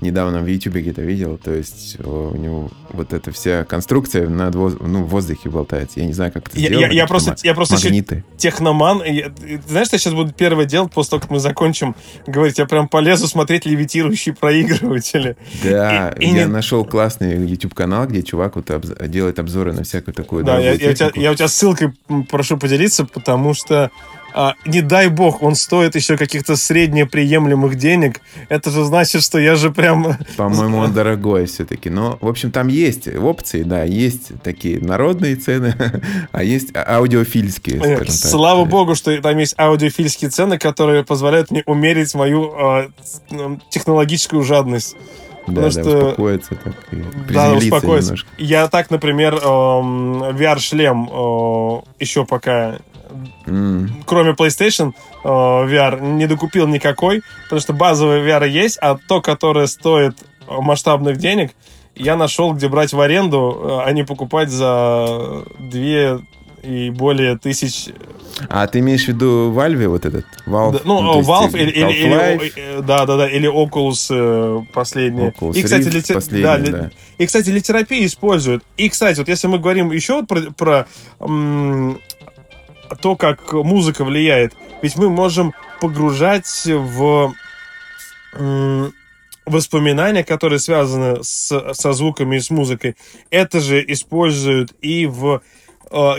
недавно 0.00 0.40
в 0.40 0.46
YouTube 0.46 0.76
где-то 0.76 1.02
видел, 1.02 1.38
то 1.38 1.52
есть 1.52 1.96
э, 1.98 2.02
у 2.02 2.36
него 2.36 2.70
вот 2.92 3.12
эта 3.12 3.32
вся 3.32 3.64
конструкция 3.64 4.28
над 4.28 4.54
воз... 4.54 4.76
ну, 4.80 5.04
в 5.04 5.08
воздухе 5.08 5.48
болтается. 5.48 6.00
Я 6.00 6.06
не 6.06 6.12
знаю, 6.12 6.32
как 6.32 6.48
это 6.48 6.58
я, 6.58 6.68
сделано. 6.68 6.86
Я, 6.86 6.92
я 6.92 7.06
просто, 7.06 7.36
я 7.42 7.54
просто 7.54 7.74
магниты. 7.74 8.24
техноман. 8.36 9.02
Я, 9.04 9.32
знаешь, 9.68 9.86
что 9.88 9.96
я 9.96 10.00
сейчас 10.00 10.14
буду 10.14 10.32
первое 10.32 10.64
делать 10.64 10.92
после 10.92 11.10
того, 11.10 11.20
как 11.20 11.30
мы 11.30 11.40
закончим 11.40 11.94
говорить? 12.26 12.58
Я 12.58 12.66
прям 12.66 12.88
полезу 12.88 13.26
смотреть 13.26 13.66
левитирующие 13.66 14.34
проигрыватели. 14.34 15.36
Да, 15.62 16.10
и, 16.10 16.24
и 16.24 16.28
я 16.28 16.32
не... 16.32 16.46
нашел 16.46 16.84
классный 16.84 17.46
YouTube-канал, 17.46 18.06
где 18.06 18.22
чувак 18.22 18.56
вот 18.56 18.70
обз... 18.70 18.92
делает 19.08 19.38
обзоры 19.38 19.72
на 19.72 19.84
всякую 19.84 20.14
такую 20.14 20.44
Да, 20.44 20.58
я, 20.58 20.72
я, 20.72 20.94
тебя, 20.94 21.10
я 21.14 21.32
у 21.32 21.34
тебя 21.34 21.48
ссылкой 21.48 21.92
прошу 22.28 22.56
поделиться, 22.56 23.04
потому 23.04 23.54
что 23.54 23.90
а, 24.32 24.54
не 24.64 24.82
дай 24.82 25.08
бог, 25.08 25.42
он 25.42 25.54
стоит 25.54 25.94
еще 25.94 26.16
каких-то 26.16 26.56
среднеприемлемых 26.56 27.76
денег, 27.76 28.20
это 28.48 28.70
же 28.70 28.84
значит, 28.84 29.22
что 29.22 29.38
я 29.38 29.56
же 29.56 29.70
прям... 29.70 30.16
По-моему, 30.36 30.78
он 30.78 30.92
дорогой 30.92 31.46
все-таки. 31.46 31.90
Но, 31.90 32.18
в 32.20 32.28
общем, 32.28 32.50
там 32.50 32.68
есть 32.68 33.08
опции, 33.08 33.62
да, 33.62 33.84
есть 33.84 34.40
такие 34.42 34.80
народные 34.80 35.36
цены, 35.36 35.74
а 36.32 36.42
есть 36.42 36.70
а, 36.74 36.96
аудиофильские, 36.96 37.78
скажем 37.78 37.98
так. 37.98 38.10
Слава 38.10 38.64
богу, 38.64 38.94
что 38.94 39.16
там 39.20 39.38
есть 39.38 39.54
аудиофильские 39.58 40.30
цены, 40.30 40.58
которые 40.58 41.04
позволяют 41.04 41.50
мне 41.50 41.62
умерить 41.66 42.14
мою 42.14 42.52
э, 42.56 42.88
технологическую 43.70 44.42
жадность. 44.42 44.96
Да, 45.46 45.62
да, 45.62 45.70
что... 45.70 45.80
успокоиться 45.80 46.54
так 46.54 46.74
Да, 47.30 47.52
успокоиться. 47.52 48.10
немножко. 48.10 48.28
Я 48.38 48.68
так, 48.68 48.90
например, 48.90 49.34
VR-шлем 49.34 51.08
э, 51.10 51.80
еще 51.98 52.24
пока, 52.24 52.78
М, 53.50 54.02
кроме 54.06 54.32
PlayStation 54.32 54.92
э, 55.24 55.28
VR, 55.28 56.00
не 56.00 56.26
докупил 56.26 56.66
никакой, 56.66 57.22
потому 57.44 57.60
что 57.60 57.72
базовый 57.72 58.20
VR 58.22 58.48
есть, 58.48 58.78
а 58.80 58.96
то, 59.08 59.20
которое 59.20 59.66
стоит 59.66 60.16
масштабных 60.48 61.16
денег, 61.18 61.52
я 61.96 62.16
нашел, 62.16 62.52
где 62.54 62.68
брать 62.68 62.92
в 62.92 63.00
аренду, 63.00 63.60
э, 63.62 63.88
а 63.88 63.92
не 63.92 64.04
покупать 64.04 64.50
за 64.50 65.44
две 65.58 66.20
и 66.62 66.90
более 66.90 67.36
тысяч. 67.38 67.88
А 68.48 68.66
ты 68.66 68.78
имеешь 68.78 69.04
в 69.04 69.08
виду 69.08 69.50
Valve 69.52 69.88
вот 69.88 70.04
этот? 70.06 70.24
Valve? 70.46 70.72
Да, 70.72 70.80
ну, 70.84 71.16
есть 71.18 71.28
Valve 71.28 71.58
или, 71.58 71.70
или, 71.70 71.92
или- 71.92 72.52
э, 72.56 72.82
да, 72.82 73.04
да, 73.06 73.16
да, 73.16 73.28
или 73.28 73.48
Oculus 73.50 74.06
э, 74.10 74.62
последний. 74.72 75.28
Oculus 75.28 75.54
и, 75.58 75.62
кстати, 75.62 75.88
Rift 75.88 76.02
те- 76.02 76.14
последний, 76.14 76.42
да, 76.42 76.58
да. 76.58 76.90
и, 77.18 77.26
кстати, 77.26 77.50
для 77.50 77.60
терапии 77.60 78.04
используют. 78.06 78.62
И, 78.76 78.88
кстати, 78.88 79.18
вот 79.18 79.28
если 79.28 79.46
мы 79.48 79.58
говорим 79.58 79.90
еще 79.90 80.22
про, 80.24 80.40
про, 80.56 80.86
м, 81.20 81.98
то, 83.00 83.16
как 83.16 83.52
музыка 83.52 84.04
влияет, 84.04 84.54
ведь 84.82 84.96
мы 84.96 85.10
можем 85.10 85.54
погружать 85.80 86.66
в 86.66 87.34
воспоминания, 89.46 90.24
которые 90.24 90.58
связаны 90.58 91.22
с, 91.22 91.74
со 91.74 91.92
звуками 91.92 92.36
и 92.36 92.40
с 92.40 92.50
музыкой. 92.50 92.96
Это 93.30 93.60
же 93.60 93.84
используют 93.86 94.72
и 94.80 95.06
в 95.06 95.42
э, 95.90 96.14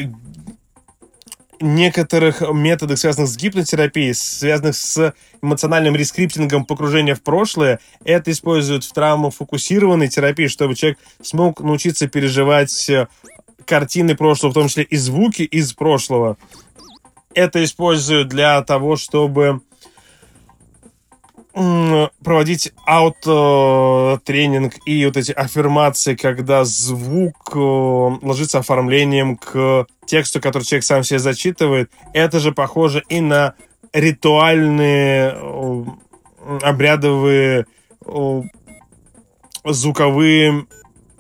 некоторых 1.62 2.42
методах, 2.42 2.98
связанных 2.98 3.30
с 3.30 3.38
гипнотерапией, 3.38 4.14
связанных 4.14 4.76
с 4.76 5.14
эмоциональным 5.42 5.96
рескриптингом 5.96 6.66
погружения 6.66 7.16
в 7.16 7.22
прошлое, 7.22 7.80
это 8.04 8.32
используют 8.32 8.84
в 8.84 8.92
травмофокусированной 8.94 10.08
терапии, 10.08 10.48
чтобы 10.48 10.76
человек 10.76 11.00
смог 11.22 11.62
научиться 11.62 12.08
переживать 12.08 12.90
э, 12.90 13.08
картины 13.66 14.16
прошлого, 14.16 14.52
в 14.52 14.56
том 14.56 14.68
числе 14.68 14.84
и 14.84 14.98
звуки 14.98 15.44
из 15.44 15.74
прошлого. 15.74 16.38
Это 17.34 17.64
используют 17.64 18.28
для 18.30 18.62
того, 18.64 18.96
чтобы 18.96 19.62
проводить 21.54 22.72
аут-тренинг 22.86 24.74
и 24.86 25.06
вот 25.06 25.18
эти 25.18 25.34
аффирмации, 25.34 26.16
когда 26.16 26.64
звук 26.64 27.52
э, 27.54 27.58
ложится 27.58 28.60
оформлением 28.60 29.36
к 29.36 29.86
тексту, 30.06 30.40
который 30.40 30.64
человек 30.64 30.86
сам 30.86 31.04
себе 31.04 31.20
зачитывает. 31.20 31.92
Это 32.14 32.40
же 32.40 32.54
похоже 32.54 33.04
и 33.10 33.20
на 33.20 33.56
ритуальные 33.92 35.36
э, 35.36 35.84
обрядовые 36.62 37.66
э, 38.06 38.42
звуковые 39.66 40.68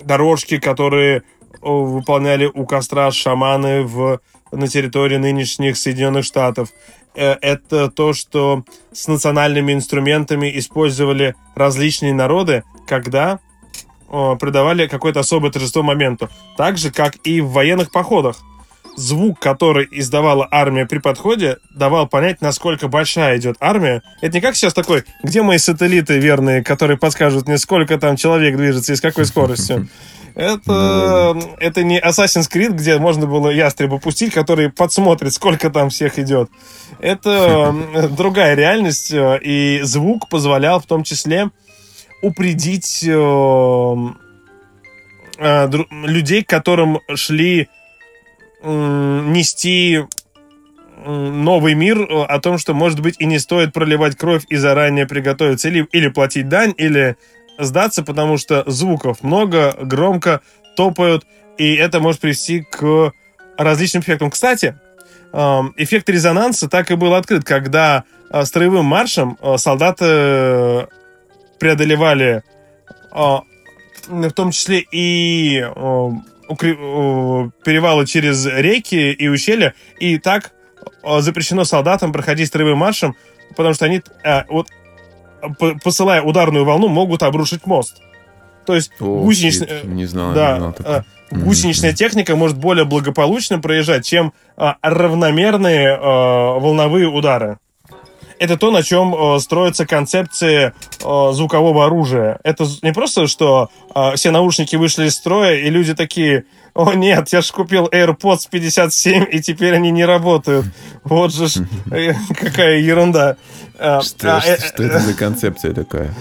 дорожки, 0.02 0.60
которые 0.60 1.18
э, 1.18 1.24
выполняли 1.62 2.46
у 2.46 2.66
костра 2.66 3.12
шаманы 3.12 3.84
в, 3.84 4.20
на 4.52 4.68
территории 4.68 5.18
нынешних 5.18 5.78
Соединенных 5.78 6.26
Штатов. 6.26 6.70
Э, 7.16 7.34
Это 7.42 7.90
то, 7.90 8.14
что 8.14 8.64
с 8.92 9.08
национальными 9.08 9.74
инструментами 9.74 10.52
использовали 10.58 11.36
различные 11.56 12.14
народы, 12.14 12.64
когда 12.88 13.40
придавали 14.12 14.88
какое-то 14.88 15.22
особое 15.22 15.52
торжество 15.52 15.84
моменту. 15.84 16.30
Так 16.58 16.78
же, 16.78 16.92
как 16.92 17.16
и 17.24 17.40
в 17.40 17.52
военных 17.52 17.92
походах. 17.92 18.36
Звук, 18.98 19.40
который 19.40 19.88
издавала 19.90 20.46
армия 20.52 20.86
при 20.86 20.98
подходе, 20.98 21.60
давал 21.74 22.08
понять, 22.08 22.42
насколько 22.42 22.90
большая 22.90 23.38
идет 23.38 23.56
армия. 23.62 24.02
Это 24.20 24.34
не 24.34 24.42
как 24.42 24.58
сейчас 24.58 24.74
такой, 24.74 25.06
где 25.24 25.42
мои 25.42 25.58
сателлиты 25.58 26.20
верные, 26.20 26.62
которые 26.62 26.98
подскажут 26.98 27.48
мне, 27.48 27.58
сколько 27.58 27.98
там 27.98 28.18
человек 28.18 28.58
движется 28.58 28.92
и 28.92 28.98
с 28.98 29.02
какой 29.02 29.26
скоростью. 29.26 29.88
Это, 30.42 31.38
это 31.60 31.84
не 31.84 32.00
Assassin's 32.00 32.50
Creed, 32.52 32.72
где 32.72 32.98
можно 32.98 33.28
было 33.28 33.50
ястреба 33.50 34.00
пустить, 34.00 34.34
который 34.34 34.72
подсмотрит, 34.72 35.34
сколько 35.34 35.70
там 35.70 35.92
всех 35.92 36.18
идет. 36.18 36.50
Это 37.00 37.76
другая 38.18 38.56
реальность, 38.56 39.14
э, 39.14 39.40
и 39.44 39.82
звук 39.84 40.30
позволял 40.30 40.80
в 40.80 40.88
том 40.88 41.04
числе 41.04 41.52
упредить 42.24 43.04
э, 43.08 43.96
э, 45.38 45.70
людей, 45.92 46.44
к 46.44 46.50
которым 46.50 47.02
шли 47.14 47.70
м, 48.64 49.34
нести 49.34 50.00
новый 51.06 51.74
мир 51.74 52.02
э, 52.02 52.24
о 52.24 52.40
том, 52.40 52.58
что, 52.58 52.74
может 52.74 53.00
быть, 53.00 53.16
и 53.20 53.26
не 53.26 53.40
стоит 53.40 53.74
проливать 53.74 54.16
кровь 54.16 54.44
и 54.50 54.56
заранее 54.56 55.08
приготовиться, 55.08 55.68
или, 55.68 55.88
или 55.92 56.08
платить 56.10 56.50
дань, 56.50 56.74
или 56.78 57.16
сдаться, 57.64 58.04
потому 58.04 58.38
что 58.38 58.64
звуков 58.68 59.24
много, 59.24 59.76
громко 59.82 60.42
топают, 60.76 61.26
и 61.58 61.76
это 61.76 62.00
может 62.00 62.22
привести 62.22 62.62
к 62.62 63.14
различным 63.58 64.02
эффектам. 64.02 64.32
Кстати, 64.32 64.76
эм, 65.34 65.74
эффект 65.78 66.10
резонанса 66.10 66.68
так 66.68 66.92
и 66.92 66.96
был 66.96 67.14
открыт, 67.14 67.44
когда 67.44 68.04
э, 68.30 68.44
строевым 68.46 68.86
маршем 68.86 69.38
э, 69.42 69.58
солдаты 69.58 70.06
э, 70.08 70.86
преодолевали 71.60 72.44
в 73.12 74.32
том 74.32 74.52
числе 74.52 74.84
и 74.92 75.60
перевалы 76.58 78.08
через 78.08 78.46
реки 78.46 79.12
и 79.12 79.28
ущелья, 79.28 79.74
и 80.00 80.18
так 80.18 80.54
запрещено 81.04 81.66
солдатам 81.66 82.14
проходить 82.14 82.48
строевым 82.48 82.78
маршем, 82.78 83.18
потому 83.56 83.74
что 83.74 83.84
они 83.86 84.02
вот 84.48 84.70
посылая 85.84 86.22
ударную 86.22 86.66
волну 86.66 86.88
могут 86.88 87.24
обрушить 87.24 87.66
мост. 87.66 88.02
То 88.66 88.76
есть 88.76 88.92
О, 89.00 89.24
гусеничный- 89.24 89.68
щит, 89.68 89.84
не 89.86 90.06
знал, 90.06 90.34
да, 90.34 90.54
не 90.54 90.60
знал 90.60 90.74
такого. 90.74 91.06
э, 91.32 91.36
гусеничная 91.36 91.94
техника 91.94 92.36
может 92.36 92.58
более 92.58 92.86
благополучно 92.86 93.60
проезжать, 93.60 94.06
чем 94.06 94.34
э, 94.58 94.74
равномерные 94.82 95.88
э, 95.88 96.00
волновые 96.00 97.08
удары. 97.08 97.58
Это 98.42 98.58
то, 98.58 98.72
на 98.72 98.82
чем 98.82 99.14
э, 99.14 99.40
строится 99.40 99.86
концепция 99.86 100.74
э, 101.00 101.30
звукового 101.32 101.86
оружия. 101.86 102.40
Это 102.44 102.66
не 102.82 102.92
просто, 102.92 103.28
что 103.28 103.70
э, 103.94 104.16
все 104.16 104.32
наушники 104.32 104.76
вышли 104.76 105.06
из 105.06 105.14
строя, 105.14 105.58
и 105.58 105.70
люди 105.70 105.94
такие, 105.94 106.46
о 106.74 106.94
нет, 106.96 107.30
я 107.30 107.42
же 107.42 107.54
купил 107.54 107.86
AirPods 107.86 108.48
57, 108.50 109.28
и 109.32 109.42
теперь 109.42 109.76
они 109.76 109.92
не 109.92 110.06
работают. 110.06 110.66
Вот 111.04 111.32
же 111.32 111.50
ж, 111.50 111.58
э, 111.92 112.14
какая 112.36 112.80
ерунда. 112.80 113.36
Э, 113.78 114.02
Что, 114.02 114.38
а, 114.38 114.42
э, 114.44 114.58
что- 114.58 114.82
это 114.82 114.98
за 114.98 115.14
концепция 115.14 115.76
такая? 115.76 116.12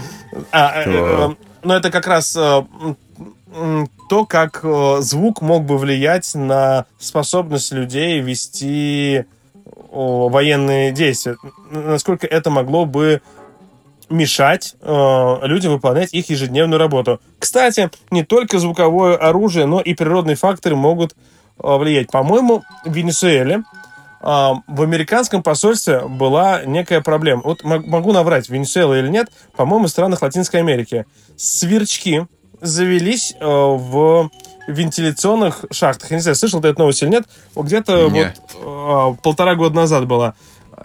а, 0.52 0.82
э, 0.82 0.82
Что? 0.82 1.36
э, 1.40 1.44
ну, 1.62 1.72
это 1.72 1.90
как 1.90 2.06
раз 2.06 2.32
то, 2.34 4.26
как 4.28 4.62
звук 4.98 5.40
мог 5.40 5.64
бы 5.64 5.78
влиять 5.78 6.34
на 6.34 6.84
способность 6.98 7.72
людей 7.72 8.20
вести 8.20 9.24
военные 9.90 10.92
действия. 10.92 11.36
Насколько 11.70 12.26
это 12.26 12.50
могло 12.50 12.84
бы 12.86 13.22
мешать 14.08 14.74
э, 14.80 15.38
людям 15.42 15.72
выполнять 15.72 16.12
их 16.12 16.30
ежедневную 16.30 16.78
работу. 16.78 17.20
Кстати, 17.38 17.90
не 18.10 18.24
только 18.24 18.58
звуковое 18.58 19.16
оружие, 19.16 19.66
но 19.66 19.80
и 19.80 19.94
природные 19.94 20.36
факторы 20.36 20.76
могут 20.76 21.12
э, 21.12 21.76
влиять. 21.76 22.10
По-моему, 22.10 22.62
в 22.84 22.92
Венесуэле 22.92 23.62
а, 24.22 24.62
в 24.66 24.82
американском 24.82 25.42
посольстве 25.42 26.00
была 26.06 26.62
некая 26.64 27.00
проблема. 27.00 27.42
Вот 27.42 27.64
могу 27.64 28.12
наврать, 28.12 28.50
Венесуэла 28.50 28.98
или 28.98 29.08
нет, 29.08 29.28
по-моему, 29.56 29.86
в 29.86 29.90
странах 29.90 30.20
Латинской 30.20 30.60
Америки. 30.60 31.06
Сверчки 31.36 32.26
завелись 32.60 33.34
э, 33.38 33.44
в 33.46 34.30
вентиляционных 34.68 35.64
шахтах. 35.70 36.10
Я 36.10 36.16
не 36.18 36.22
знаю, 36.22 36.36
слышал 36.36 36.60
ты 36.60 36.68
эту 36.68 36.80
новость 36.80 37.02
или 37.02 37.10
нет. 37.10 37.24
Вот 37.54 37.66
Где-то 37.66 38.08
Нет. 38.10 38.40
вот 38.62 39.16
э, 39.16 39.22
полтора 39.22 39.54
года 39.56 39.74
назад 39.76 40.06
была. 40.06 40.34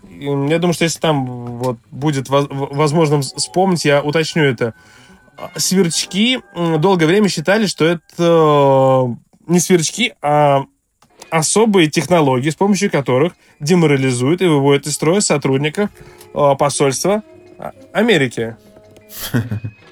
И 0.10 0.26
Я 0.26 0.60
думаю, 0.60 0.74
что 0.74 0.84
если 0.86 1.00
там 1.00 1.26
вот 1.58 1.78
будет 1.92 2.30
воз- 2.30 2.48
возможно 2.50 3.22
вспомнить, 3.22 3.86
я 3.86 4.02
уточню 4.02 4.44
это. 4.44 4.74
Сверчки 5.58 6.40
м, 6.56 6.80
долгое 6.80 7.06
время 7.08 7.28
считали, 7.30 7.66
что 7.68 7.86
это 7.86 8.02
э, 8.18 9.04
не 9.52 9.60
сверчки, 9.60 10.14
а 10.22 10.62
особые 11.30 11.90
технологии, 11.90 12.50
с 12.50 12.56
помощью 12.56 12.90
которых 12.90 13.34
деморализуют 13.60 14.42
и 14.42 14.46
выводят 14.46 14.88
из 14.88 14.94
строя 14.94 15.20
сотрудников 15.20 15.90
э, 16.34 16.56
посольства 16.58 17.22
а, 17.58 17.74
Америки. 17.94 18.56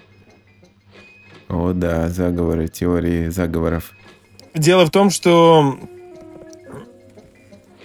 О, 1.50 1.74
да, 1.74 2.10
заговоры, 2.10 2.68
теории 2.68 3.30
заговоров. 3.30 3.92
Дело 4.54 4.86
в 4.86 4.92
том, 4.92 5.10
что 5.10 5.78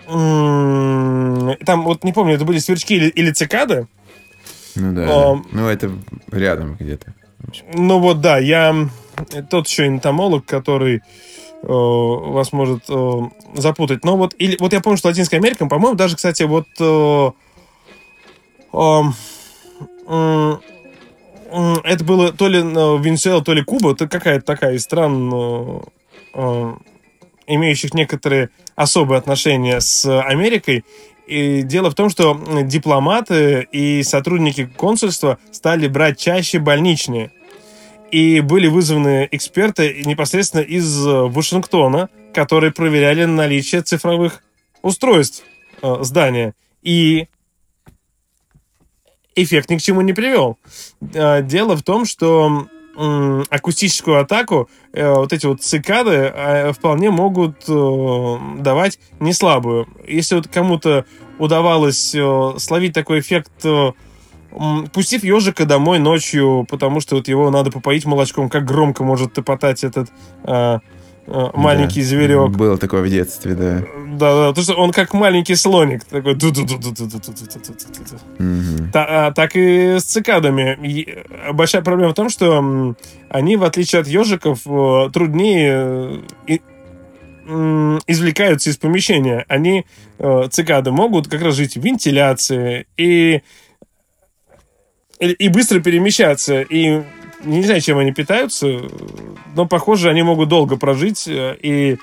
там, 0.07 1.85
вот 1.85 2.03
не 2.03 2.13
помню, 2.13 2.35
это 2.35 2.45
были 2.45 2.59
сверчки 2.59 2.97
или, 2.97 3.09
или 3.09 3.31
цикады. 3.31 3.87
Ну 4.75 4.95
да. 4.95 5.03
А, 5.03 5.35
да. 5.35 5.43
Ну, 5.53 5.69
это 5.69 5.91
рядом 6.31 6.77
где-то. 6.79 7.15
Ну 7.75 7.99
вот, 7.99 8.21
да, 8.21 8.39
я 8.39 8.89
тот 9.51 9.69
еще 9.69 9.87
энтомолог, 9.87 10.47
который 10.47 10.97
э, 10.97 11.67
вас 11.67 12.53
может 12.53 12.85
э, 12.89 13.13
запутать. 13.55 14.05
Но 14.05 14.17
вот, 14.17 14.35
или, 14.39 14.57
вот 14.61 14.73
я 14.73 14.81
помню, 14.81 14.97
что 14.97 15.09
Латинская 15.09 15.39
Америка, 15.39 15.67
по-моему, 15.67 15.97
даже, 15.97 16.17
кстати, 16.17 16.45
вот 16.45 16.67
э, 16.79 17.31
э, 18.73 19.01
м, 20.09 20.61
это 21.85 22.05
было 22.05 22.33
то 22.33 22.49
ли 22.49 22.59
Венесуэла, 22.59 23.43
то 23.43 23.55
ли 23.55 23.63
Куба, 23.63 23.93
это 23.93 24.09
какая-то 24.09 24.45
такая 24.45 24.75
из 24.75 24.83
стран, 24.83 25.33
э, 26.35 26.73
имеющих 27.47 27.95
некоторые 27.95 28.51
особые 28.77 29.19
отношения 29.19 29.81
с 29.81 30.05
Америкой. 30.23 30.85
И 31.27 31.63
дело 31.63 31.91
в 31.91 31.95
том, 31.95 32.09
что 32.09 32.41
дипломаты 32.65 33.69
и 33.71 34.03
сотрудники 34.03 34.65
консульства 34.65 35.39
стали 35.51 35.89
брать 35.89 36.19
чаще 36.19 36.59
больничные. 36.59 37.31
И 38.11 38.41
были 38.41 38.67
вызваны 38.69 39.29
эксперты 39.31 40.03
непосредственно 40.07 40.63
из 40.63 41.05
Вашингтона, 41.05 42.09
которые 42.33 42.73
проверяли 42.73 43.25
наличие 43.25 43.83
цифровых 43.83 44.43
устройств 44.83 45.45
э, 45.83 45.97
здания. 46.01 46.55
И 46.83 47.29
эффект 49.43 49.71
ни 49.71 49.77
к 49.77 49.83
чему 49.83 50.01
не 50.01 50.13
привел. 50.13 50.59
Э, 51.15 51.43
дело 51.43 51.77
в 51.77 51.83
том, 51.83 52.05
что 52.05 52.67
акустическую 53.51 54.21
атаку 54.21 54.69
э, 54.93 55.09
вот 55.09 55.33
эти 55.33 55.47
вот 55.47 55.63
цикады 55.63 56.33
э, 56.35 56.73
вполне 56.73 57.11
могут 57.11 57.65
давать 58.61 58.99
не 59.21 59.33
слабую. 59.33 59.87
Если 60.05 60.35
вот 60.35 60.49
кому-то 60.49 61.05
удавалось 61.39 62.17
словить 62.61 62.95
такой 62.95 63.21
эффект, 63.21 63.53
пустив 64.93 65.23
ежика 65.23 65.65
домой 65.65 66.01
ночью, 66.01 66.67
потому 66.69 66.99
что 66.99 67.15
вот 67.15 67.29
его 67.29 67.49
надо 67.51 67.71
попоить 67.71 68.05
молочком, 68.05 68.49
как 68.49 68.65
громко 68.65 69.05
может 69.05 69.33
топотать 69.33 69.85
этот 69.85 70.11
маленький 71.55 72.01
да, 72.01 72.07
зверек. 72.07 72.51
Было 72.51 72.79
такое 72.79 73.03
в 73.03 73.09
детстве, 73.09 73.55
да. 73.55 73.85
Да, 74.19 74.49
да, 74.49 74.53
то 74.53 74.63
что 74.63 74.75
он 74.75 74.93
как 74.93 75.13
маленький 75.15 75.55
слоник, 75.55 76.05
такой. 76.05 76.35
Так 78.93 79.57
и 79.57 79.99
с 79.99 80.05
цикадами. 80.05 81.53
Большая 81.53 81.83
проблема 81.83 82.13
в 82.13 82.15
том, 82.15 82.31
что 82.31 82.95
они, 83.29 83.57
в 83.57 83.65
отличие 83.65 84.01
от 84.01 84.09
ежиков, 84.09 84.63
труднее 85.13 86.23
извлекаются 88.07 88.71
из 88.71 88.77
помещения. 88.77 89.45
Они, 89.49 89.87
цикады, 90.51 90.91
могут 90.91 91.29
как 91.29 91.43
раз 91.43 91.55
жить 91.55 91.77
в 91.77 91.81
вентиляции 91.83 92.87
и 92.97 93.43
и 95.19 95.49
быстро 95.49 95.81
перемещаться. 95.81 96.61
И 96.63 97.03
не 97.45 97.63
знаю, 97.63 97.81
чем 97.81 97.99
они 97.99 98.13
питаются, 98.13 98.67
но, 99.55 99.67
похоже, 99.67 100.11
они 100.11 100.23
могут 100.23 100.49
долго 100.49 100.77
прожить. 100.77 101.27
Э, 101.29 101.57
и 101.61 101.99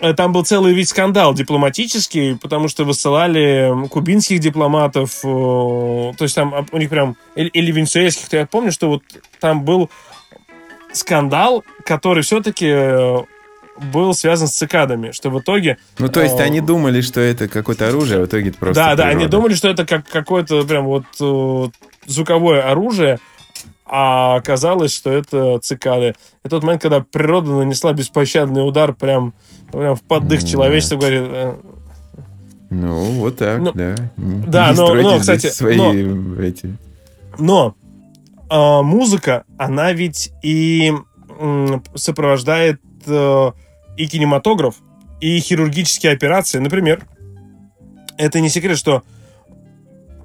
э, 0.00 0.14
там 0.14 0.32
был 0.32 0.44
целый 0.44 0.74
вид 0.74 0.88
скандал 0.88 1.34
дипломатический, 1.34 2.36
потому 2.40 2.68
что 2.68 2.84
высылали 2.84 3.72
кубинских 3.88 4.40
дипломатов, 4.40 5.20
э, 5.24 5.26
то 5.26 6.24
есть 6.24 6.34
там 6.34 6.66
у 6.72 6.78
них 6.78 6.90
прям, 6.90 7.16
или, 7.34 7.48
или 7.48 7.70
венесуэльских, 7.70 8.28
то 8.28 8.36
я 8.38 8.46
помню, 8.46 8.72
что 8.72 8.88
вот 8.88 9.02
там 9.40 9.64
был 9.64 9.90
скандал, 10.92 11.64
который 11.84 12.22
все-таки 12.22 13.24
был 13.80 14.14
связан 14.14 14.48
с 14.48 14.52
цикадами, 14.52 15.12
что 15.12 15.30
в 15.30 15.40
итоге... 15.40 15.78
Ну, 15.98 16.08
то 16.08 16.22
есть 16.22 16.38
э, 16.38 16.42
они 16.42 16.60
думали, 16.60 17.00
что 17.00 17.20
это 17.20 17.48
какое-то 17.48 17.88
оружие, 17.88 18.18
а 18.20 18.22
в 18.22 18.26
итоге 18.26 18.50
это 18.50 18.58
просто 18.58 18.74
Да, 18.74 18.86
природа. 18.88 19.02
да, 19.02 19.08
они 19.08 19.26
думали, 19.26 19.54
что 19.54 19.68
это 19.68 19.86
как 19.86 20.06
какое-то 20.06 20.62
прям 20.64 20.84
вот 20.84 21.04
э, 21.20 21.68
звуковое 22.06 22.70
оружие, 22.70 23.18
а 23.92 24.36
оказалось, 24.36 24.94
что 24.94 25.10
это 25.10 25.58
цикады. 25.58 26.14
И 26.44 26.48
тот 26.48 26.62
момент, 26.62 26.80
когда 26.80 27.00
природа 27.00 27.50
нанесла 27.50 27.92
беспощадный 27.92 28.66
удар 28.66 28.92
прям, 28.94 29.34
прям 29.72 29.96
в 29.96 30.02
поддых 30.02 30.44
человечества, 30.44 30.96
говорит... 30.96 31.22
Э, 31.24 31.56
ну, 32.70 33.02
вот 33.14 33.38
так, 33.38 33.58
ну, 33.58 33.72
да. 33.74 33.96
Да, 34.16 34.72
но, 34.76 34.94
но 34.94 35.18
кстати... 35.18 35.48
Свои 35.48 35.76
но, 35.76 36.40
эти... 36.40 36.76
но 37.36 37.74
э, 38.48 38.82
музыка, 38.82 39.42
она 39.58 39.92
ведь 39.92 40.32
и 40.40 40.92
э, 41.40 41.80
сопровождает 41.96 42.80
э, 43.06 43.52
и 43.96 44.06
кинематограф, 44.06 44.76
и 45.20 45.40
хирургические 45.40 46.12
операции. 46.12 46.60
Например, 46.60 47.04
это 48.18 48.38
не 48.38 48.50
секрет, 48.50 48.78
что 48.78 49.02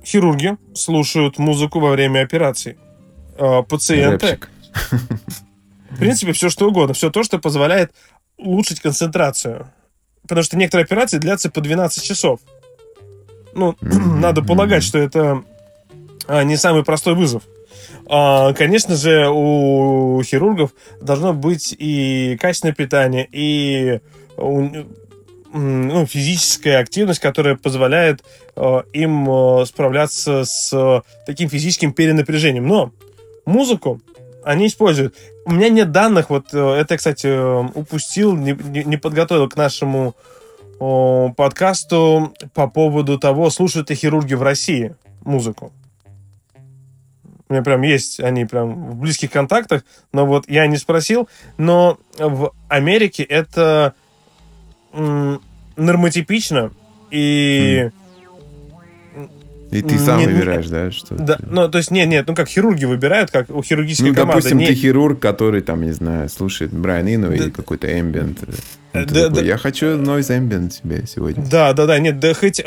хирурги 0.05 0.55
слушают 0.75 1.39
музыку 1.39 1.79
во 1.79 1.89
время 1.89 2.21
операций 2.21 2.77
э, 3.35 3.63
пациенты. 3.63 4.27
Рэпчик. 4.27 4.49
В 5.91 5.97
принципе, 5.97 6.33
все 6.33 6.49
что 6.49 6.67
угодно. 6.67 6.93
Все 6.93 7.09
то, 7.09 7.23
что 7.23 7.39
позволяет 7.39 7.93
улучшить 8.37 8.81
концентрацию. 8.81 9.71
Потому 10.23 10.43
что 10.43 10.57
некоторые 10.57 10.83
операции 10.83 11.19
длятся 11.19 11.49
по 11.49 11.61
12 11.61 12.03
часов. 12.03 12.41
Ну, 13.53 13.71
mm-hmm. 13.81 14.19
надо 14.19 14.41
полагать, 14.41 14.83
что 14.83 14.97
это 14.97 15.43
а, 16.27 16.43
не 16.43 16.57
самый 16.57 16.83
простой 16.83 17.15
вызов. 17.15 17.43
А, 18.07 18.53
конечно 18.53 18.95
же, 18.95 19.29
у 19.29 20.21
хирургов 20.23 20.71
должно 21.01 21.33
быть 21.33 21.75
и 21.77 22.37
качественное 22.39 22.75
питание, 22.75 23.27
и 23.31 23.99
ну, 24.37 26.05
физическая 26.05 26.79
активность, 26.79 27.21
которая 27.21 27.55
позволяет 27.55 28.25
э, 28.57 28.83
им 28.91 29.29
э, 29.29 29.65
справляться 29.65 30.43
с 30.43 31.01
таким 31.25 31.47
физическим 31.47 31.93
перенапряжением. 31.93 32.67
Но 32.67 32.91
музыку 33.45 34.01
они 34.43 34.67
используют. 34.67 35.15
У 35.45 35.51
меня 35.51 35.69
нет 35.69 35.91
данных, 35.91 36.29
вот 36.29 36.53
э, 36.53 36.57
это, 36.59 36.97
кстати, 36.97 37.27
э, 37.27 37.69
упустил, 37.73 38.35
не, 38.35 38.53
не 38.83 38.97
подготовил 38.97 39.49
к 39.49 39.55
нашему 39.55 40.15
о, 40.79 41.33
подкасту 41.35 42.33
по 42.53 42.67
поводу 42.67 43.17
того, 43.17 43.49
слушают 43.49 43.89
ли 43.89 43.95
хирурги 43.95 44.35
в 44.35 44.43
России 44.43 44.95
музыку. 45.23 45.73
У 47.47 47.53
меня 47.53 47.63
прям 47.63 47.81
есть 47.83 48.19
они 48.19 48.45
прям 48.45 48.91
в 48.91 48.95
близких 48.97 49.31
контактах, 49.31 49.83
но 50.11 50.25
вот 50.25 50.47
я 50.47 50.67
не 50.67 50.77
спросил. 50.77 51.27
Но 51.57 51.97
в 52.17 52.53
Америке 52.69 53.23
это 53.23 53.93
нормотипично 55.75 56.71
и... 57.11 57.85
Mm 57.85 58.04
и 59.71 59.81
ты 59.81 59.97
сам 59.97 60.19
нет, 60.19 60.31
выбираешь, 60.31 60.67
да? 60.67 60.91
Что 60.91 61.15
да, 61.15 61.37
ну, 61.45 61.69
то 61.69 61.77
есть, 61.77 61.91
нет, 61.91 62.07
нет, 62.07 62.25
ну 62.27 62.35
как 62.35 62.47
хирурги 62.47 62.85
выбирают, 62.85 63.31
как 63.31 63.49
у 63.49 63.63
хирургической 63.63 64.09
ну, 64.09 64.15
команды. 64.15 64.35
допустим, 64.35 64.57
не... 64.59 64.67
ты 64.67 64.75
хирург, 64.75 65.19
который, 65.19 65.61
там, 65.61 65.81
не 65.81 65.91
знаю, 65.91 66.29
слушает 66.29 66.71
Брайан 66.71 67.07
Ино 67.07 67.29
да. 67.29 67.35
или 67.35 67.49
какой-то 67.49 67.87
ambient. 67.87 68.37
Ну, 68.93 69.05
да, 69.05 69.05
такой, 69.05 69.29
да. 69.29 69.41
Я 69.41 69.57
хочу 69.57 69.87
noise 69.97 70.29
ambient 70.29 70.71
себе 70.71 71.03
сегодня. 71.07 71.43
Да, 71.49 71.73
да, 71.73 71.85
да, 71.85 71.99
нет, 71.99 72.19
да 72.19 72.33
хоть 72.33 72.59
э, 72.59 72.63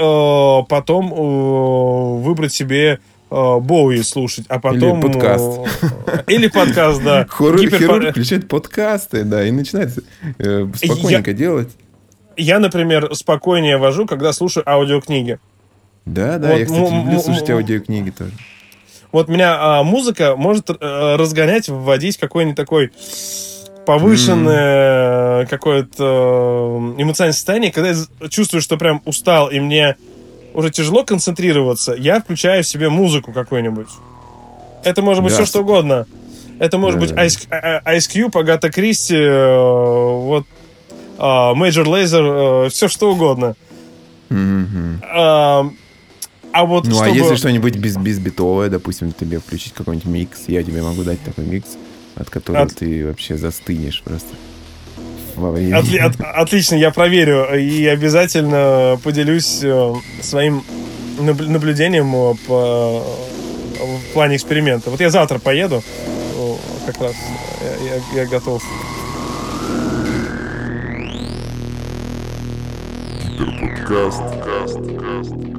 потом 0.69 1.13
э, 1.13 2.23
выбрать 2.23 2.53
себе 2.53 2.99
э, 3.31 3.59
Боуи 3.61 4.03
слушать, 4.03 4.47
а 4.49 4.59
потом... 4.59 5.01
Или 5.01 5.13
подкаст. 5.13 5.61
Э, 6.07 6.23
или 6.27 6.49
подкаст, 6.49 7.03
да. 7.03 7.27
Хирург, 7.39 7.61
Гипер... 7.61 7.79
хирург 7.79 8.11
включает 8.11 8.49
подкасты, 8.49 9.25
да, 9.25 9.47
и 9.47 9.51
начинает 9.51 9.91
э, 10.39 10.67
спокойненько 10.75 11.31
я... 11.31 11.37
делать. 11.37 11.71
Я, 12.37 12.59
например, 12.61 13.15
спокойнее 13.15 13.79
вожу, 13.79 14.07
когда 14.07 14.33
слушаю 14.33 14.69
аудиокниги. 14.69 15.39
Да, 16.09 16.39
да, 16.39 16.49
вот, 16.49 16.59
я, 16.59 16.65
кстати, 16.67 16.95
люблю 16.95 17.21
слушать 17.21 17.51
аудиокниги 17.51 18.11
тоже. 18.11 18.33
Вот 19.13 19.29
меня 19.29 19.57
а, 19.59 19.83
музыка 19.83 20.37
может 20.37 20.69
а, 20.71 21.17
разгонять, 21.17 21.69
вводить 21.69 22.19
какой-нибудь 22.19 22.57
такой 22.57 22.93
повышенное 23.87 25.45
mm. 25.45 25.47
какое-то 25.47 26.95
э, 26.99 27.03
эмоциональное 27.03 27.33
состояние, 27.33 27.73
когда 27.73 27.89
я 27.89 28.29
чувствую, 28.29 28.61
что 28.61 28.77
прям 28.77 29.01
устал, 29.07 29.49
и 29.49 29.61
мне 29.61 29.97
уже 30.53 30.71
тяжело 30.71 31.05
концентрироваться, 31.05 31.95
я 31.95 32.21
включаю 32.21 32.63
в 32.63 32.67
себе 32.67 32.91
музыку 32.91 33.33
какую-нибудь. 33.33 33.89
Это 34.85 35.01
может 35.01 35.25
быть 35.25 35.33
да. 35.33 35.37
все 35.39 35.47
что 35.47 35.61
угодно. 35.61 36.07
Это 36.59 36.77
может 36.77 37.01
да, 37.01 37.07
быть. 37.07 37.15
Ice, 37.15 37.49
Ice 37.51 38.11
Cube, 38.13 38.39
Агата 38.39 38.71
Кристи, 38.71 39.15
э, 39.17 39.57
вот 39.57 40.45
э, 41.17 41.23
Major 41.23 41.85
Laser, 41.85 42.67
э, 42.67 42.69
все 42.69 42.89
что 42.89 43.13
угодно. 43.13 43.55
Mm-hmm. 44.29 45.03
А 45.03 45.71
вот 46.65 46.87
ну, 46.87 47.01
а 47.01 47.05
чтобы... 47.05 47.11
а 47.11 47.15
если 47.15 47.37
что-нибудь 47.37 47.77
без, 47.77 47.97
безбитовое, 47.97 48.69
допустим, 48.69 49.13
тебе 49.13 49.39
включить 49.39 49.75
какой-нибудь 49.75 50.09
микс, 50.09 50.45
я 50.49 50.63
тебе 50.63 50.83
могу 50.83 51.03
дать 51.03 51.21
такой 51.23 51.45
микс, 51.45 51.77
от 52.15 52.31
которого 52.31 52.65
от... 52.65 52.75
ты 52.75 53.07
вообще 53.07 53.37
застынешь 53.37 54.03
просто. 54.03 54.29
Отли, 55.37 55.99
от, 55.99 56.21
отлично, 56.21 56.75
я 56.75 56.91
проверю 56.91 57.47
и 57.57 57.87
обязательно 57.87 58.99
поделюсь 59.05 59.61
э, 59.63 59.95
своим 60.21 60.65
наблюдением 61.21 62.13
э, 62.15 62.35
по, 62.47 63.05
в 63.79 64.13
плане 64.15 64.37
эксперимента. 64.37 64.91
Вот 64.91 65.01
я 65.01 65.11
завтра 65.11 65.39
поеду, 65.39 65.85
как 66.87 67.01
раз 67.01 67.15
я, 67.63 67.95
я, 67.95 68.23
я 68.23 68.27
готов. 68.27 68.65
Гиперподкаст. 73.89 75.58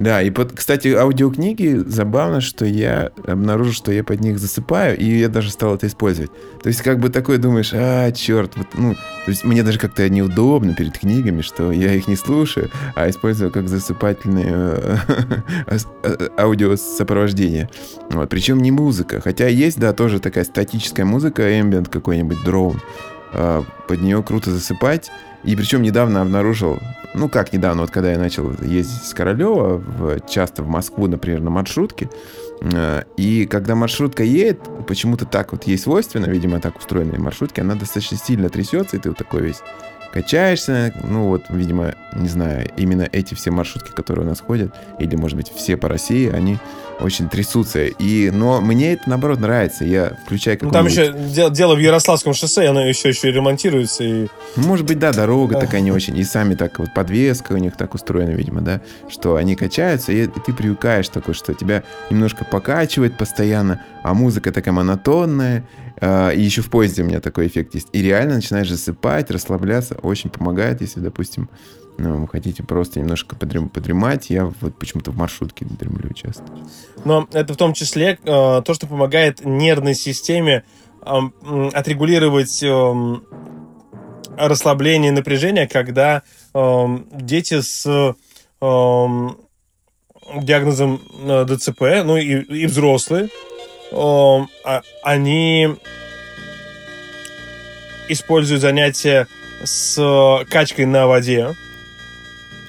Да, 0.00 0.22
и, 0.22 0.30
под, 0.30 0.52
кстати, 0.52 0.88
аудиокниги, 0.88 1.82
забавно, 1.84 2.40
что 2.40 2.64
я 2.64 3.10
обнаружил, 3.26 3.74
что 3.74 3.92
я 3.92 4.02
под 4.02 4.20
них 4.20 4.38
засыпаю, 4.38 4.96
и 4.96 5.04
я 5.04 5.28
даже 5.28 5.50
стал 5.50 5.74
это 5.74 5.86
использовать. 5.86 6.30
То 6.62 6.68
есть, 6.68 6.80
как 6.80 6.98
бы 6.98 7.10
такой 7.10 7.36
думаешь, 7.36 7.72
а, 7.74 8.10
черт, 8.10 8.56
вот, 8.56 8.68
ну, 8.72 8.94
то 8.94 9.30
есть 9.30 9.44
мне 9.44 9.62
даже 9.62 9.78
как-то 9.78 10.08
неудобно 10.08 10.74
перед 10.74 10.98
книгами, 10.98 11.42
что 11.42 11.70
я 11.70 11.92
их 11.92 12.08
не 12.08 12.16
слушаю, 12.16 12.70
а 12.94 13.10
использую 13.10 13.50
как 13.50 13.68
засыпательное 13.68 14.46
э, 14.46 14.96
э, 16.02 16.28
аудиосопровождение. 16.38 17.68
Вот, 18.08 18.30
причем 18.30 18.62
не 18.62 18.70
музыка, 18.70 19.20
хотя 19.20 19.48
есть, 19.48 19.78
да, 19.78 19.92
тоже 19.92 20.18
такая 20.18 20.44
статическая 20.44 21.04
музыка, 21.04 21.42
ambient 21.42 21.90
какой-нибудь, 21.90 22.42
дрон, 22.42 22.80
а, 23.34 23.64
под 23.86 24.00
нее 24.00 24.22
круто 24.22 24.50
засыпать, 24.50 25.10
и 25.44 25.54
причем 25.56 25.82
недавно 25.82 26.22
обнаружил, 26.22 26.78
ну 27.14 27.28
как 27.28 27.52
недавно, 27.52 27.82
вот 27.82 27.90
когда 27.90 28.12
я 28.12 28.18
начал 28.18 28.52
ездить 28.62 29.04
с 29.04 29.14
Королева 29.14 29.78
в, 29.78 30.20
часто 30.28 30.62
в 30.62 30.68
Москву, 30.68 31.06
например, 31.06 31.40
на 31.40 31.50
маршрутке, 31.50 32.08
э, 32.60 33.02
и 33.16 33.46
когда 33.46 33.74
маршрутка 33.74 34.22
едет, 34.22 34.60
почему-то 34.86 35.26
так 35.26 35.52
вот 35.52 35.64
ей 35.64 35.78
свойственно, 35.78 36.26
видимо, 36.26 36.60
так 36.60 36.78
устроенные 36.78 37.18
маршрутки, 37.18 37.60
она 37.60 37.74
достаточно 37.74 38.16
сильно 38.16 38.48
трясется, 38.48 38.96
и 38.96 39.00
ты 39.00 39.08
вот 39.08 39.18
такой 39.18 39.42
весь 39.42 39.62
качаешься, 40.12 40.92
ну 41.04 41.26
вот, 41.26 41.44
видимо, 41.50 41.94
не 42.14 42.28
знаю, 42.28 42.68
именно 42.76 43.08
эти 43.10 43.34
все 43.34 43.50
маршрутки, 43.50 43.92
которые 43.92 44.26
у 44.26 44.28
нас 44.28 44.40
ходят, 44.40 44.74
или, 44.98 45.16
может 45.16 45.36
быть, 45.36 45.50
все 45.54 45.76
по 45.76 45.88
России, 45.88 46.28
они 46.28 46.58
очень 47.02 47.28
трясутся. 47.28 47.84
И, 47.84 48.30
но 48.30 48.60
мне 48.60 48.94
это, 48.94 49.08
наоборот, 49.08 49.40
нравится. 49.40 49.84
Я 49.84 50.16
включаю 50.24 50.58
Ну, 50.60 50.70
там 50.70 50.86
еще 50.86 51.12
дело, 51.12 51.50
дело 51.50 51.74
в 51.74 51.78
Ярославском 51.78 52.34
шоссе, 52.34 52.66
оно 52.66 52.86
еще, 52.86 53.08
еще 53.08 53.28
и 53.28 53.32
ремонтируется. 53.32 54.04
И... 54.04 54.26
Может 54.56 54.86
быть, 54.86 54.98
да, 54.98 55.12
дорога 55.12 55.58
такая 55.58 55.80
не 55.80 55.92
очень. 55.92 56.16
И 56.16 56.24
сами 56.24 56.54
так 56.54 56.78
вот 56.78 56.92
подвеска 56.94 57.52
у 57.52 57.56
них 57.56 57.76
так 57.76 57.94
устроена, 57.94 58.30
видимо, 58.30 58.60
да, 58.60 58.80
что 59.08 59.36
они 59.36 59.56
качаются, 59.56 60.12
и, 60.12 60.24
и 60.24 60.26
ты 60.26 60.52
привыкаешь 60.52 61.08
такой, 61.08 61.34
что 61.34 61.54
тебя 61.54 61.82
немножко 62.10 62.44
покачивает 62.44 63.16
постоянно, 63.16 63.82
а 64.02 64.14
музыка 64.14 64.52
такая 64.52 64.74
монотонная, 64.74 65.64
э, 66.00 66.34
и 66.34 66.40
еще 66.40 66.62
в 66.62 66.70
поезде 66.70 67.02
у 67.02 67.06
меня 67.06 67.20
такой 67.20 67.46
эффект 67.46 67.74
есть. 67.74 67.88
И 67.92 68.02
реально 68.02 68.36
начинаешь 68.36 68.68
засыпать, 68.68 69.30
расслабляться, 69.30 69.96
очень 70.02 70.30
помогает, 70.30 70.80
если, 70.80 71.00
допустим, 71.00 71.48
ну, 72.00 72.22
вы 72.22 72.28
хотите 72.28 72.62
просто 72.62 72.98
немножко 73.00 73.36
подрем, 73.36 73.68
подремать, 73.68 74.30
я 74.30 74.46
вот 74.60 74.78
почему-то 74.78 75.10
в 75.10 75.16
маршрутке 75.16 75.66
дремлю 75.66 76.12
часто. 76.14 76.44
Но 77.04 77.28
это 77.32 77.54
в 77.54 77.56
том 77.56 77.74
числе 77.74 78.18
э, 78.22 78.62
то, 78.64 78.74
что 78.74 78.86
помогает 78.86 79.44
нервной 79.44 79.94
системе 79.94 80.64
э, 81.02 81.20
отрегулировать 81.72 82.62
э, 82.62 83.16
расслабление 84.36 85.10
и 85.10 85.14
напряжение, 85.14 85.68
когда 85.68 86.22
э, 86.54 86.98
дети 87.12 87.60
с 87.60 87.86
э, 87.86 88.12
диагнозом 90.42 91.00
ДЦП, 91.46 91.82
ну 92.04 92.16
и, 92.16 92.62
и 92.62 92.66
взрослые, 92.66 93.28
э, 93.92 94.80
они 95.02 95.76
используют 98.08 98.62
занятия 98.62 99.26
с 99.62 100.44
качкой 100.50 100.86
на 100.86 101.06
воде, 101.06 101.54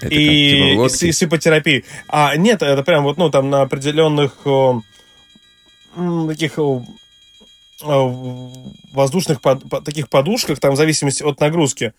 это 0.03 0.13
и, 0.13 0.75
как, 0.77 0.91
типа, 0.91 1.05
и 1.05 1.11
с 1.11 1.23
ипотерапией. 1.23 1.85
А 2.07 2.35
нет, 2.35 2.61
это 2.61 2.83
прям 2.83 3.03
вот, 3.03 3.17
ну, 3.17 3.29
там 3.29 3.49
на 3.49 3.61
определенных 3.61 4.45
о, 4.45 4.81
таких 6.27 6.59
о, 6.59 6.83
воздушных 8.93 9.41
под, 9.41 9.69
по, 9.69 9.81
таких 9.81 10.09
подушках, 10.09 10.59
там 10.59 10.73
в 10.73 10.77
зависимости 10.77 11.23
от 11.23 11.39
нагрузки. 11.39 11.93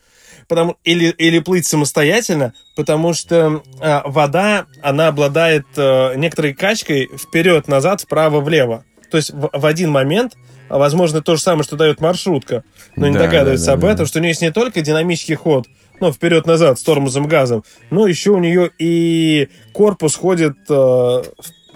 Потому, 0.48 0.76
или, 0.84 1.10
или 1.10 1.38
плыть 1.38 1.66
самостоятельно, 1.66 2.52
потому 2.74 3.14
что 3.14 3.62
э, 3.80 4.00
вода, 4.04 4.66
она 4.82 5.08
обладает 5.08 5.66
э, 5.76 6.16
некоторой 6.16 6.52
качкой 6.52 7.08
вперед-назад, 7.16 8.00
вправо-влево. 8.00 8.84
То 9.10 9.18
есть 9.18 9.30
в, 9.30 9.50
в 9.52 9.66
один 9.66 9.90
момент 9.90 10.34
возможно, 10.78 11.22
то 11.22 11.36
же 11.36 11.42
самое, 11.42 11.64
что 11.64 11.76
дает 11.76 12.00
маршрутка, 12.00 12.64
но 12.96 13.08
не 13.08 13.18
догадывается 13.18 13.66
да, 13.66 13.72
да, 13.72 13.74
об 13.74 13.80
да. 13.82 13.92
этом, 13.92 14.06
что 14.06 14.18
у 14.18 14.22
нее 14.22 14.30
есть 14.30 14.42
не 14.42 14.50
только 14.50 14.80
динамический 14.80 15.34
ход, 15.34 15.66
ну, 16.02 16.12
вперед-назад 16.12 16.80
с 16.80 16.82
тормозом 16.82 17.28
газом, 17.28 17.62
но 17.90 18.08
еще 18.08 18.32
у 18.32 18.38
нее 18.38 18.72
и 18.76 19.48
корпус 19.72 20.16
ходит 20.16 20.56
э, 20.68 21.22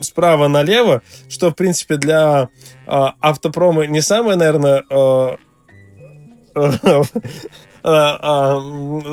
справа 0.00 0.48
налево, 0.48 1.02
что, 1.28 1.50
в 1.50 1.54
принципе, 1.54 1.96
для 1.96 2.48
э, 2.88 3.04
автопрома 3.20 3.86
не 3.86 4.00
самое, 4.00 4.36
наверное, 4.36 4.82
э, 4.90 5.36
э, 6.56 7.02
э, 7.84 8.60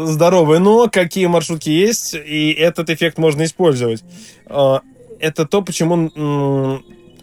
здоровое, 0.05 0.57
но 0.57 0.89
какие 0.89 1.27
маршрутки 1.27 1.69
есть, 1.69 2.15
и 2.15 2.51
этот 2.51 2.89
эффект 2.89 3.19
можно 3.19 3.43
использовать. 3.43 4.03
Э, 4.47 4.79
это 5.19 5.45
то, 5.45 5.61
почему 5.61 6.09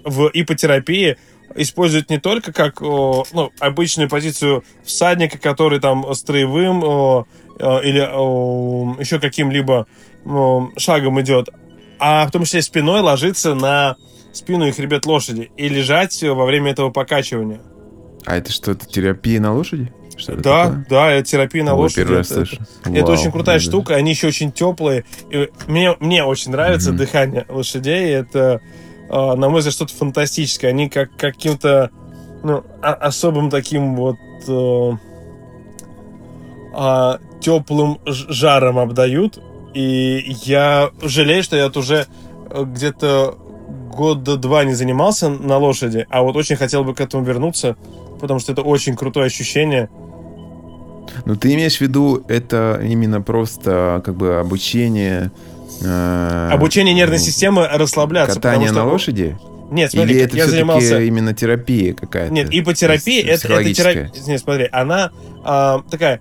в 0.04 0.30
ипотерапии 0.32 1.16
используют 1.54 2.10
не 2.10 2.18
только 2.18 2.52
как 2.52 2.80
ну, 2.80 3.52
обычную 3.58 4.08
позицию 4.08 4.64
всадника, 4.84 5.38
который 5.38 5.80
там 5.80 6.14
строевым 6.14 7.26
Э, 7.60 7.82
или 7.82 7.98
еще 9.00 9.20
каким-либо 9.20 9.86
шагом 10.78 11.20
идет, 11.20 11.50
а 11.98 12.26
в 12.26 12.30
том 12.30 12.44
числе 12.44 12.62
спиной 12.62 13.00
ложиться 13.00 13.54
на 13.54 13.96
спину 14.32 14.66
и 14.66 14.70
хребет 14.70 15.04
лошади 15.04 15.50
и 15.56 15.68
лежать 15.68 16.22
во 16.22 16.46
время 16.46 16.70
этого 16.70 16.90
покачивания. 16.90 17.60
А 18.24 18.36
это 18.36 18.50
что, 18.50 18.72
это 18.72 18.86
терапия 18.86 19.40
на 19.40 19.54
лошади? 19.54 19.92
Что 20.16 20.36
да, 20.36 20.64
такое? 20.64 20.86
да, 20.88 21.10
это 21.12 21.28
терапия 21.28 21.64
на 21.64 21.74
Ой, 21.74 21.82
лошади. 21.82 22.00
Первый 22.00 22.16
раз 22.18 22.30
это, 22.30 22.42
это, 22.42 22.58
Вау, 22.84 22.94
это 22.94 23.12
очень 23.12 23.32
крутая 23.32 23.58
да, 23.58 23.64
штука, 23.64 23.94
они 23.94 24.10
еще 24.10 24.28
очень 24.28 24.52
теплые. 24.52 25.04
И 25.30 25.50
мне, 25.66 25.96
мне 26.00 26.24
очень 26.24 26.52
нравится 26.52 26.90
mm-hmm. 26.90 26.96
дыхание 26.96 27.46
лошадей. 27.48 28.10
Это, 28.10 28.60
на 29.10 29.48
мой 29.48 29.58
взгляд, 29.58 29.74
что-то 29.74 29.94
фантастическое. 29.94 30.68
Они 30.68 30.88
как 30.88 31.16
каким-то 31.16 31.90
ну, 32.42 32.64
особым 32.80 33.50
таким 33.50 33.96
вот 33.96 34.16
а, 36.72 37.18
теплым 37.40 37.98
жаром 38.06 38.78
обдают. 38.78 39.40
И 39.74 40.36
я 40.44 40.90
жалею, 41.02 41.42
что 41.42 41.56
я 41.56 41.66
вот 41.66 41.76
уже 41.76 42.06
э, 42.50 42.64
где-то 42.64 43.38
года 43.92 44.36
два 44.36 44.64
не 44.64 44.74
занимался 44.74 45.28
на 45.28 45.58
лошади, 45.58 46.06
а 46.10 46.22
вот 46.22 46.36
очень 46.36 46.56
хотел 46.56 46.84
бы 46.84 46.94
к 46.94 47.00
этому 47.00 47.24
вернуться, 47.24 47.76
потому 48.20 48.40
что 48.40 48.52
это 48.52 48.62
очень 48.62 48.96
крутое 48.96 49.26
ощущение. 49.26 49.88
Ну, 51.24 51.36
ты 51.36 51.54
имеешь 51.54 51.76
в 51.76 51.80
виду, 51.80 52.24
это 52.28 52.80
именно 52.82 53.20
просто 53.20 54.02
как 54.04 54.16
бы 54.16 54.38
обучение... 54.38 55.30
Э, 55.82 56.50
обучение 56.52 56.94
нервной 56.94 57.18
системы 57.18 57.66
расслабляться. 57.66 58.36
Катание 58.36 58.68
что... 58.68 58.78
на 58.78 58.86
лошади? 58.86 59.36
Нет, 59.70 59.92
смотри, 59.92 60.14
Или 60.14 60.24
это 60.24 60.36
я 60.36 60.46
занимался... 60.46 61.00
именно 61.00 61.32
терапия 61.32 61.94
какая-то? 61.94 62.32
Нет, 62.32 62.48
ипотерапия, 62.50 63.24
это, 63.24 63.46
это 63.52 63.72
терапия... 63.72 64.10
Нет, 64.26 64.40
смотри, 64.40 64.68
она 64.72 65.12
а, 65.44 65.82
такая 65.88 66.20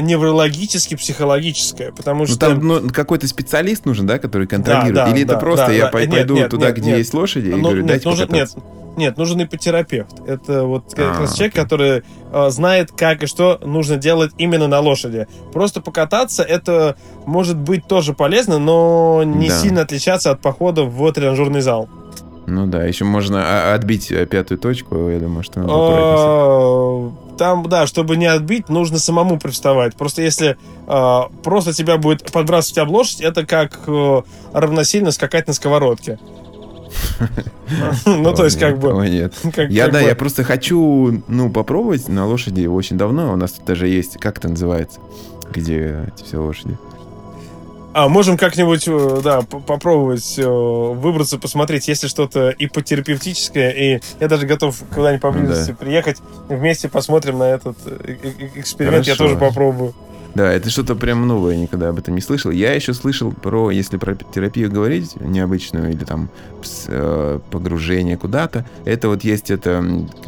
неврологически 0.00 0.94
психологическое, 0.94 1.90
потому 1.90 2.20
ну, 2.20 2.26
что... 2.26 2.38
там 2.38 2.60
ну, 2.60 2.88
какой-то 2.90 3.26
специалист 3.26 3.86
нужен, 3.86 4.06
да, 4.06 4.18
который 4.18 4.46
контролирует? 4.46 4.94
Да, 4.94 5.06
да, 5.06 5.10
Или 5.10 5.24
да, 5.24 5.34
это 5.34 5.40
просто 5.40 5.66
да, 5.66 5.72
я 5.72 5.84
да. 5.84 5.90
пойду 5.90 6.34
нет, 6.34 6.50
туда, 6.50 6.66
нет, 6.66 6.76
где 6.76 6.90
нет. 6.90 6.98
есть 6.98 7.14
лошади, 7.14 7.48
и 7.48 7.54
ну, 7.54 7.62
говорю, 7.62 7.84
дайте 7.86 8.08
нужен, 8.08 8.30
Нет, 8.30 8.50
нет, 8.96 9.16
нужен 9.16 9.42
ипотерапевт. 9.42 10.20
Это 10.26 10.64
вот 10.64 10.94
как 10.94 11.16
а, 11.16 11.20
раз 11.20 11.34
человек, 11.34 11.54
который 11.54 12.02
э, 12.32 12.50
знает, 12.50 12.92
как 12.92 13.22
и 13.22 13.26
что 13.26 13.60
нужно 13.64 13.96
делать 13.96 14.32
именно 14.38 14.68
на 14.68 14.80
лошади. 14.80 15.26
Просто 15.52 15.80
покататься, 15.80 16.42
это 16.42 16.96
может 17.26 17.56
быть 17.56 17.86
тоже 17.86 18.14
полезно, 18.14 18.58
но 18.58 19.22
не 19.24 19.48
да. 19.48 19.58
сильно 19.58 19.82
отличаться 19.82 20.30
от 20.30 20.40
похода 20.40 20.84
в 20.84 21.12
тренажерный 21.12 21.60
зал. 21.60 21.88
Ну 22.46 22.66
да, 22.66 22.84
еще 22.84 23.04
можно 23.04 23.42
а, 23.44 23.74
отбить 23.74 24.10
э, 24.12 24.24
пятую 24.26 24.58
точку, 24.58 25.08
я 25.08 25.18
думаю, 25.18 25.42
что 25.42 25.60
надо 25.60 27.26
там, 27.36 27.68
да, 27.68 27.86
чтобы 27.86 28.16
не 28.16 28.26
отбить, 28.26 28.68
нужно 28.68 28.98
самому 28.98 29.38
приставать. 29.38 29.94
Просто 29.94 30.22
если 30.22 30.56
э, 30.86 31.20
просто 31.42 31.72
тебя 31.72 31.98
будет 31.98 32.30
подбрасывать 32.32 32.78
об 32.78 32.90
лошадь, 32.90 33.20
это 33.20 33.46
как 33.46 33.80
э, 33.86 34.22
равносильно 34.52 35.12
скакать 35.12 35.46
на 35.46 35.52
сковородке. 35.52 36.18
Ну, 38.06 38.32
то 38.34 38.44
есть, 38.44 38.58
как 38.58 38.78
бы... 38.78 39.08
нет. 39.08 39.34
Я, 39.68 39.88
да, 39.88 40.00
я 40.00 40.14
просто 40.14 40.44
хочу, 40.44 41.22
ну, 41.26 41.50
попробовать 41.50 42.08
на 42.08 42.26
лошади 42.26 42.66
очень 42.66 42.96
давно. 42.96 43.32
У 43.32 43.36
нас 43.36 43.52
тут 43.52 43.64
даже 43.64 43.88
есть, 43.88 44.18
как 44.20 44.38
это 44.38 44.48
называется, 44.48 45.00
где 45.52 46.06
эти 46.14 46.24
все 46.24 46.40
лошади. 46.40 46.78
А 47.96 48.08
можем 48.08 48.36
как-нибудь, 48.36 48.86
э, 48.88 49.20
да, 49.24 49.40
попробовать 49.40 50.38
э, 50.38 50.46
выбраться, 50.46 51.38
посмотреть, 51.38 51.88
есть 51.88 52.02
ли 52.02 52.10
что-то 52.10 52.54
ипотерапевтическое. 52.58 53.70
И 53.70 54.00
я 54.20 54.28
даже 54.28 54.46
готов 54.46 54.76
куда-нибудь 54.94 55.22
поблизости 55.22 55.70
да. 55.70 55.76
приехать. 55.76 56.18
Вместе 56.50 56.90
посмотрим 56.90 57.38
на 57.38 57.44
этот 57.44 57.78
э, 57.86 58.16
эксперимент. 58.54 59.06
Хорошо. 59.06 59.10
Я 59.10 59.16
тоже 59.16 59.36
попробую. 59.38 59.94
Да, 60.36 60.52
это 60.52 60.68
что-то 60.68 60.96
прям 60.96 61.26
новое, 61.26 61.56
никогда 61.56 61.88
об 61.88 61.98
этом 61.98 62.14
не 62.14 62.20
слышал. 62.20 62.50
Я 62.50 62.74
еще 62.74 62.92
слышал 62.92 63.32
про, 63.32 63.70
если 63.70 63.96
про 63.96 64.14
терапию 64.14 64.70
говорить, 64.70 65.18
необычную, 65.18 65.92
или 65.92 66.04
там 66.04 66.28
э, 66.88 67.40
погружение 67.50 68.18
куда-то, 68.18 68.66
это 68.84 69.08
вот 69.08 69.24
есть 69.24 69.50
это 69.50 69.82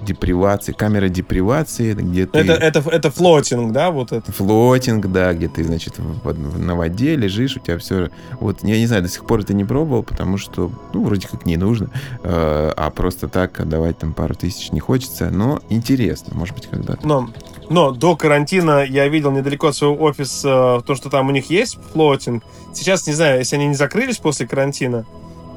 депривация, 0.07 0.73
камера 0.73 1.11
депривации, 1.11 1.93
где 1.93 2.25
ты... 2.25 2.39
Это, 2.39 2.55
это, 2.55 2.89
это 2.89 3.11
флотинг, 3.11 3.71
да, 3.75 3.91
вот 3.91 4.13
это? 4.13 4.33
Флотинг, 4.33 5.09
да, 5.09 5.35
где 5.35 5.47
ты, 5.47 5.63
значит, 5.63 5.99
в, 5.99 6.59
на 6.59 6.75
воде 6.75 7.15
лежишь, 7.15 7.59
у 7.59 7.61
тебя 7.61 7.77
все... 7.77 8.09
Вот, 8.41 8.65
я 8.65 8.79
не 8.79 8.87
знаю, 8.87 9.03
до 9.03 9.11
сих 9.11 9.27
пор 9.27 9.41
это 9.41 9.53
не 9.53 9.67
пробовал, 9.67 10.05
потому 10.05 10.39
что, 10.39 10.73
ну, 10.95 11.05
вроде 11.05 11.29
как 11.29 11.45
не 11.45 11.59
нужно, 11.59 11.91
э, 12.23 12.73
а 12.75 12.91
просто 12.91 13.29
так 13.29 13.61
отдавать 13.61 13.99
там 13.99 14.15
пару 14.15 14.35
тысяч 14.35 14.73
не 14.73 14.81
хочется, 14.81 15.29
но 15.29 15.61
интересно, 15.69 16.35
может 16.35 16.55
быть, 16.55 16.67
когда-то. 16.67 17.07
Но 17.07 17.29
но 17.71 17.91
до 17.91 18.17
карантина 18.17 18.85
я 18.85 19.09
видел 19.09 19.31
недалеко 19.31 19.69
от 19.69 19.77
своего 19.77 20.03
офиса 20.03 20.83
то, 20.87 20.95
что 20.95 21.11
там 21.11 21.29
у 21.29 21.31
них 21.31 21.51
есть 21.51 21.79
флотинг. 21.93 22.43
Сейчас, 22.73 23.07
не 23.07 23.13
знаю, 23.13 23.39
если 23.39 23.57
они 23.57 23.67
не 23.67 23.75
закрылись 23.75 24.19
после 24.19 24.47
карантина, 24.47 25.05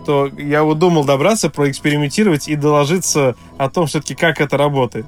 то 0.06 0.30
я 0.38 0.64
вот 0.64 0.80
думал 0.80 1.06
добраться, 1.06 1.50
проэкспериментировать 1.50 2.48
и 2.48 2.56
доложиться 2.56 3.36
о 3.58 3.70
том, 3.70 3.88
все-таки 3.88 4.16
как 4.16 4.42
это 4.42 4.58
работает. 4.58 5.06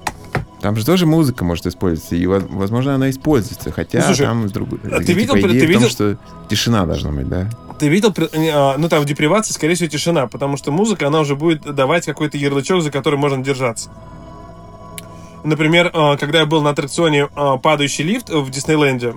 Там 0.62 0.78
же 0.78 0.86
тоже 0.86 1.06
музыка 1.06 1.44
может 1.44 1.66
использоваться, 1.66 2.16
и, 2.16 2.26
возможно, 2.26 2.96
она 2.96 3.10
используется, 3.10 3.70
хотя 3.72 4.00
ну, 4.00 4.06
Слушай, 4.06 4.28
там 4.28 4.48
с 4.48 4.52
другой... 4.54 4.80
А 4.86 5.02
ты 5.02 5.12
видел, 5.12 5.36
типа, 5.36 5.50
ты 5.50 5.66
видел... 5.66 5.82
Том, 5.82 5.90
что 5.90 6.18
тишина 6.50 6.86
должна 6.86 7.12
быть, 7.12 7.28
да? 7.28 7.50
Ты 7.80 7.90
видел, 7.90 8.16
а, 8.54 8.78
ну 8.78 8.88
там 8.88 9.02
в 9.02 9.06
депривации, 9.06 9.52
скорее 9.52 9.76
всего, 9.76 9.90
тишина, 9.90 10.28
потому 10.28 10.56
что 10.56 10.72
музыка, 10.72 11.08
она 11.08 11.20
уже 11.20 11.36
будет 11.36 11.64
давать 11.76 12.06
какой-то 12.06 12.38
ярлычок, 12.38 12.82
за 12.82 12.92
который 12.92 13.20
можно 13.20 13.44
держаться. 13.44 13.90
Например, 15.44 15.92
а, 15.94 16.18
когда 16.18 16.40
я 16.40 16.46
был 16.46 16.62
на 16.62 16.72
аттракционе 16.72 17.28
«Падающий 17.62 18.04
лифт» 18.04 18.30
в 18.30 18.50
Диснейленде, 18.50 19.14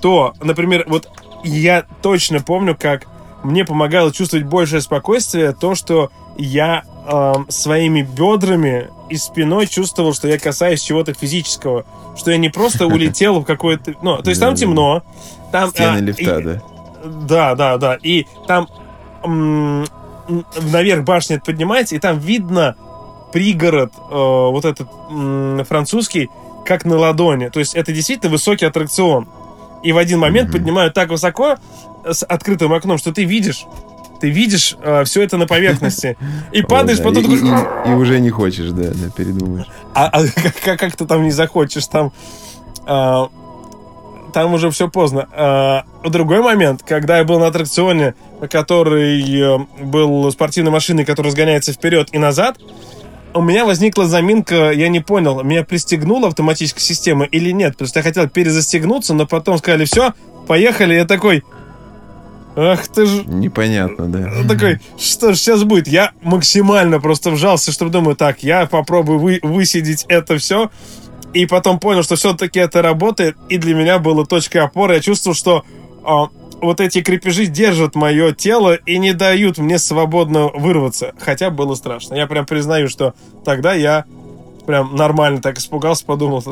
то, 0.00 0.34
например, 0.42 0.84
вот 0.86 1.08
я 1.44 1.86
точно 2.02 2.40
помню, 2.40 2.76
как 2.78 3.06
мне 3.42 3.64
помогало 3.64 4.12
чувствовать 4.12 4.46
большее 4.46 4.80
спокойствие 4.80 5.52
то, 5.52 5.74
что 5.74 6.10
я 6.36 6.82
э, 7.06 7.34
своими 7.48 8.02
бедрами 8.02 8.88
и 9.10 9.16
спиной 9.16 9.66
чувствовал, 9.66 10.14
что 10.14 10.26
я 10.28 10.38
касаюсь 10.38 10.82
чего-то 10.82 11.12
физического, 11.12 11.84
что 12.16 12.30
я 12.30 12.38
не 12.38 12.48
просто 12.48 12.86
улетел 12.88 13.40
в 13.40 13.44
какое-то, 13.44 13.94
ну, 14.02 14.18
то 14.22 14.30
есть 14.30 14.40
там 14.40 14.54
темно, 14.54 15.02
там 15.52 15.70
стены 15.70 15.96
а, 15.96 16.00
лифта, 16.00 16.62
да, 17.04 17.54
да, 17.54 17.54
да, 17.54 17.78
да, 17.78 17.98
и 18.02 18.26
там 18.48 18.68
наверх 20.72 21.04
башня 21.04 21.40
поднимается, 21.44 21.94
и 21.94 21.98
там 21.98 22.18
видно 22.18 22.76
пригород, 23.34 23.92
э, 23.96 24.14
вот 24.14 24.64
этот 24.64 24.88
м- 25.10 25.64
французский, 25.64 26.30
как 26.64 26.84
на 26.84 26.96
ладони, 26.96 27.48
то 27.48 27.58
есть 27.58 27.74
это 27.74 27.92
действительно 27.92 28.30
высокий 28.30 28.64
аттракцион. 28.64 29.26
И 29.82 29.92
в 29.92 29.98
один 29.98 30.20
момент 30.20 30.48
mm-hmm. 30.48 30.52
поднимают 30.52 30.94
так 30.94 31.10
высоко 31.10 31.56
с 32.04 32.22
открытым 32.22 32.72
окном, 32.72 32.96
что 32.96 33.12
ты 33.12 33.24
видишь 33.24 33.66
ты 34.20 34.30
видишь 34.30 34.76
э, 34.80 35.02
все 35.04 35.22
это 35.22 35.36
на 35.36 35.46
поверхности. 35.46 36.16
И 36.52 36.62
падаешь, 36.62 36.98
потом 36.98 37.24
такой... 37.24 37.40
И, 37.86 37.94
уже 37.94 38.20
не 38.20 38.30
хочешь, 38.30 38.70
да, 38.70 38.92
да, 38.94 39.10
передумаешь. 39.14 39.66
А, 39.92 40.06
а 40.06 40.22
как, 40.64 40.78
как 40.78 40.96
ты 40.96 41.04
там 41.04 41.24
не 41.24 41.32
захочешь, 41.32 41.86
там... 41.88 42.12
Э, 42.86 43.26
там 44.32 44.54
уже 44.54 44.70
все 44.70 44.88
поздно. 44.88 45.28
Э, 45.32 46.08
другой 46.08 46.40
момент, 46.40 46.82
когда 46.82 47.18
я 47.18 47.24
был 47.24 47.38
на 47.38 47.48
аттракционе, 47.48 48.14
который 48.50 49.20
э, 49.20 49.58
был 49.82 50.30
спортивной 50.32 50.72
машиной, 50.72 51.04
которая 51.04 51.30
разгоняется 51.30 51.72
вперед 51.74 52.08
и 52.12 52.18
назад, 52.18 52.58
у 53.34 53.42
меня 53.42 53.64
возникла 53.64 54.06
заминка, 54.06 54.70
я 54.70 54.88
не 54.88 55.00
понял, 55.00 55.42
меня 55.42 55.64
пристегнула 55.64 56.28
автоматическая 56.28 56.82
система 56.82 57.24
или 57.24 57.50
нет. 57.50 57.72
Потому 57.72 57.88
что 57.88 57.98
я 57.98 58.02
хотел 58.04 58.28
перезастегнуться, 58.28 59.12
но 59.14 59.26
потом 59.26 59.58
сказали, 59.58 59.84
все, 59.84 60.14
поехали. 60.46 60.94
Я 60.94 61.04
такой, 61.04 61.42
Ах 62.56 62.86
ты 62.86 63.04
ж... 63.06 63.24
Непонятно, 63.26 64.06
да. 64.06 64.30
Такой, 64.48 64.78
что 64.96 65.32
ж 65.32 65.38
сейчас 65.38 65.64
будет? 65.64 65.88
Я 65.88 66.12
максимально 66.22 67.00
просто 67.00 67.32
вжался, 67.32 67.72
чтобы 67.72 67.90
думаю, 67.90 68.14
так, 68.14 68.44
я 68.44 68.66
попробую 68.66 69.18
вы, 69.18 69.40
высидеть 69.42 70.04
это 70.08 70.38
все. 70.38 70.70
И 71.32 71.46
потом 71.46 71.80
понял, 71.80 72.04
что 72.04 72.14
все-таки 72.14 72.60
это 72.60 72.80
работает. 72.80 73.36
И 73.48 73.58
для 73.58 73.74
меня 73.74 73.98
было 73.98 74.24
точкой 74.24 74.58
опоры. 74.58 74.94
Я 74.94 75.00
чувствовал, 75.00 75.34
что 75.34 75.64
а, 76.04 76.28
вот 76.64 76.80
эти 76.80 77.02
крепежи 77.02 77.46
держат 77.46 77.94
мое 77.94 78.32
тело 78.32 78.74
и 78.74 78.98
не 78.98 79.12
дают 79.12 79.58
мне 79.58 79.78
свободно 79.78 80.48
вырваться. 80.48 81.12
Хотя 81.18 81.50
было 81.50 81.74
страшно. 81.74 82.14
Я 82.14 82.26
прям 82.26 82.46
признаю, 82.46 82.88
что 82.88 83.14
тогда 83.44 83.74
я 83.74 84.04
прям 84.66 84.96
нормально 84.96 85.40
так 85.42 85.58
испугался, 85.58 86.04
подумал, 86.04 86.42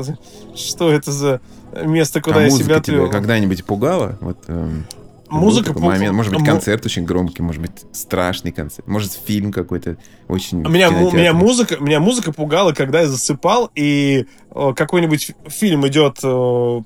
что 0.54 0.92
это 0.92 1.10
за 1.10 1.40
место, 1.82 2.20
куда 2.20 2.40
а 2.40 2.42
я 2.42 2.50
себя 2.50 2.76
отвел. 2.76 3.08
когда-нибудь 3.08 3.64
пугала? 3.64 4.18
Вот, 4.20 4.36
эм 4.48 4.84
музыка... 5.32 5.78
момент, 5.78 6.14
может 6.14 6.32
быть, 6.34 6.44
концерт 6.44 6.84
очень 6.84 7.04
громкий, 7.04 7.42
может 7.42 7.62
быть, 7.62 7.72
страшный 7.92 8.52
концерт, 8.52 8.86
может, 8.86 9.12
фильм 9.12 9.50
какой-то 9.50 9.96
очень... 10.28 10.58
Меня, 10.58 10.90
меня, 10.90 11.32
музыка, 11.32 11.78
меня 11.78 12.00
музыка 12.00 12.32
пугала, 12.32 12.72
когда 12.72 13.00
я 13.00 13.06
засыпал, 13.06 13.70
и 13.74 14.26
какой-нибудь 14.52 15.32
фильм 15.48 15.86
идет, 15.86 16.18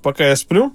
пока 0.02 0.28
я 0.28 0.36
сплю, 0.36 0.72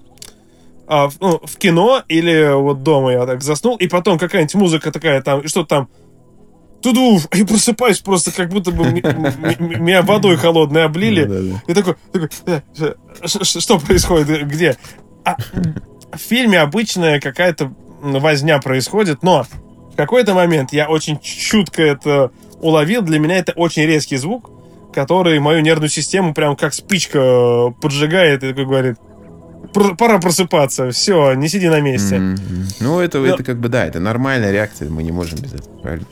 а, 0.93 1.09
ну, 1.21 1.39
в 1.41 1.55
кино 1.55 2.03
или 2.09 2.53
вот 2.53 2.83
дома 2.83 3.13
я 3.13 3.25
так 3.25 3.41
заснул, 3.41 3.77
и 3.77 3.87
потом 3.87 4.19
какая-нибудь 4.19 4.55
музыка 4.55 4.91
такая 4.91 5.21
там, 5.21 5.47
что-то 5.47 5.67
там 5.69 5.89
туду, 6.81 7.17
и 7.33 7.45
просыпаюсь 7.45 7.99
просто, 7.99 8.33
как 8.33 8.49
будто 8.49 8.71
бы 8.71 8.91
меня 8.91 10.01
водой 10.01 10.35
холодной 10.35 10.83
облили. 10.83 11.55
И 11.67 11.73
такой, 11.73 11.95
«Э, 12.45 12.59
что 13.23 13.79
происходит, 13.79 14.45
где? 14.45 14.75
А, 15.23 15.37
в 16.11 16.17
фильме 16.17 16.59
обычная 16.59 17.21
какая-то 17.21 17.71
возня 18.01 18.59
происходит, 18.59 19.23
но 19.23 19.45
в 19.93 19.95
какой-то 19.95 20.33
момент 20.33 20.73
я 20.73 20.89
очень 20.89 21.19
чутко 21.21 21.81
это 21.81 22.31
уловил. 22.59 23.01
Для 23.01 23.19
меня 23.19 23.37
это 23.37 23.53
очень 23.53 23.83
резкий 23.83 24.17
звук, 24.17 24.49
который 24.93 25.39
мою 25.39 25.61
нервную 25.61 25.89
систему 25.89 26.33
прям 26.33 26.57
как 26.57 26.73
спичка 26.73 27.73
поджигает 27.81 28.43
и 28.43 28.49
такой 28.49 28.65
говорит, 28.65 28.97
пора 29.73 30.19
просыпаться, 30.19 30.91
все, 30.91 31.33
не 31.33 31.47
сиди 31.47 31.69
на 31.69 31.81
месте. 31.81 32.15
Mm-hmm. 32.15 32.75
Ну, 32.81 32.99
это, 32.99 33.19
но... 33.19 33.25
это 33.27 33.43
как 33.43 33.59
бы, 33.59 33.69
да, 33.69 33.85
это 33.85 33.99
нормальная 33.99 34.51
реакция, 34.51 34.89
мы 34.89 35.03
не 35.03 35.11
можем 35.11 35.39
без 35.39 35.53
этого, 35.53 35.77
правильно? 35.79 36.07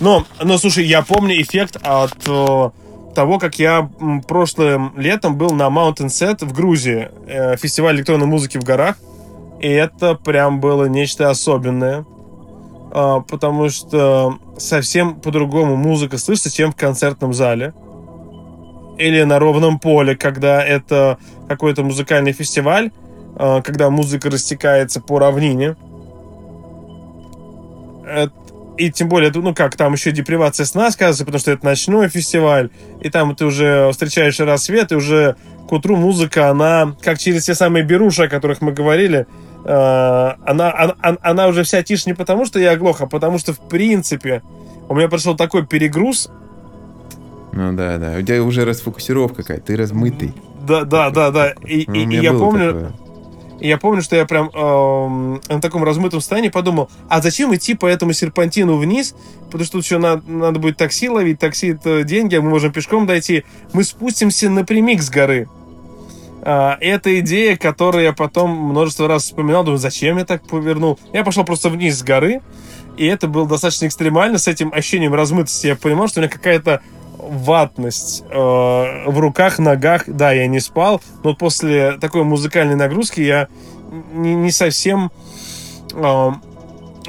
Но, 0.00 0.26
но 0.42 0.58
слушай, 0.58 0.84
я 0.84 1.02
помню 1.02 1.40
эффект 1.40 1.76
от 1.82 2.14
э, 2.26 2.70
того, 3.14 3.38
как 3.38 3.58
я 3.58 3.90
прошлым 4.28 4.92
летом 4.96 5.36
был 5.36 5.50
на 5.50 5.64
Mountain 5.64 6.06
Set 6.06 6.44
в 6.44 6.52
Грузии, 6.52 7.10
э, 7.26 7.56
фестиваль 7.56 7.96
электронной 7.96 8.26
музыки 8.26 8.58
в 8.58 8.64
горах. 8.64 8.96
И 9.60 9.68
это 9.68 10.14
прям 10.14 10.60
было 10.60 10.84
нечто 10.84 11.30
особенное. 11.30 12.04
Э, 12.92 13.20
потому 13.28 13.70
что 13.70 14.38
совсем 14.56 15.16
по-другому 15.16 15.76
музыка 15.76 16.18
слышится, 16.18 16.54
чем 16.54 16.72
в 16.72 16.76
концертном 16.76 17.34
зале. 17.34 17.74
Или 18.98 19.22
на 19.22 19.38
ровном 19.38 19.78
поле, 19.78 20.16
когда 20.16 20.62
это 20.62 21.18
какой-то 21.48 21.84
музыкальный 21.84 22.32
фестиваль, 22.32 22.90
э, 23.36 23.62
когда 23.64 23.90
музыка 23.90 24.30
растекается 24.30 25.00
по 25.00 25.18
равнине. 25.18 25.76
И 28.78 28.92
тем 28.92 29.08
более, 29.08 29.32
ну 29.34 29.54
как, 29.54 29.76
там 29.76 29.92
еще 29.92 30.12
депривация 30.12 30.64
сна 30.64 30.90
сказывается, 30.92 31.24
потому 31.24 31.40
что 31.40 31.50
это 31.50 31.66
ночной 31.66 32.08
фестиваль, 32.08 32.70
и 33.00 33.10
там 33.10 33.34
ты 33.34 33.44
уже 33.44 33.90
встречаешь 33.90 34.38
рассвет, 34.38 34.92
и 34.92 34.94
уже 34.94 35.34
к 35.68 35.72
утру 35.72 35.96
музыка, 35.96 36.48
она, 36.48 36.94
как 37.02 37.18
через 37.18 37.44
те 37.44 37.54
самые 37.54 37.84
беруши, 37.84 38.22
о 38.22 38.28
которых 38.28 38.60
мы 38.60 38.72
говорили, 38.72 39.26
э, 39.64 40.32
она, 40.46 40.94
она, 41.02 41.18
она 41.20 41.48
уже 41.48 41.64
вся 41.64 41.82
тише 41.82 42.04
не 42.06 42.14
потому, 42.14 42.46
что 42.46 42.60
я 42.60 42.70
оглох, 42.70 43.00
а 43.00 43.06
потому 43.06 43.38
что, 43.38 43.52
в 43.52 43.68
принципе, 43.68 44.42
у 44.88 44.94
меня 44.94 45.08
прошел 45.08 45.36
такой 45.36 45.66
перегруз. 45.66 46.30
Ну 47.52 47.72
да, 47.72 47.98
да, 47.98 48.16
у 48.18 48.22
тебя 48.22 48.42
уже 48.42 48.64
расфокусировка 48.64 49.42
какая-то, 49.42 49.66
ты 49.66 49.76
размытый. 49.76 50.34
Да, 50.66 50.84
да, 50.84 51.10
да, 51.10 51.30
да, 51.30 51.50
и, 51.66 51.84
ну, 51.86 51.94
и, 51.94 52.16
и 52.16 52.20
я 52.20 52.32
помню... 52.32 52.72
Такое 52.72 52.92
и 53.60 53.68
я 53.68 53.78
помню, 53.78 54.02
что 54.02 54.14
я 54.14 54.24
прям 54.24 54.50
э, 54.54 55.52
на 55.52 55.60
таком 55.60 55.82
размытом 55.82 56.20
состоянии 56.20 56.48
подумал, 56.48 56.90
а 57.08 57.20
зачем 57.20 57.54
идти 57.54 57.74
по 57.74 57.86
этому 57.86 58.12
серпантину 58.12 58.76
вниз? 58.76 59.14
Потому 59.46 59.64
что 59.64 59.72
тут 59.74 59.84
еще 59.84 59.98
надо, 59.98 60.22
надо 60.30 60.58
будет 60.60 60.76
такси 60.76 61.08
ловить, 61.08 61.40
такси 61.40 61.68
это 61.68 62.04
деньги, 62.04 62.36
а 62.36 62.40
мы 62.40 62.50
можем 62.50 62.72
пешком 62.72 63.06
дойти. 63.06 63.44
Мы 63.72 63.82
спустимся 63.82 64.48
напрямик 64.48 65.02
с 65.02 65.10
горы. 65.10 65.48
А, 66.42 66.78
это 66.80 67.18
идея, 67.20 67.56
которую 67.56 68.04
я 68.04 68.12
потом 68.12 68.50
множество 68.50 69.08
раз 69.08 69.24
вспоминал. 69.24 69.64
Думаю, 69.64 69.78
зачем 69.78 70.18
я 70.18 70.24
так 70.24 70.46
повернул? 70.46 70.98
Я 71.12 71.24
пошел 71.24 71.44
просто 71.44 71.68
вниз 71.68 71.98
с 71.98 72.02
горы, 72.02 72.42
и 72.96 73.06
это 73.06 73.26
было 73.26 73.48
достаточно 73.48 73.86
экстремально. 73.86 74.38
С 74.38 74.46
этим 74.46 74.72
ощущением 74.72 75.14
размытости 75.14 75.66
я 75.66 75.76
понимал, 75.76 76.06
что 76.06 76.20
у 76.20 76.22
меня 76.22 76.30
какая-то 76.30 76.80
ватность 77.28 78.24
э, 78.30 78.34
в 78.34 79.18
руках, 79.18 79.58
ногах. 79.58 80.04
Да, 80.06 80.32
я 80.32 80.46
не 80.46 80.60
спал, 80.60 81.00
но 81.22 81.34
после 81.34 81.92
такой 81.98 82.24
музыкальной 82.24 82.76
нагрузки 82.76 83.20
я 83.20 83.48
не, 84.12 84.34
не 84.34 84.50
совсем 84.50 85.10
э, 85.94 86.30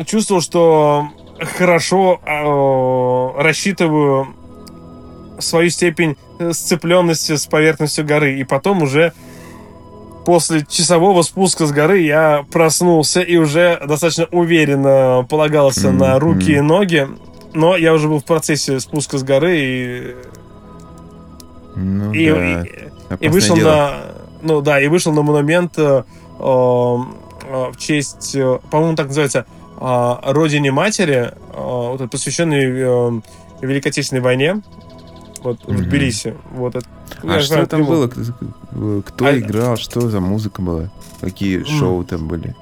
чувствовал, 0.06 0.42
что 0.42 1.10
хорошо 1.58 2.20
э, 2.26 3.42
рассчитываю 3.42 4.28
свою 5.40 5.70
степень 5.70 6.18
сцепленности 6.52 7.36
с 7.36 7.46
поверхностью 7.46 8.06
горы. 8.06 8.40
И 8.40 8.44
потом 8.44 8.84
уже 8.84 9.14
после 10.26 10.66
часового 10.70 11.22
спуска 11.22 11.66
с 11.66 11.72
горы 11.72 12.00
я 12.02 12.46
проснулся 12.52 13.22
и 13.22 13.38
уже 13.38 13.82
достаточно 13.88 14.28
уверенно 14.32 15.26
полагался 15.30 15.88
mm-hmm. 15.88 15.98
на 15.98 16.20
руки 16.20 16.52
и 16.52 16.62
ноги. 16.62 17.08
Но 17.54 17.76
я 17.76 17.94
уже 17.94 18.08
был 18.08 18.20
в 18.20 18.26
процессе 18.26 18.80
спуска 18.80 19.18
с 19.18 19.24
горы 19.24 19.58
и... 19.58 20.16
Ну, 21.76 22.14
и, 22.14 22.30
да. 22.30 22.64
и, 22.64 23.26
и 23.26 23.30
вышел 23.30 23.56
дело. 23.56 23.70
на... 23.72 24.02
Ну 24.42 24.62
да, 24.62 24.80
и 24.80 24.88
вышел 24.88 25.14
на 25.14 25.22
монумент 25.22 25.78
э, 25.78 26.04
э, 26.40 26.44
в 26.44 27.74
честь, 27.78 28.36
э, 28.36 28.60
по-моему, 28.70 28.96
так 28.96 29.08
называется, 29.08 29.46
э, 29.80 30.16
Родине 30.24 30.72
Матери, 30.72 31.32
э, 31.32 31.32
вот, 31.54 32.10
посвященный 32.10 32.66
э, 32.66 33.22
Великой 33.62 33.90
Отечественной 33.90 34.22
войне 34.22 34.62
вот 35.42 35.62
mm-hmm. 35.62 35.74
в 35.74 35.84
Тбилиси. 35.84 36.36
Вот 36.52 36.76
это. 36.76 36.88
А 37.24 37.40
что 37.40 37.54
знаю, 37.54 37.68
там 37.68 37.86
было? 37.86 38.08
Кто 38.08 39.26
а... 39.26 39.38
играл? 39.38 39.78
Что 39.78 40.02
за 40.10 40.20
музыка 40.20 40.62
была? 40.62 40.90
Какие 41.22 41.60
mm. 41.60 41.66
шоу 41.66 42.04
там 42.04 42.28
были? 42.28 42.56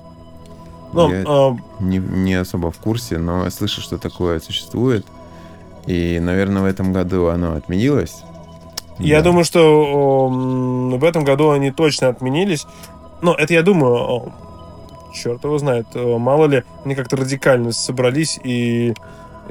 Ну, 0.93 1.11
я 1.11 1.23
а... 1.25 1.57
не, 1.79 1.97
не 1.97 2.35
особо 2.35 2.71
в 2.71 2.77
курсе, 2.77 3.17
но 3.17 3.45
я 3.45 3.51
слышу, 3.51 3.81
что 3.81 3.97
такое 3.97 4.39
существует. 4.39 5.05
И, 5.85 6.19
наверное, 6.19 6.61
в 6.61 6.65
этом 6.65 6.91
году 6.93 7.27
оно 7.27 7.53
отменилось. 7.53 8.23
Я 8.99 9.19
да. 9.19 9.25
думаю, 9.25 9.45
что 9.45 9.59
о, 9.61 10.29
в 10.97 11.03
этом 11.03 11.23
году 11.23 11.51
они 11.51 11.71
точно 11.71 12.09
отменились. 12.09 12.65
Но 13.21 13.33
это 13.33 13.53
я 13.53 13.63
думаю, 13.63 13.93
о, 13.95 14.31
черт 15.13 15.43
его 15.43 15.57
знает. 15.57 15.87
Мало 15.93 16.45
ли, 16.45 16.63
они 16.83 16.95
как-то 16.95 17.15
радикально 17.15 17.71
собрались 17.71 18.39
и 18.43 18.93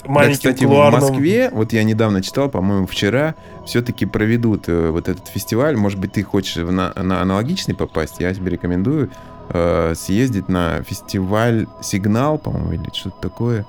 маленьким 0.05 0.51
да, 0.51 0.51
кстати, 0.51 0.65
кулуарным... 0.65 1.01
в 1.01 1.11
Москве, 1.11 1.51
вот 1.53 1.73
я 1.73 1.85
недавно 1.85 2.23
читал, 2.23 2.49
по-моему, 2.49 2.87
вчера, 2.87 3.35
все-таки 3.65 4.07
проведут 4.07 4.69
э, 4.69 4.91
вот 4.91 5.09
этот 5.09 5.27
фестиваль. 5.29 5.77
Может 5.77 5.99
быть, 5.99 6.13
ты 6.13 6.23
хочешь 6.23 6.57
на, 6.57 6.93
на 6.95 7.23
аналогичный 7.23 7.75
попасть? 7.75 8.17
Я 8.21 8.33
тебе 8.35 8.51
рекомендую 8.51 9.11
э, 9.51 9.95
съездить 9.97 10.49
на 10.49 10.83
фестиваль 10.83 11.67
«Сигнал», 11.83 12.39
по-моему, 12.39 12.73
или 12.73 12.91
что-то 12.93 13.17
такое. 13.21 13.67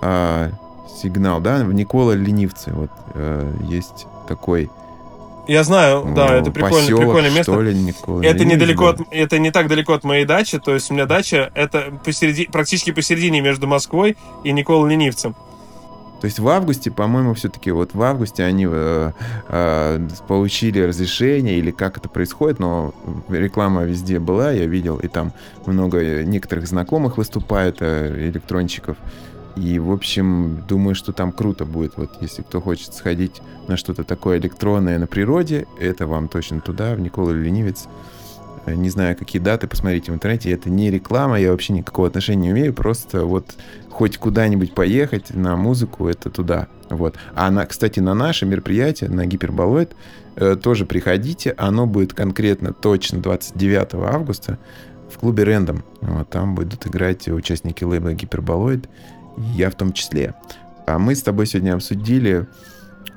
А, 0.00 0.50
«Сигнал», 1.02 1.40
да, 1.40 1.64
в 1.64 1.72
Никола 1.72 2.12
Ленивцы. 2.12 2.72
Вот 2.72 2.90
э, 3.14 3.52
есть 3.68 4.06
такой... 4.28 4.70
Я 5.48 5.62
знаю, 5.62 6.12
да, 6.14 6.38
это 6.38 6.50
прикольно, 6.50 6.76
поселок, 6.78 7.02
прикольное 7.02 7.30
место. 7.30 7.52
Что 7.52 7.62
ли, 7.62 7.72
Никола 7.72 8.24
это 8.24 8.38
Ленивец, 8.38 8.54
недалеко 8.54 8.92
да. 8.92 9.04
от, 9.04 9.08
это 9.12 9.38
не 9.38 9.52
так 9.52 9.68
далеко 9.68 9.92
от 9.92 10.02
моей 10.02 10.24
дачи, 10.24 10.58
то 10.58 10.74
есть 10.74 10.90
у 10.90 10.94
меня 10.94 11.06
дача 11.06 11.52
это 11.54 11.92
посереди, 12.04 12.46
практически 12.46 12.90
посередине 12.90 13.40
между 13.40 13.68
Москвой 13.68 14.16
и 14.42 14.50
Николой 14.50 14.90
Ленивцем. 14.90 15.36
То 16.20 16.24
есть 16.24 16.38
в 16.38 16.48
августе, 16.48 16.90
по-моему, 16.90 17.34
все-таки 17.34 17.70
вот 17.70 17.94
в 17.94 18.02
августе 18.02 18.42
они 18.44 18.66
э, 18.68 19.12
э, 19.48 20.08
получили 20.26 20.80
разрешение 20.80 21.58
или 21.58 21.70
как 21.70 21.98
это 21.98 22.08
происходит, 22.08 22.58
но 22.58 22.94
реклама 23.28 23.84
везде 23.84 24.18
была, 24.18 24.50
я 24.50 24.66
видел, 24.66 24.96
и 24.96 25.08
там 25.08 25.32
много 25.66 26.24
некоторых 26.24 26.66
знакомых 26.66 27.18
выступает, 27.18 27.76
э, 27.80 28.28
электронщиков. 28.30 28.96
И, 29.56 29.78
в 29.78 29.90
общем, 29.90 30.64
думаю, 30.68 30.94
что 30.94 31.12
там 31.12 31.32
круто 31.32 31.64
будет. 31.64 31.96
Вот 31.96 32.10
если 32.20 32.42
кто 32.42 32.60
хочет 32.60 32.92
сходить 32.92 33.40
на 33.68 33.76
что-то 33.76 34.04
такое 34.04 34.38
электронное 34.38 34.98
на 34.98 35.06
природе, 35.06 35.66
это 35.80 36.06
вам 36.06 36.28
точно 36.28 36.60
туда, 36.60 36.94
в 36.94 37.00
Никола 37.00 37.32
Ленивец. 37.32 37.88
Не 38.74 38.90
знаю, 38.90 39.16
какие 39.16 39.40
даты, 39.40 39.68
посмотрите 39.68 40.10
в 40.10 40.14
интернете. 40.14 40.50
Это 40.50 40.68
не 40.70 40.90
реклама, 40.90 41.38
я 41.38 41.50
вообще 41.50 41.72
никакого 41.72 42.08
отношения 42.08 42.42
не 42.42 42.50
имею. 42.50 42.74
Просто 42.74 43.24
вот 43.24 43.54
хоть 43.90 44.18
куда-нибудь 44.18 44.74
поехать 44.74 45.34
на 45.34 45.56
музыку, 45.56 46.08
это 46.08 46.30
туда. 46.30 46.68
Вот. 46.90 47.16
А, 47.34 47.50
на, 47.50 47.64
кстати, 47.66 48.00
на 48.00 48.14
наше 48.14 48.44
мероприятие, 48.44 49.10
на 49.10 49.26
Гиперболоид, 49.26 49.94
э, 50.36 50.56
тоже 50.56 50.84
приходите. 50.84 51.54
Оно 51.56 51.86
будет 51.86 52.12
конкретно 52.12 52.72
точно 52.72 53.20
29 53.20 53.94
августа 53.94 54.58
в 55.10 55.18
клубе 55.18 55.44
Рэндом. 55.44 55.84
Вот, 56.00 56.28
там 56.28 56.54
будут 56.54 56.86
играть 56.86 57.28
участники 57.28 57.84
лейбла 57.84 58.12
Гиперболоид, 58.12 58.88
я 59.54 59.70
в 59.70 59.74
том 59.74 59.92
числе. 59.92 60.34
А 60.86 60.98
мы 60.98 61.14
с 61.14 61.22
тобой 61.22 61.46
сегодня 61.46 61.74
обсудили, 61.74 62.46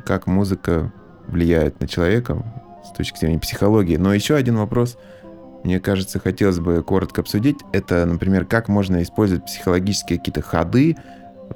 как 0.06 0.28
музыка 0.28 0.92
влияет 1.28 1.80
на 1.82 1.88
человека 1.88 2.44
с 2.86 2.96
точки 2.96 3.20
зрения 3.20 3.40
психологии. 3.40 3.98
Но 3.98 4.14
еще 4.14 4.36
один 4.36 4.58
вопрос– 4.58 4.98
мне 5.64 5.80
кажется, 5.80 6.20
хотелось 6.20 6.60
бы 6.60 6.84
коротко 6.84 7.22
обсудить. 7.22 7.58
Это, 7.72 8.06
например, 8.06 8.46
как 8.46 8.68
можно 8.68 9.02
использовать 9.04 9.46
психологические 9.46 10.20
какие-то 10.20 10.42
ходы 10.42 10.96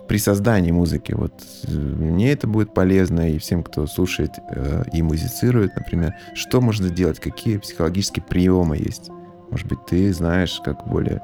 при 0.08 0.18
создании 0.18 0.72
музыки. 0.72 1.14
Вот 1.14 1.34
э, 1.68 1.72
мне 1.72 2.32
это 2.32 2.48
будет 2.48 2.74
полезно, 2.74 3.30
и 3.30 3.38
всем, 3.38 3.64
кто 3.64 3.88
слушает 3.88 4.32
э, 4.50 4.84
и 4.92 5.02
музицирует, 5.02 5.76
например. 5.76 6.16
Что 6.34 6.62
можно 6.62 6.88
сделать? 6.88 7.20
Какие 7.20 7.58
психологические 7.58 8.24
приемы 8.24 8.78
есть? 8.78 9.10
Может 9.52 9.68
быть, 9.68 9.86
ты 9.86 10.12
знаешь, 10.14 10.60
как 10.66 10.88
более 10.88 11.22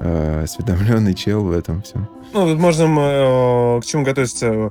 э, 0.00 0.42
осведомленный 0.42 1.14
чел 1.14 1.44
в 1.44 1.52
этом 1.52 1.82
всем. 1.82 2.08
Ну, 2.32 2.46
тут 2.48 2.58
можно 2.58 2.84
э, 2.84 3.80
к 3.80 3.84
чему 3.84 4.04
готовиться? 4.04 4.46
Э, 4.46 4.70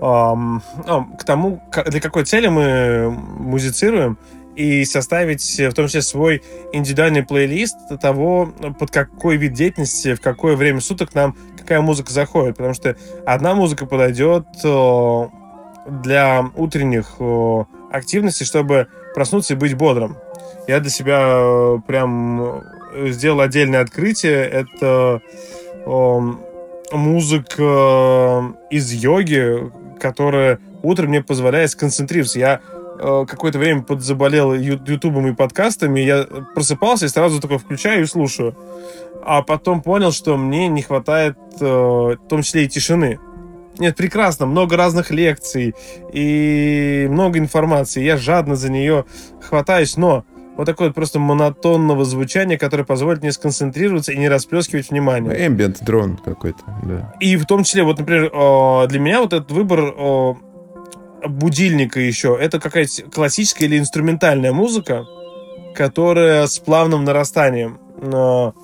э, 0.00 1.00
к 1.18 1.24
тому, 1.24 1.62
для 1.86 2.00
какой 2.00 2.24
цели 2.24 2.48
мы 2.48 3.10
музицируем 3.10 4.18
и 4.56 4.84
составить 4.84 5.58
в 5.58 5.72
том 5.74 5.86
числе 5.86 6.02
свой 6.02 6.42
индивидуальный 6.72 7.22
плейлист 7.22 7.76
того, 8.00 8.52
под 8.78 8.90
какой 8.90 9.36
вид 9.36 9.52
деятельности, 9.52 10.14
в 10.14 10.20
какое 10.20 10.56
время 10.56 10.80
суток 10.80 11.14
нам 11.14 11.36
какая 11.58 11.80
музыка 11.80 12.12
заходит. 12.12 12.56
Потому 12.56 12.74
что 12.74 12.96
одна 13.26 13.54
музыка 13.54 13.86
подойдет 13.86 14.46
э, 14.64 15.28
для 16.02 16.50
утренних 16.56 17.16
э, 17.18 17.64
активностей, 17.92 18.46
чтобы 18.46 18.88
проснуться 19.14 19.54
и 19.54 19.56
быть 19.56 19.74
бодрым. 19.74 20.16
Я 20.66 20.80
для 20.80 20.90
себя 20.90 21.20
э, 21.22 21.78
прям 21.86 22.62
сделал 23.08 23.40
отдельное 23.40 23.82
открытие. 23.82 24.44
Это 24.44 25.20
музыка 26.92 28.54
из 28.70 28.92
йоги, 28.92 29.70
которая 30.00 30.58
утром 30.82 31.10
мне 31.10 31.22
позволяет 31.22 31.70
сконцентрироваться. 31.70 32.38
Я 32.38 32.60
Э, 32.75 32.75
какое-то 32.98 33.58
время 33.58 33.82
подзаболел 33.82 34.54
ютубом 34.54 35.26
и 35.28 35.34
подкастами, 35.34 36.00
я 36.00 36.26
просыпался 36.54 37.06
и 37.06 37.08
сразу 37.08 37.40
такой 37.40 37.58
включаю 37.58 38.02
и 38.02 38.06
слушаю. 38.06 38.56
А 39.24 39.42
потом 39.42 39.82
понял, 39.82 40.12
что 40.12 40.36
мне 40.36 40.68
не 40.68 40.82
хватает 40.82 41.36
э, 41.60 41.64
в 41.64 42.28
том 42.28 42.42
числе 42.42 42.64
и 42.64 42.68
тишины. 42.68 43.18
Нет, 43.78 43.96
прекрасно, 43.96 44.46
много 44.46 44.76
разных 44.76 45.10
лекций 45.10 45.74
и 46.12 47.06
много 47.10 47.38
информации. 47.38 48.04
Я 48.04 48.16
жадно 48.16 48.56
за 48.56 48.70
нее 48.70 49.04
хватаюсь, 49.42 49.96
но 49.96 50.24
вот 50.56 50.64
такое 50.64 50.88
вот 50.88 50.94
просто 50.94 51.18
монотонного 51.18 52.04
звучания, 52.04 52.56
которое 52.56 52.84
позволит 52.84 53.20
мне 53.20 53.32
сконцентрироваться 53.32 54.12
и 54.12 54.16
не 54.16 54.28
расплескивать 54.28 54.90
внимание. 54.90 55.48
Ambient 55.48 55.84
дрон 55.84 56.16
какой-то, 56.16 56.62
да. 56.84 57.14
И 57.20 57.36
в 57.36 57.44
том 57.44 57.64
числе, 57.64 57.82
вот, 57.82 57.98
например, 57.98 58.30
э, 58.32 58.86
для 58.88 59.00
меня 59.00 59.20
вот 59.20 59.32
этот 59.34 59.50
выбор 59.50 59.94
будильника 61.28 62.00
еще. 62.00 62.36
Это 62.40 62.60
какая-то 62.60 63.10
классическая 63.10 63.66
или 63.66 63.78
инструментальная 63.78 64.52
музыка, 64.52 65.06
которая 65.74 66.46
с 66.46 66.58
плавным 66.58 67.04
нарастанием 67.04 67.80
но 68.00 68.54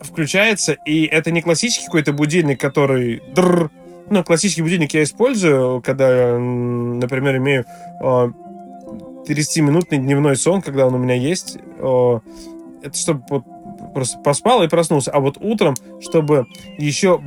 включается. 0.00 0.76
И 0.86 1.04
это 1.06 1.30
не 1.30 1.42
классический 1.42 1.86
какой-то 1.86 2.12
будильник, 2.12 2.60
который... 2.60 3.22
Дррр, 3.34 3.70
ну, 4.10 4.22
классический 4.24 4.62
будильник 4.62 4.94
я 4.94 5.02
использую, 5.02 5.82
когда, 5.82 6.38
например, 6.38 7.36
имею 7.38 7.64
30-минутный 8.00 9.98
дневной 9.98 10.36
сон, 10.36 10.62
когда 10.62 10.86
он 10.86 10.94
у 10.94 10.98
меня 10.98 11.14
есть. 11.14 11.58
Это 11.78 12.96
чтобы 12.96 13.24
вот 13.28 13.44
просто 13.94 14.18
поспал 14.18 14.62
и 14.62 14.68
проснулся. 14.68 15.10
А 15.10 15.18
вот 15.20 15.38
утром, 15.40 15.74
чтобы 16.00 16.46
еще 16.78 17.20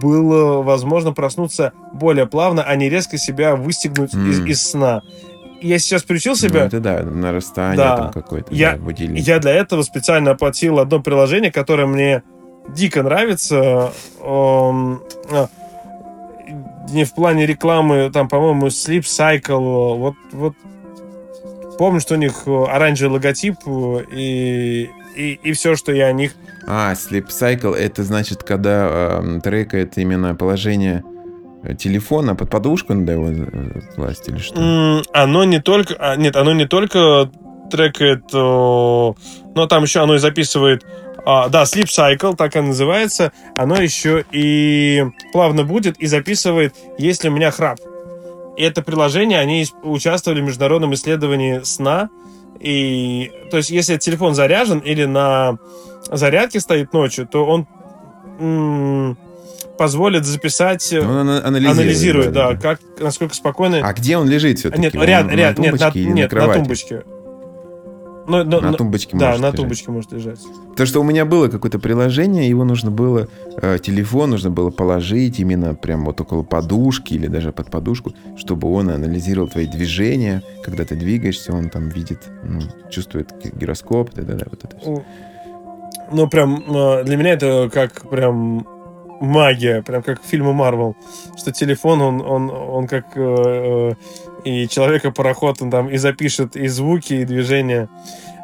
было 0.00 0.62
возможно 0.62 1.12
проснуться 1.12 1.72
более 1.92 2.26
плавно, 2.26 2.62
а 2.62 2.74
не 2.76 2.88
резко 2.88 3.18
себя 3.18 3.56
выстегнуть 3.56 4.14
mm. 4.14 4.28
из, 4.28 4.40
из 4.44 4.70
сна. 4.70 5.02
Я 5.60 5.78
сейчас 5.78 6.02
приучил 6.02 6.36
себя... 6.36 6.60
Ну, 6.60 6.66
это 6.66 6.80
да, 6.80 7.02
нарастание 7.02 7.76
да. 7.76 7.96
там 7.96 8.12
какое-то, 8.12 8.54
я, 8.54 8.72
да, 8.72 8.78
будильник. 8.78 9.26
Я 9.26 9.38
для 9.38 9.52
этого 9.52 9.82
специально 9.82 10.32
оплатил 10.32 10.78
одно 10.78 11.00
приложение, 11.00 11.50
которое 11.50 11.86
мне 11.86 12.22
дико 12.68 13.02
нравится. 13.02 13.92
Он, 14.20 15.02
а, 15.30 15.48
не 16.90 17.04
в 17.04 17.14
плане 17.14 17.46
рекламы, 17.46 18.10
там, 18.12 18.28
по-моему, 18.28 18.66
Sleep 18.66 19.02
Cycle. 19.02 19.96
Вот, 19.96 20.14
вот 20.32 20.54
помню, 21.78 22.00
что 22.00 22.14
у 22.14 22.18
них 22.18 22.46
оранжевый 22.46 23.14
логотип 23.14 23.56
и, 24.12 24.90
и, 25.14 25.38
и 25.42 25.52
все, 25.52 25.76
что 25.76 25.92
я 25.92 26.06
о 26.06 26.12
них 26.12 26.32
а, 26.66 26.92
Sleep 26.92 27.28
Cycle 27.28 27.74
это 27.74 28.02
значит, 28.04 28.42
когда 28.42 29.20
э, 29.22 29.40
трекает 29.42 29.98
именно 29.98 30.34
положение 30.34 31.02
э, 31.62 31.74
телефона 31.74 32.34
под 32.34 32.50
подушку 32.50 32.94
надо 32.94 33.12
его 33.12 33.28
э, 33.28 33.80
класть 33.94 34.28
или 34.28 34.38
что? 34.38 34.60
Mm, 34.60 35.04
оно 35.12 35.44
не 35.44 35.60
только... 35.60 35.94
А, 35.98 36.16
нет, 36.16 36.36
оно 36.36 36.52
не 36.52 36.66
только 36.66 37.30
трекает... 37.70 38.22
О, 38.32 39.14
но 39.54 39.66
там 39.66 39.82
еще 39.82 40.00
оно 40.00 40.14
и 40.14 40.18
записывает... 40.18 40.84
А, 41.26 41.48
да, 41.48 41.62
Sleep 41.62 41.86
Cycle, 41.86 42.36
так 42.36 42.56
и 42.56 42.60
называется. 42.60 43.32
Оно 43.56 43.76
еще 43.76 44.24
и 44.30 45.04
плавно 45.32 45.64
будет 45.64 45.98
и 45.98 46.06
записывает, 46.06 46.74
если 46.98 47.28
у 47.28 47.32
меня 47.32 47.50
храп. 47.50 47.78
И 48.56 48.62
это 48.62 48.82
приложение, 48.82 49.38
они 49.40 49.66
участвовали 49.82 50.40
в 50.40 50.44
международном 50.44 50.94
исследовании 50.94 51.60
сна, 51.64 52.08
И, 52.60 53.30
то 53.50 53.56
есть, 53.58 53.70
если 53.70 53.96
телефон 53.96 54.34
заряжен 54.34 54.78
или 54.78 55.04
на 55.04 55.58
зарядке 56.10 56.60
стоит 56.60 56.92
ночью, 56.92 57.26
то 57.26 57.44
он 57.46 57.66
м- 58.38 59.18
позволит 59.78 60.24
записать, 60.24 60.92
Он 60.92 61.00
ана- 61.28 61.40
анализирует, 61.44 61.78
анализирует, 61.78 62.32
да, 62.32 62.54
как, 62.56 62.80
насколько 63.00 63.34
спокойно. 63.34 63.80
А 63.82 63.92
где 63.92 64.16
он 64.16 64.28
лежит 64.28 64.58
все-таки? 64.58 64.82
нет, 64.82 64.94
Он 64.94 65.04
ряд, 65.04 65.26
ряд, 65.32 65.58
нет, 65.58 65.72
на, 65.80 65.90
нет, 65.94 66.32
на 66.32 66.46
на 66.46 66.54
тумбочке. 66.54 67.02
Ну, 68.26 68.42
ну, 68.44 68.60
На 68.60 68.70
ну, 68.70 68.76
тумбочке 68.76 69.16
да, 69.18 69.26
может 69.26 69.40
на 69.40 69.46
лежать. 69.46 69.56
тумбочке 69.60 69.90
может 69.92 70.12
лежать. 70.12 70.40
Потому 70.70 70.86
что 70.86 71.00
у 71.00 71.04
меня 71.04 71.24
было 71.26 71.48
какое-то 71.48 71.78
приложение, 71.78 72.48
его 72.48 72.64
нужно 72.64 72.90
было, 72.90 73.28
э, 73.60 73.78
телефон 73.82 74.30
нужно 74.30 74.50
было 74.50 74.70
положить 74.70 75.40
именно 75.40 75.74
прям 75.74 76.04
вот 76.06 76.20
около 76.20 76.42
подушки 76.42 77.14
или 77.14 77.26
даже 77.26 77.52
под 77.52 77.70
подушку, 77.70 78.12
чтобы 78.36 78.72
он 78.72 78.88
анализировал 78.90 79.48
твои 79.48 79.66
движения. 79.66 80.42
Когда 80.64 80.84
ты 80.84 80.96
двигаешься, 80.96 81.52
он 81.52 81.68
там 81.68 81.88
видит, 81.90 82.20
ну, 82.42 82.60
чувствует 82.90 83.30
ги- 83.44 83.52
гироскоп, 83.54 84.10
да-да-да, 84.14 84.46
вот 84.50 84.64
это 84.64 84.78
всё. 84.78 85.02
Ну, 86.12 86.28
прям 86.28 86.62
э, 86.74 87.04
для 87.04 87.16
меня 87.16 87.32
это 87.34 87.68
как 87.72 88.08
прям 88.08 88.66
магия, 89.20 89.82
прям 89.82 90.02
как 90.02 90.22
фильмы 90.22 90.52
Марвел, 90.52 90.96
что 91.36 91.52
телефон, 91.52 92.00
он, 92.00 92.20
он, 92.20 92.50
он 92.50 92.86
как 92.88 93.06
э, 93.16 93.20
э, 93.20 93.94
и 94.44 94.68
Человека-пароход, 94.68 95.62
он 95.62 95.70
там 95.70 95.88
и 95.88 95.96
запишет 95.96 96.56
и 96.56 96.68
звуки, 96.68 97.14
и 97.14 97.24
движения. 97.24 97.88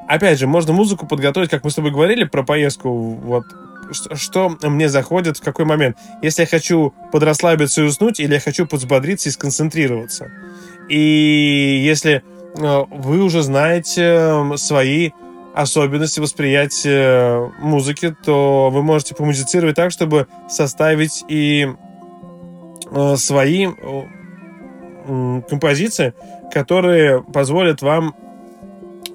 Опять 0.08 0.38
же, 0.38 0.46
можно 0.46 0.72
музыку 0.72 1.06
подготовить, 1.06 1.50
как 1.50 1.62
мы 1.62 1.70
с 1.70 1.74
тобой 1.74 1.92
говорили 1.92 2.24
про 2.24 2.42
поездку, 2.42 2.90
вот, 2.90 3.44
что, 3.92 4.56
мне 4.62 4.88
заходит 4.88 5.36
в 5.38 5.42
какой 5.42 5.64
момент. 5.64 5.96
Если 6.22 6.42
я 6.42 6.46
хочу 6.46 6.94
подрасслабиться 7.12 7.82
и 7.82 7.84
уснуть, 7.84 8.20
или 8.20 8.34
я 8.34 8.40
хочу 8.40 8.66
подзбодриться 8.66 9.28
и 9.28 9.32
сконцентрироваться. 9.32 10.30
И 10.88 11.82
если 11.84 12.22
э, 12.56 12.84
вы 12.90 13.22
уже 13.22 13.42
знаете 13.42 14.02
э, 14.02 14.56
свои 14.56 15.10
особенности 15.54 16.20
восприятия 16.20 17.52
музыки, 17.60 18.14
то 18.24 18.70
вы 18.72 18.82
можете 18.82 19.14
помузицировать 19.14 19.76
так, 19.76 19.90
чтобы 19.92 20.26
составить 20.48 21.24
и 21.28 21.68
э, 22.90 23.16
свои 23.16 23.68
композиции, 25.48 26.14
которые 26.52 27.22
позволят 27.22 27.82
вам 27.82 28.14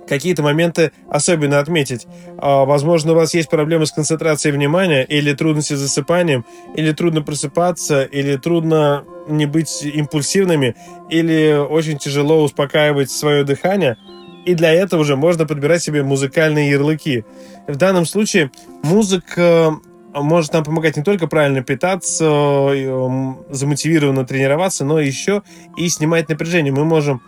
какие-то 0.07 0.43
моменты 0.43 0.91
особенно 1.09 1.59
отметить. 1.59 2.07
А, 2.37 2.65
Возможно, 2.65 3.13
у 3.13 3.15
вас 3.15 3.33
есть 3.33 3.49
проблемы 3.49 3.85
с 3.85 3.91
концентрацией 3.91 4.53
внимания, 4.53 5.03
или 5.03 5.33
трудности 5.33 5.73
с 5.73 5.79
засыпанием, 5.79 6.45
или 6.75 6.91
трудно 6.91 7.21
просыпаться, 7.21 8.03
или 8.03 8.37
трудно 8.37 9.03
не 9.27 9.45
быть 9.45 9.83
импульсивными, 9.83 10.75
или 11.09 11.55
очень 11.57 11.97
тяжело 11.97 12.43
успокаивать 12.43 13.09
свое 13.09 13.43
дыхание. 13.43 13.97
И 14.45 14.53
для 14.53 14.71
этого 14.71 15.03
же 15.03 15.15
можно 15.15 15.47
подбирать 15.47 15.81
себе 15.81 16.03
музыкальные 16.03 16.69
ярлыки. 16.69 17.25
В 17.67 17.75
данном 17.77 18.05
случае 18.05 18.51
музыка 18.83 19.75
может 20.21 20.53
нам 20.53 20.63
помогать 20.63 20.97
не 20.97 21.03
только 21.03 21.27
правильно 21.27 21.61
питаться, 21.63 22.25
м, 22.25 23.45
замотивированно 23.49 24.25
тренироваться, 24.25 24.85
но 24.85 24.99
еще 24.99 25.43
и 25.77 25.89
снимать 25.89 26.29
напряжение. 26.29 26.73
Мы 26.73 26.85
можем 26.85 27.21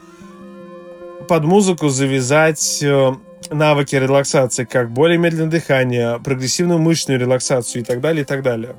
под 1.28 1.44
музыку 1.44 1.90
завязать 1.90 2.80
э, 2.82 3.12
навыки 3.52 3.96
релаксации, 3.96 4.64
как 4.64 4.92
более 4.92 5.18
медленное 5.18 5.50
дыхание, 5.50 6.20
прогрессивную 6.24 6.80
мышечную 6.80 7.20
релаксацию 7.20 7.82
и 7.82 7.86
так 7.86 8.02
далее, 8.02 8.24
и 8.24 8.26
так 8.26 8.44
далее. 8.44 8.76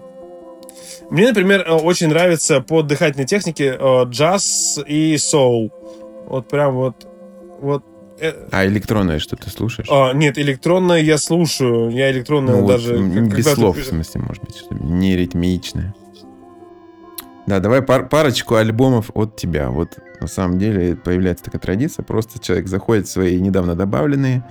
Мне, 1.10 1.28
например, 1.28 1.64
э, 1.66 1.72
очень 1.72 2.08
нравится 2.08 2.60
под 2.60 2.86
дыхательной 2.86 3.26
техники 3.26 3.76
э, 3.78 4.04
джаз 4.08 4.78
и 4.86 5.16
соул. 5.18 5.72
Вот 6.26 6.48
прям 6.48 6.74
вот... 6.74 7.06
вот 7.60 7.82
э, 7.82 7.97
А 8.50 8.66
электронное 8.66 9.18
что 9.18 9.36
ты 9.36 9.48
слушаешь? 9.50 9.88
а, 9.90 10.12
нет, 10.12 10.38
электронное 10.38 11.00
я 11.00 11.18
слушаю. 11.18 11.90
Я 11.90 12.10
электронное 12.10 12.56
Ну 12.56 12.62
вот, 12.62 12.68
даже... 12.72 12.94
как- 12.94 13.36
без 13.36 13.52
слов, 13.52 13.76
в 13.76 13.84
смысле, 13.84 14.20
может 14.22 14.42
быть, 14.44 14.56
что 14.56 14.74
не 14.74 15.16
ритмичное. 15.16 15.94
Да, 17.46 17.60
давай 17.60 17.80
пар- 17.80 18.08
парочку 18.08 18.56
альбомов 18.56 19.10
от 19.14 19.36
тебя. 19.36 19.70
Вот 19.70 19.96
на 20.20 20.26
самом 20.26 20.58
деле 20.58 20.96
появляется 20.96 21.44
такая 21.44 21.60
традиция. 21.60 22.02
Просто 22.02 22.38
человек 22.40 22.66
заходит 22.68 23.06
в 23.06 23.10
свои 23.10 23.40
недавно 23.40 23.74
добавленные, 23.74 24.42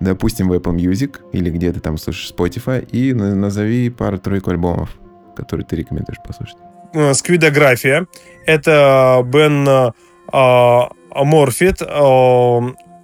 допустим, 0.00 0.48
в 0.48 0.52
Apple 0.54 0.74
Music 0.74 1.18
или 1.32 1.48
где 1.50 1.72
ты 1.72 1.78
там 1.78 1.96
слушаешь 1.96 2.32
Spotify, 2.36 2.84
и 2.90 3.12
на- 3.12 3.36
назови 3.36 3.88
пару-тройку 3.90 4.50
альбомов, 4.50 4.98
которые 5.36 5.64
ты 5.64 5.76
рекомендуешь 5.76 6.18
послушать. 6.26 6.56
э, 6.92 7.14
сквидография. 7.14 8.08
Это 8.46 9.22
Бен 9.24 9.68
э, 9.68 9.90
э, 10.32 10.80
Морфит. 11.24 11.82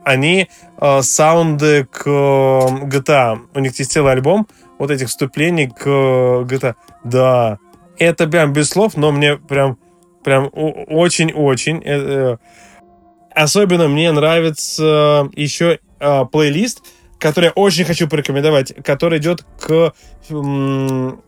Они 0.07 0.49
э, 0.81 1.03
саунды 1.03 1.85
к 1.85 2.07
э, 2.07 2.11
GTA. 2.87 3.41
У 3.55 3.59
них 3.59 3.77
есть 3.77 3.91
целый 3.91 4.13
альбом 4.13 4.47
вот 4.79 4.93
этих 4.93 5.09
вступлений 5.09 5.67
к 5.67 5.85
э, 5.85 6.43
GTA. 6.45 6.75
Да, 7.03 7.59
это 7.99 8.29
прям 8.29 8.53
без 8.53 8.69
слов, 8.69 8.97
но 8.97 9.11
мне 9.11 9.37
прям 9.37 9.79
прям 10.23 10.49
очень-очень. 10.53 11.83
э, 11.85 12.35
э, 12.35 12.37
Особенно 13.35 13.89
мне 13.89 14.13
нравится 14.13 15.29
еще 15.35 15.81
э, 15.99 16.25
плейлист, 16.31 16.85
который 17.19 17.47
я 17.47 17.51
очень 17.51 17.85
хочу 17.85 18.09
порекомендовать, 18.09 18.75
который 18.85 19.19
идет 19.19 19.45
к 19.61 19.93
м, 20.31 21.21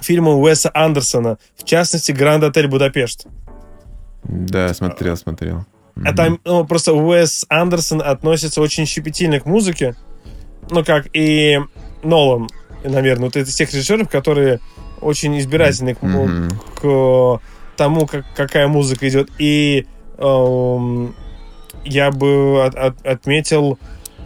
фильму 0.00 0.40
Уэса 0.40 0.72
Андерсона, 0.74 1.38
в 1.56 1.62
частности, 1.64 2.10
Гранд 2.10 2.42
Отель 2.42 2.66
Будапешт. 2.66 3.28
Да, 4.24 4.74
смотрел, 4.74 5.16
смотрел. 5.16 5.64
А 6.04 6.12
там 6.14 6.38
ну, 6.44 6.64
просто 6.66 6.92
Уэс 6.92 7.46
Андерсон 7.48 8.02
относится 8.02 8.60
очень 8.60 8.84
щепетильно 8.86 9.40
к 9.40 9.46
музыке, 9.46 9.94
ну, 10.70 10.84
как 10.84 11.06
и 11.14 11.58
Нолан, 12.02 12.48
наверное, 12.84 13.24
вот 13.26 13.36
это 13.36 13.48
из 13.48 13.54
тех 13.54 13.72
режиссеров, 13.72 14.08
которые 14.08 14.60
очень 15.00 15.38
избирательны 15.38 15.94
к, 15.94 16.02
Мгм. 16.02 16.50
к 16.80 17.40
тому, 17.76 18.06
как, 18.06 18.24
какая 18.34 18.68
музыка 18.68 19.08
идет. 19.08 19.30
И 19.38 19.86
эм, 20.18 21.14
я 21.84 22.10
бы 22.10 22.64
от- 22.64 22.74
от- 22.74 23.06
отметил 23.06 23.78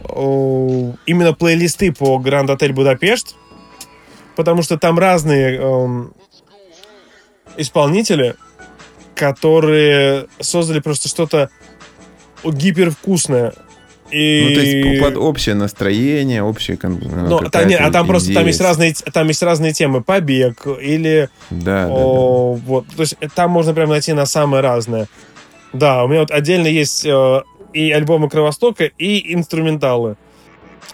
э, 0.03 0.93
именно 1.05 1.33
плейлисты 1.33 1.91
по 1.93 2.17
Гранд 2.17 2.49
Отель 2.49 2.73
Будапешт, 2.73 3.35
потому 4.35 4.61
что 4.63 4.77
там 4.77 4.97
разные 4.99 5.57
эм, 5.57 6.13
исполнители, 7.57 8.35
которые 9.21 10.25
создали 10.39 10.79
просто 10.79 11.07
что-то 11.07 11.51
гипервкусное. 12.43 13.53
И... 14.09 14.45
Ну, 14.49 14.55
то 14.55 14.61
есть 14.61 14.99
под 14.99 15.17
общее 15.17 15.53
настроение, 15.53 16.41
общее... 16.41 16.79
Ну, 16.81 17.37
какая-то 17.37 17.49
та- 17.51 17.63
не, 17.65 17.75
а 17.75 17.91
там 17.91 18.07
просто 18.07 18.33
там 18.33 18.47
есть 18.47 18.59
разные 18.59 18.95
там 19.13 19.27
есть 19.27 19.43
разные 19.43 19.73
темы. 19.73 20.01
Побег 20.01 20.65
или 20.65 21.29
Да, 21.51 21.83
да, 21.83 21.87
да. 21.87 21.93
о, 21.93 22.53
вот. 22.55 22.87
То 22.87 23.01
есть 23.01 23.15
там 23.35 23.51
можно 23.51 23.75
прям 23.75 23.89
найти 23.89 24.11
на 24.13 24.25
самое 24.25 24.63
разное. 24.63 25.07
Да 25.71 26.03
у 26.03 26.07
меня 26.07 26.21
вот 26.21 26.31
отдельно 26.31 26.65
есть 26.65 27.05
э, 27.05 27.41
и 27.73 27.91
альбомы 27.91 28.27
Кровостока 28.27 28.85
и 28.85 29.35
инструменталы 29.35 30.17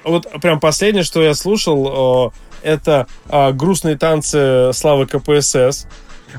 вот 0.04 0.28
прям 0.42 0.60
последнее 0.60 1.04
что 1.04 1.24
я 1.24 1.34
слушал 1.34 2.32
э, 2.64 2.68
это 2.68 3.08
э, 3.30 3.52
грустные 3.54 3.98
танцы 3.98 4.72
славы 4.74 5.08
КПСС 5.08 5.88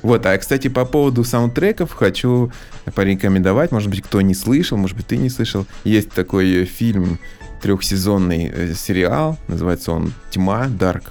Вот, 0.02 0.24
а, 0.26 0.36
кстати, 0.38 0.68
по 0.68 0.84
поводу 0.84 1.24
саундтреков 1.24 1.92
хочу 1.92 2.52
порекомендовать, 2.94 3.72
может 3.72 3.90
быть, 3.90 4.02
кто 4.02 4.20
не 4.20 4.34
слышал, 4.34 4.78
может 4.78 4.96
быть, 4.96 5.06
ты 5.06 5.16
не 5.16 5.28
слышал. 5.28 5.66
Есть 5.84 6.10
такой 6.12 6.62
э, 6.62 6.64
фильм, 6.64 7.18
трехсезонный 7.62 8.50
э, 8.52 8.74
сериал, 8.74 9.36
называется 9.48 9.92
он 9.92 10.12
«Тьма», 10.30 10.66
«Dark». 10.66 11.04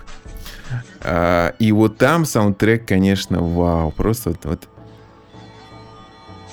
А, 1.02 1.54
и 1.60 1.72
вот 1.72 1.98
там 1.98 2.26
саундтрек, 2.26 2.86
конечно, 2.86 3.42
вау, 3.42 3.92
просто 3.92 4.30
вот, 4.32 4.40
вот 4.44 4.68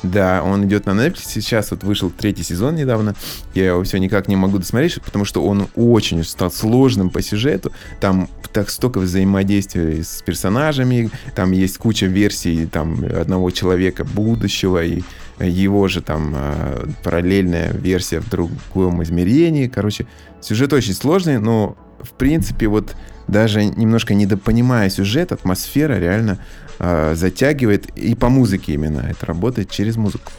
да, 0.04 0.42
он 0.42 0.66
идет 0.66 0.86
на 0.86 0.90
Netflix. 0.90 1.22
Сейчас 1.26 1.70
вот 1.70 1.82
вышел 1.82 2.10
третий 2.10 2.42
сезон 2.42 2.76
недавно. 2.76 3.14
Я 3.54 3.68
его 3.68 3.82
все 3.82 3.98
никак 3.98 4.28
не 4.28 4.36
могу 4.36 4.58
досмотреть, 4.58 5.00
потому 5.02 5.24
что 5.24 5.44
он 5.44 5.68
очень 5.74 6.22
стал 6.24 6.50
сложным 6.50 7.10
по 7.10 7.22
сюжету. 7.22 7.72
Там 8.00 8.28
так 8.52 8.70
столько 8.70 8.98
взаимодействия 8.98 10.02
с 10.02 10.22
персонажами. 10.22 11.10
Там 11.34 11.52
есть 11.52 11.78
куча 11.78 12.06
версий 12.06 12.66
там 12.66 13.04
одного 13.04 13.50
человека 13.50 14.04
будущего 14.04 14.84
и 14.84 15.02
его 15.40 15.88
же 15.88 16.00
там 16.00 16.32
э, 16.36 16.86
параллельная 17.02 17.72
версия 17.72 18.20
в 18.20 18.28
другом 18.28 19.02
измерении. 19.02 19.66
Короче, 19.66 20.06
сюжет 20.40 20.72
очень 20.72 20.94
сложный, 20.94 21.38
но 21.38 21.76
в 22.00 22.12
принципе 22.12 22.68
вот 22.68 22.94
даже 23.28 23.64
немножко 23.64 24.14
недопонимая 24.14 24.90
сюжет, 24.90 25.32
атмосфера 25.32 25.98
реально 25.98 26.38
э, 26.78 27.14
затягивает 27.16 27.86
и 27.96 28.14
по 28.14 28.28
музыке 28.28 28.72
именно. 28.74 29.00
Это 29.00 29.26
работает 29.26 29.70
через 29.70 29.96
музыку. 29.96 30.32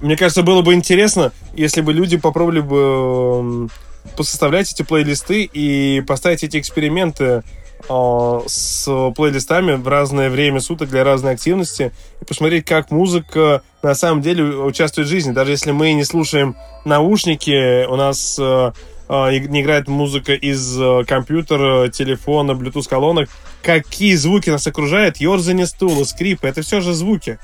мне 0.00 0.16
кажется 0.16 0.42
было 0.42 0.62
бы 0.62 0.74
интересно 0.74 1.32
если 1.56 1.80
бы 1.80 1.92
люди 1.92 2.16
попробовали 2.16 2.60
бы 2.60 2.78
эм, 2.78 3.70
посоставлять 4.16 4.72
эти 4.72 4.82
плейлисты 4.82 5.44
и 5.44 6.02
поставить 6.06 6.44
эти 6.44 6.58
эксперименты 6.58 7.42
э, 7.88 8.40
с 8.46 9.12
плейлистами 9.14 9.74
в 9.74 9.86
разное 9.88 10.30
время 10.30 10.60
суток 10.60 10.90
для 10.90 11.04
разной 11.04 11.32
активности 11.32 11.92
и 12.20 12.24
посмотреть, 12.24 12.64
как 12.64 12.90
музыка 12.90 13.62
на 13.82 13.94
самом 13.94 14.22
деле 14.22 14.44
участвует 14.44 15.08
в 15.08 15.10
жизни. 15.10 15.32
Даже 15.32 15.52
если 15.52 15.72
мы 15.72 15.92
не 15.92 16.04
слушаем 16.04 16.56
наушники, 16.84 17.86
у 17.86 17.96
нас 17.96 18.36
э, 18.40 18.72
не 19.08 19.62
играет 19.62 19.88
музыка 19.88 20.34
из 20.34 20.80
э, 20.80 21.04
компьютера, 21.06 21.88
телефона, 21.88 22.52
Bluetooth 22.52 22.88
колонок, 22.88 23.28
какие 23.62 24.14
звуки 24.14 24.50
нас 24.50 24.66
окружают, 24.66 25.18
ерзание 25.18 25.66
стула, 25.66 26.04
скрипы, 26.04 26.46
это 26.46 26.62
все 26.62 26.80
же 26.80 26.94
звуки. 26.94 27.38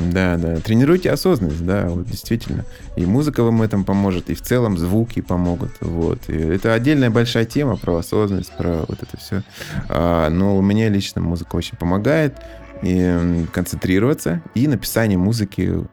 Да, 0.00 0.36
да. 0.36 0.56
Тренируйте 0.56 1.10
осознанность, 1.10 1.64
да, 1.64 1.88
вот 1.88 2.06
действительно. 2.06 2.64
И 2.96 3.04
музыка 3.04 3.42
вам 3.42 3.62
этом 3.62 3.84
поможет, 3.84 4.30
и 4.30 4.34
в 4.34 4.42
целом 4.42 4.78
звуки 4.78 5.20
помогут. 5.20 5.72
Вот. 5.80 6.20
И 6.28 6.36
это 6.36 6.74
отдельная 6.74 7.10
большая 7.10 7.44
тема 7.44 7.76
про 7.76 7.96
осознанность, 7.96 8.52
про 8.56 8.84
вот 8.86 9.02
это 9.02 9.16
все. 9.16 9.42
А, 9.88 10.28
но 10.30 10.60
мне 10.60 10.88
лично 10.88 11.20
музыка 11.20 11.56
очень 11.56 11.76
помогает 11.76 12.36
и 12.82 13.44
концентрироваться, 13.52 14.40
и 14.54 14.68
написание 14.68 15.18
музыки 15.18 15.84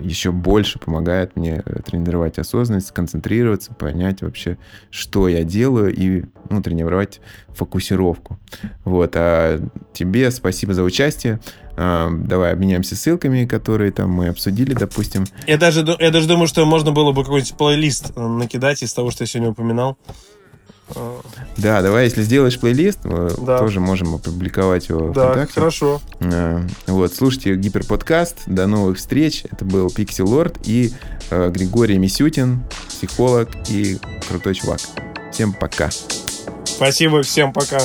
еще 0.00 0.32
больше 0.32 0.78
помогает 0.78 1.36
мне 1.36 1.62
тренировать 1.86 2.38
осознанность, 2.38 2.92
концентрироваться, 2.92 3.74
понять 3.74 4.22
вообще, 4.22 4.58
что 4.90 5.28
я 5.28 5.44
делаю, 5.44 5.94
и 5.94 6.24
ну, 6.50 6.62
тренировать 6.62 7.20
фокусировку. 7.48 8.38
Вот. 8.84 9.12
А 9.14 9.60
тебе 9.92 10.30
спасибо 10.30 10.74
за 10.74 10.82
участие. 10.82 11.40
А, 11.76 12.10
давай 12.10 12.52
обменяемся 12.52 12.96
ссылками, 12.96 13.44
которые 13.44 13.92
там 13.92 14.10
мы 14.10 14.28
обсудили, 14.28 14.74
допустим. 14.74 15.24
Я 15.46 15.58
даже, 15.58 15.86
я 16.00 16.10
даже 16.10 16.26
думаю, 16.26 16.48
что 16.48 16.64
можно 16.64 16.90
было 16.90 17.12
бы 17.12 17.22
какой-нибудь 17.22 17.56
плейлист 17.56 18.12
э, 18.16 18.20
накидать 18.20 18.82
из 18.82 18.92
того, 18.92 19.10
что 19.10 19.22
я 19.22 19.28
сегодня 19.28 19.50
упоминал. 19.50 19.96
Да, 21.56 21.82
давай, 21.82 22.04
если 22.04 22.22
сделаешь 22.22 22.58
плейлист, 22.58 23.00
да. 23.02 23.58
тоже 23.58 23.80
можем 23.80 24.14
опубликовать 24.14 24.88
его 24.88 25.12
да, 25.12 25.30
ВКонтакте. 25.30 25.54
хорошо. 25.54 26.00
А, 26.20 26.62
вот, 26.86 27.14
слушайте 27.14 27.54
Гиперподкаст. 27.56 28.42
До 28.46 28.66
новых 28.66 28.98
встреч. 28.98 29.44
Это 29.50 29.64
был 29.64 29.90
Пикси 29.90 30.22
Лорд 30.22 30.56
и 30.64 30.92
э, 31.30 31.50
Григорий 31.50 31.98
Мисютин, 31.98 32.62
психолог 32.88 33.48
и 33.68 33.98
крутой 34.28 34.54
чувак. 34.54 34.80
Всем 35.32 35.52
пока. 35.52 35.90
Спасибо, 36.64 37.22
всем 37.22 37.52
пока. 37.52 37.80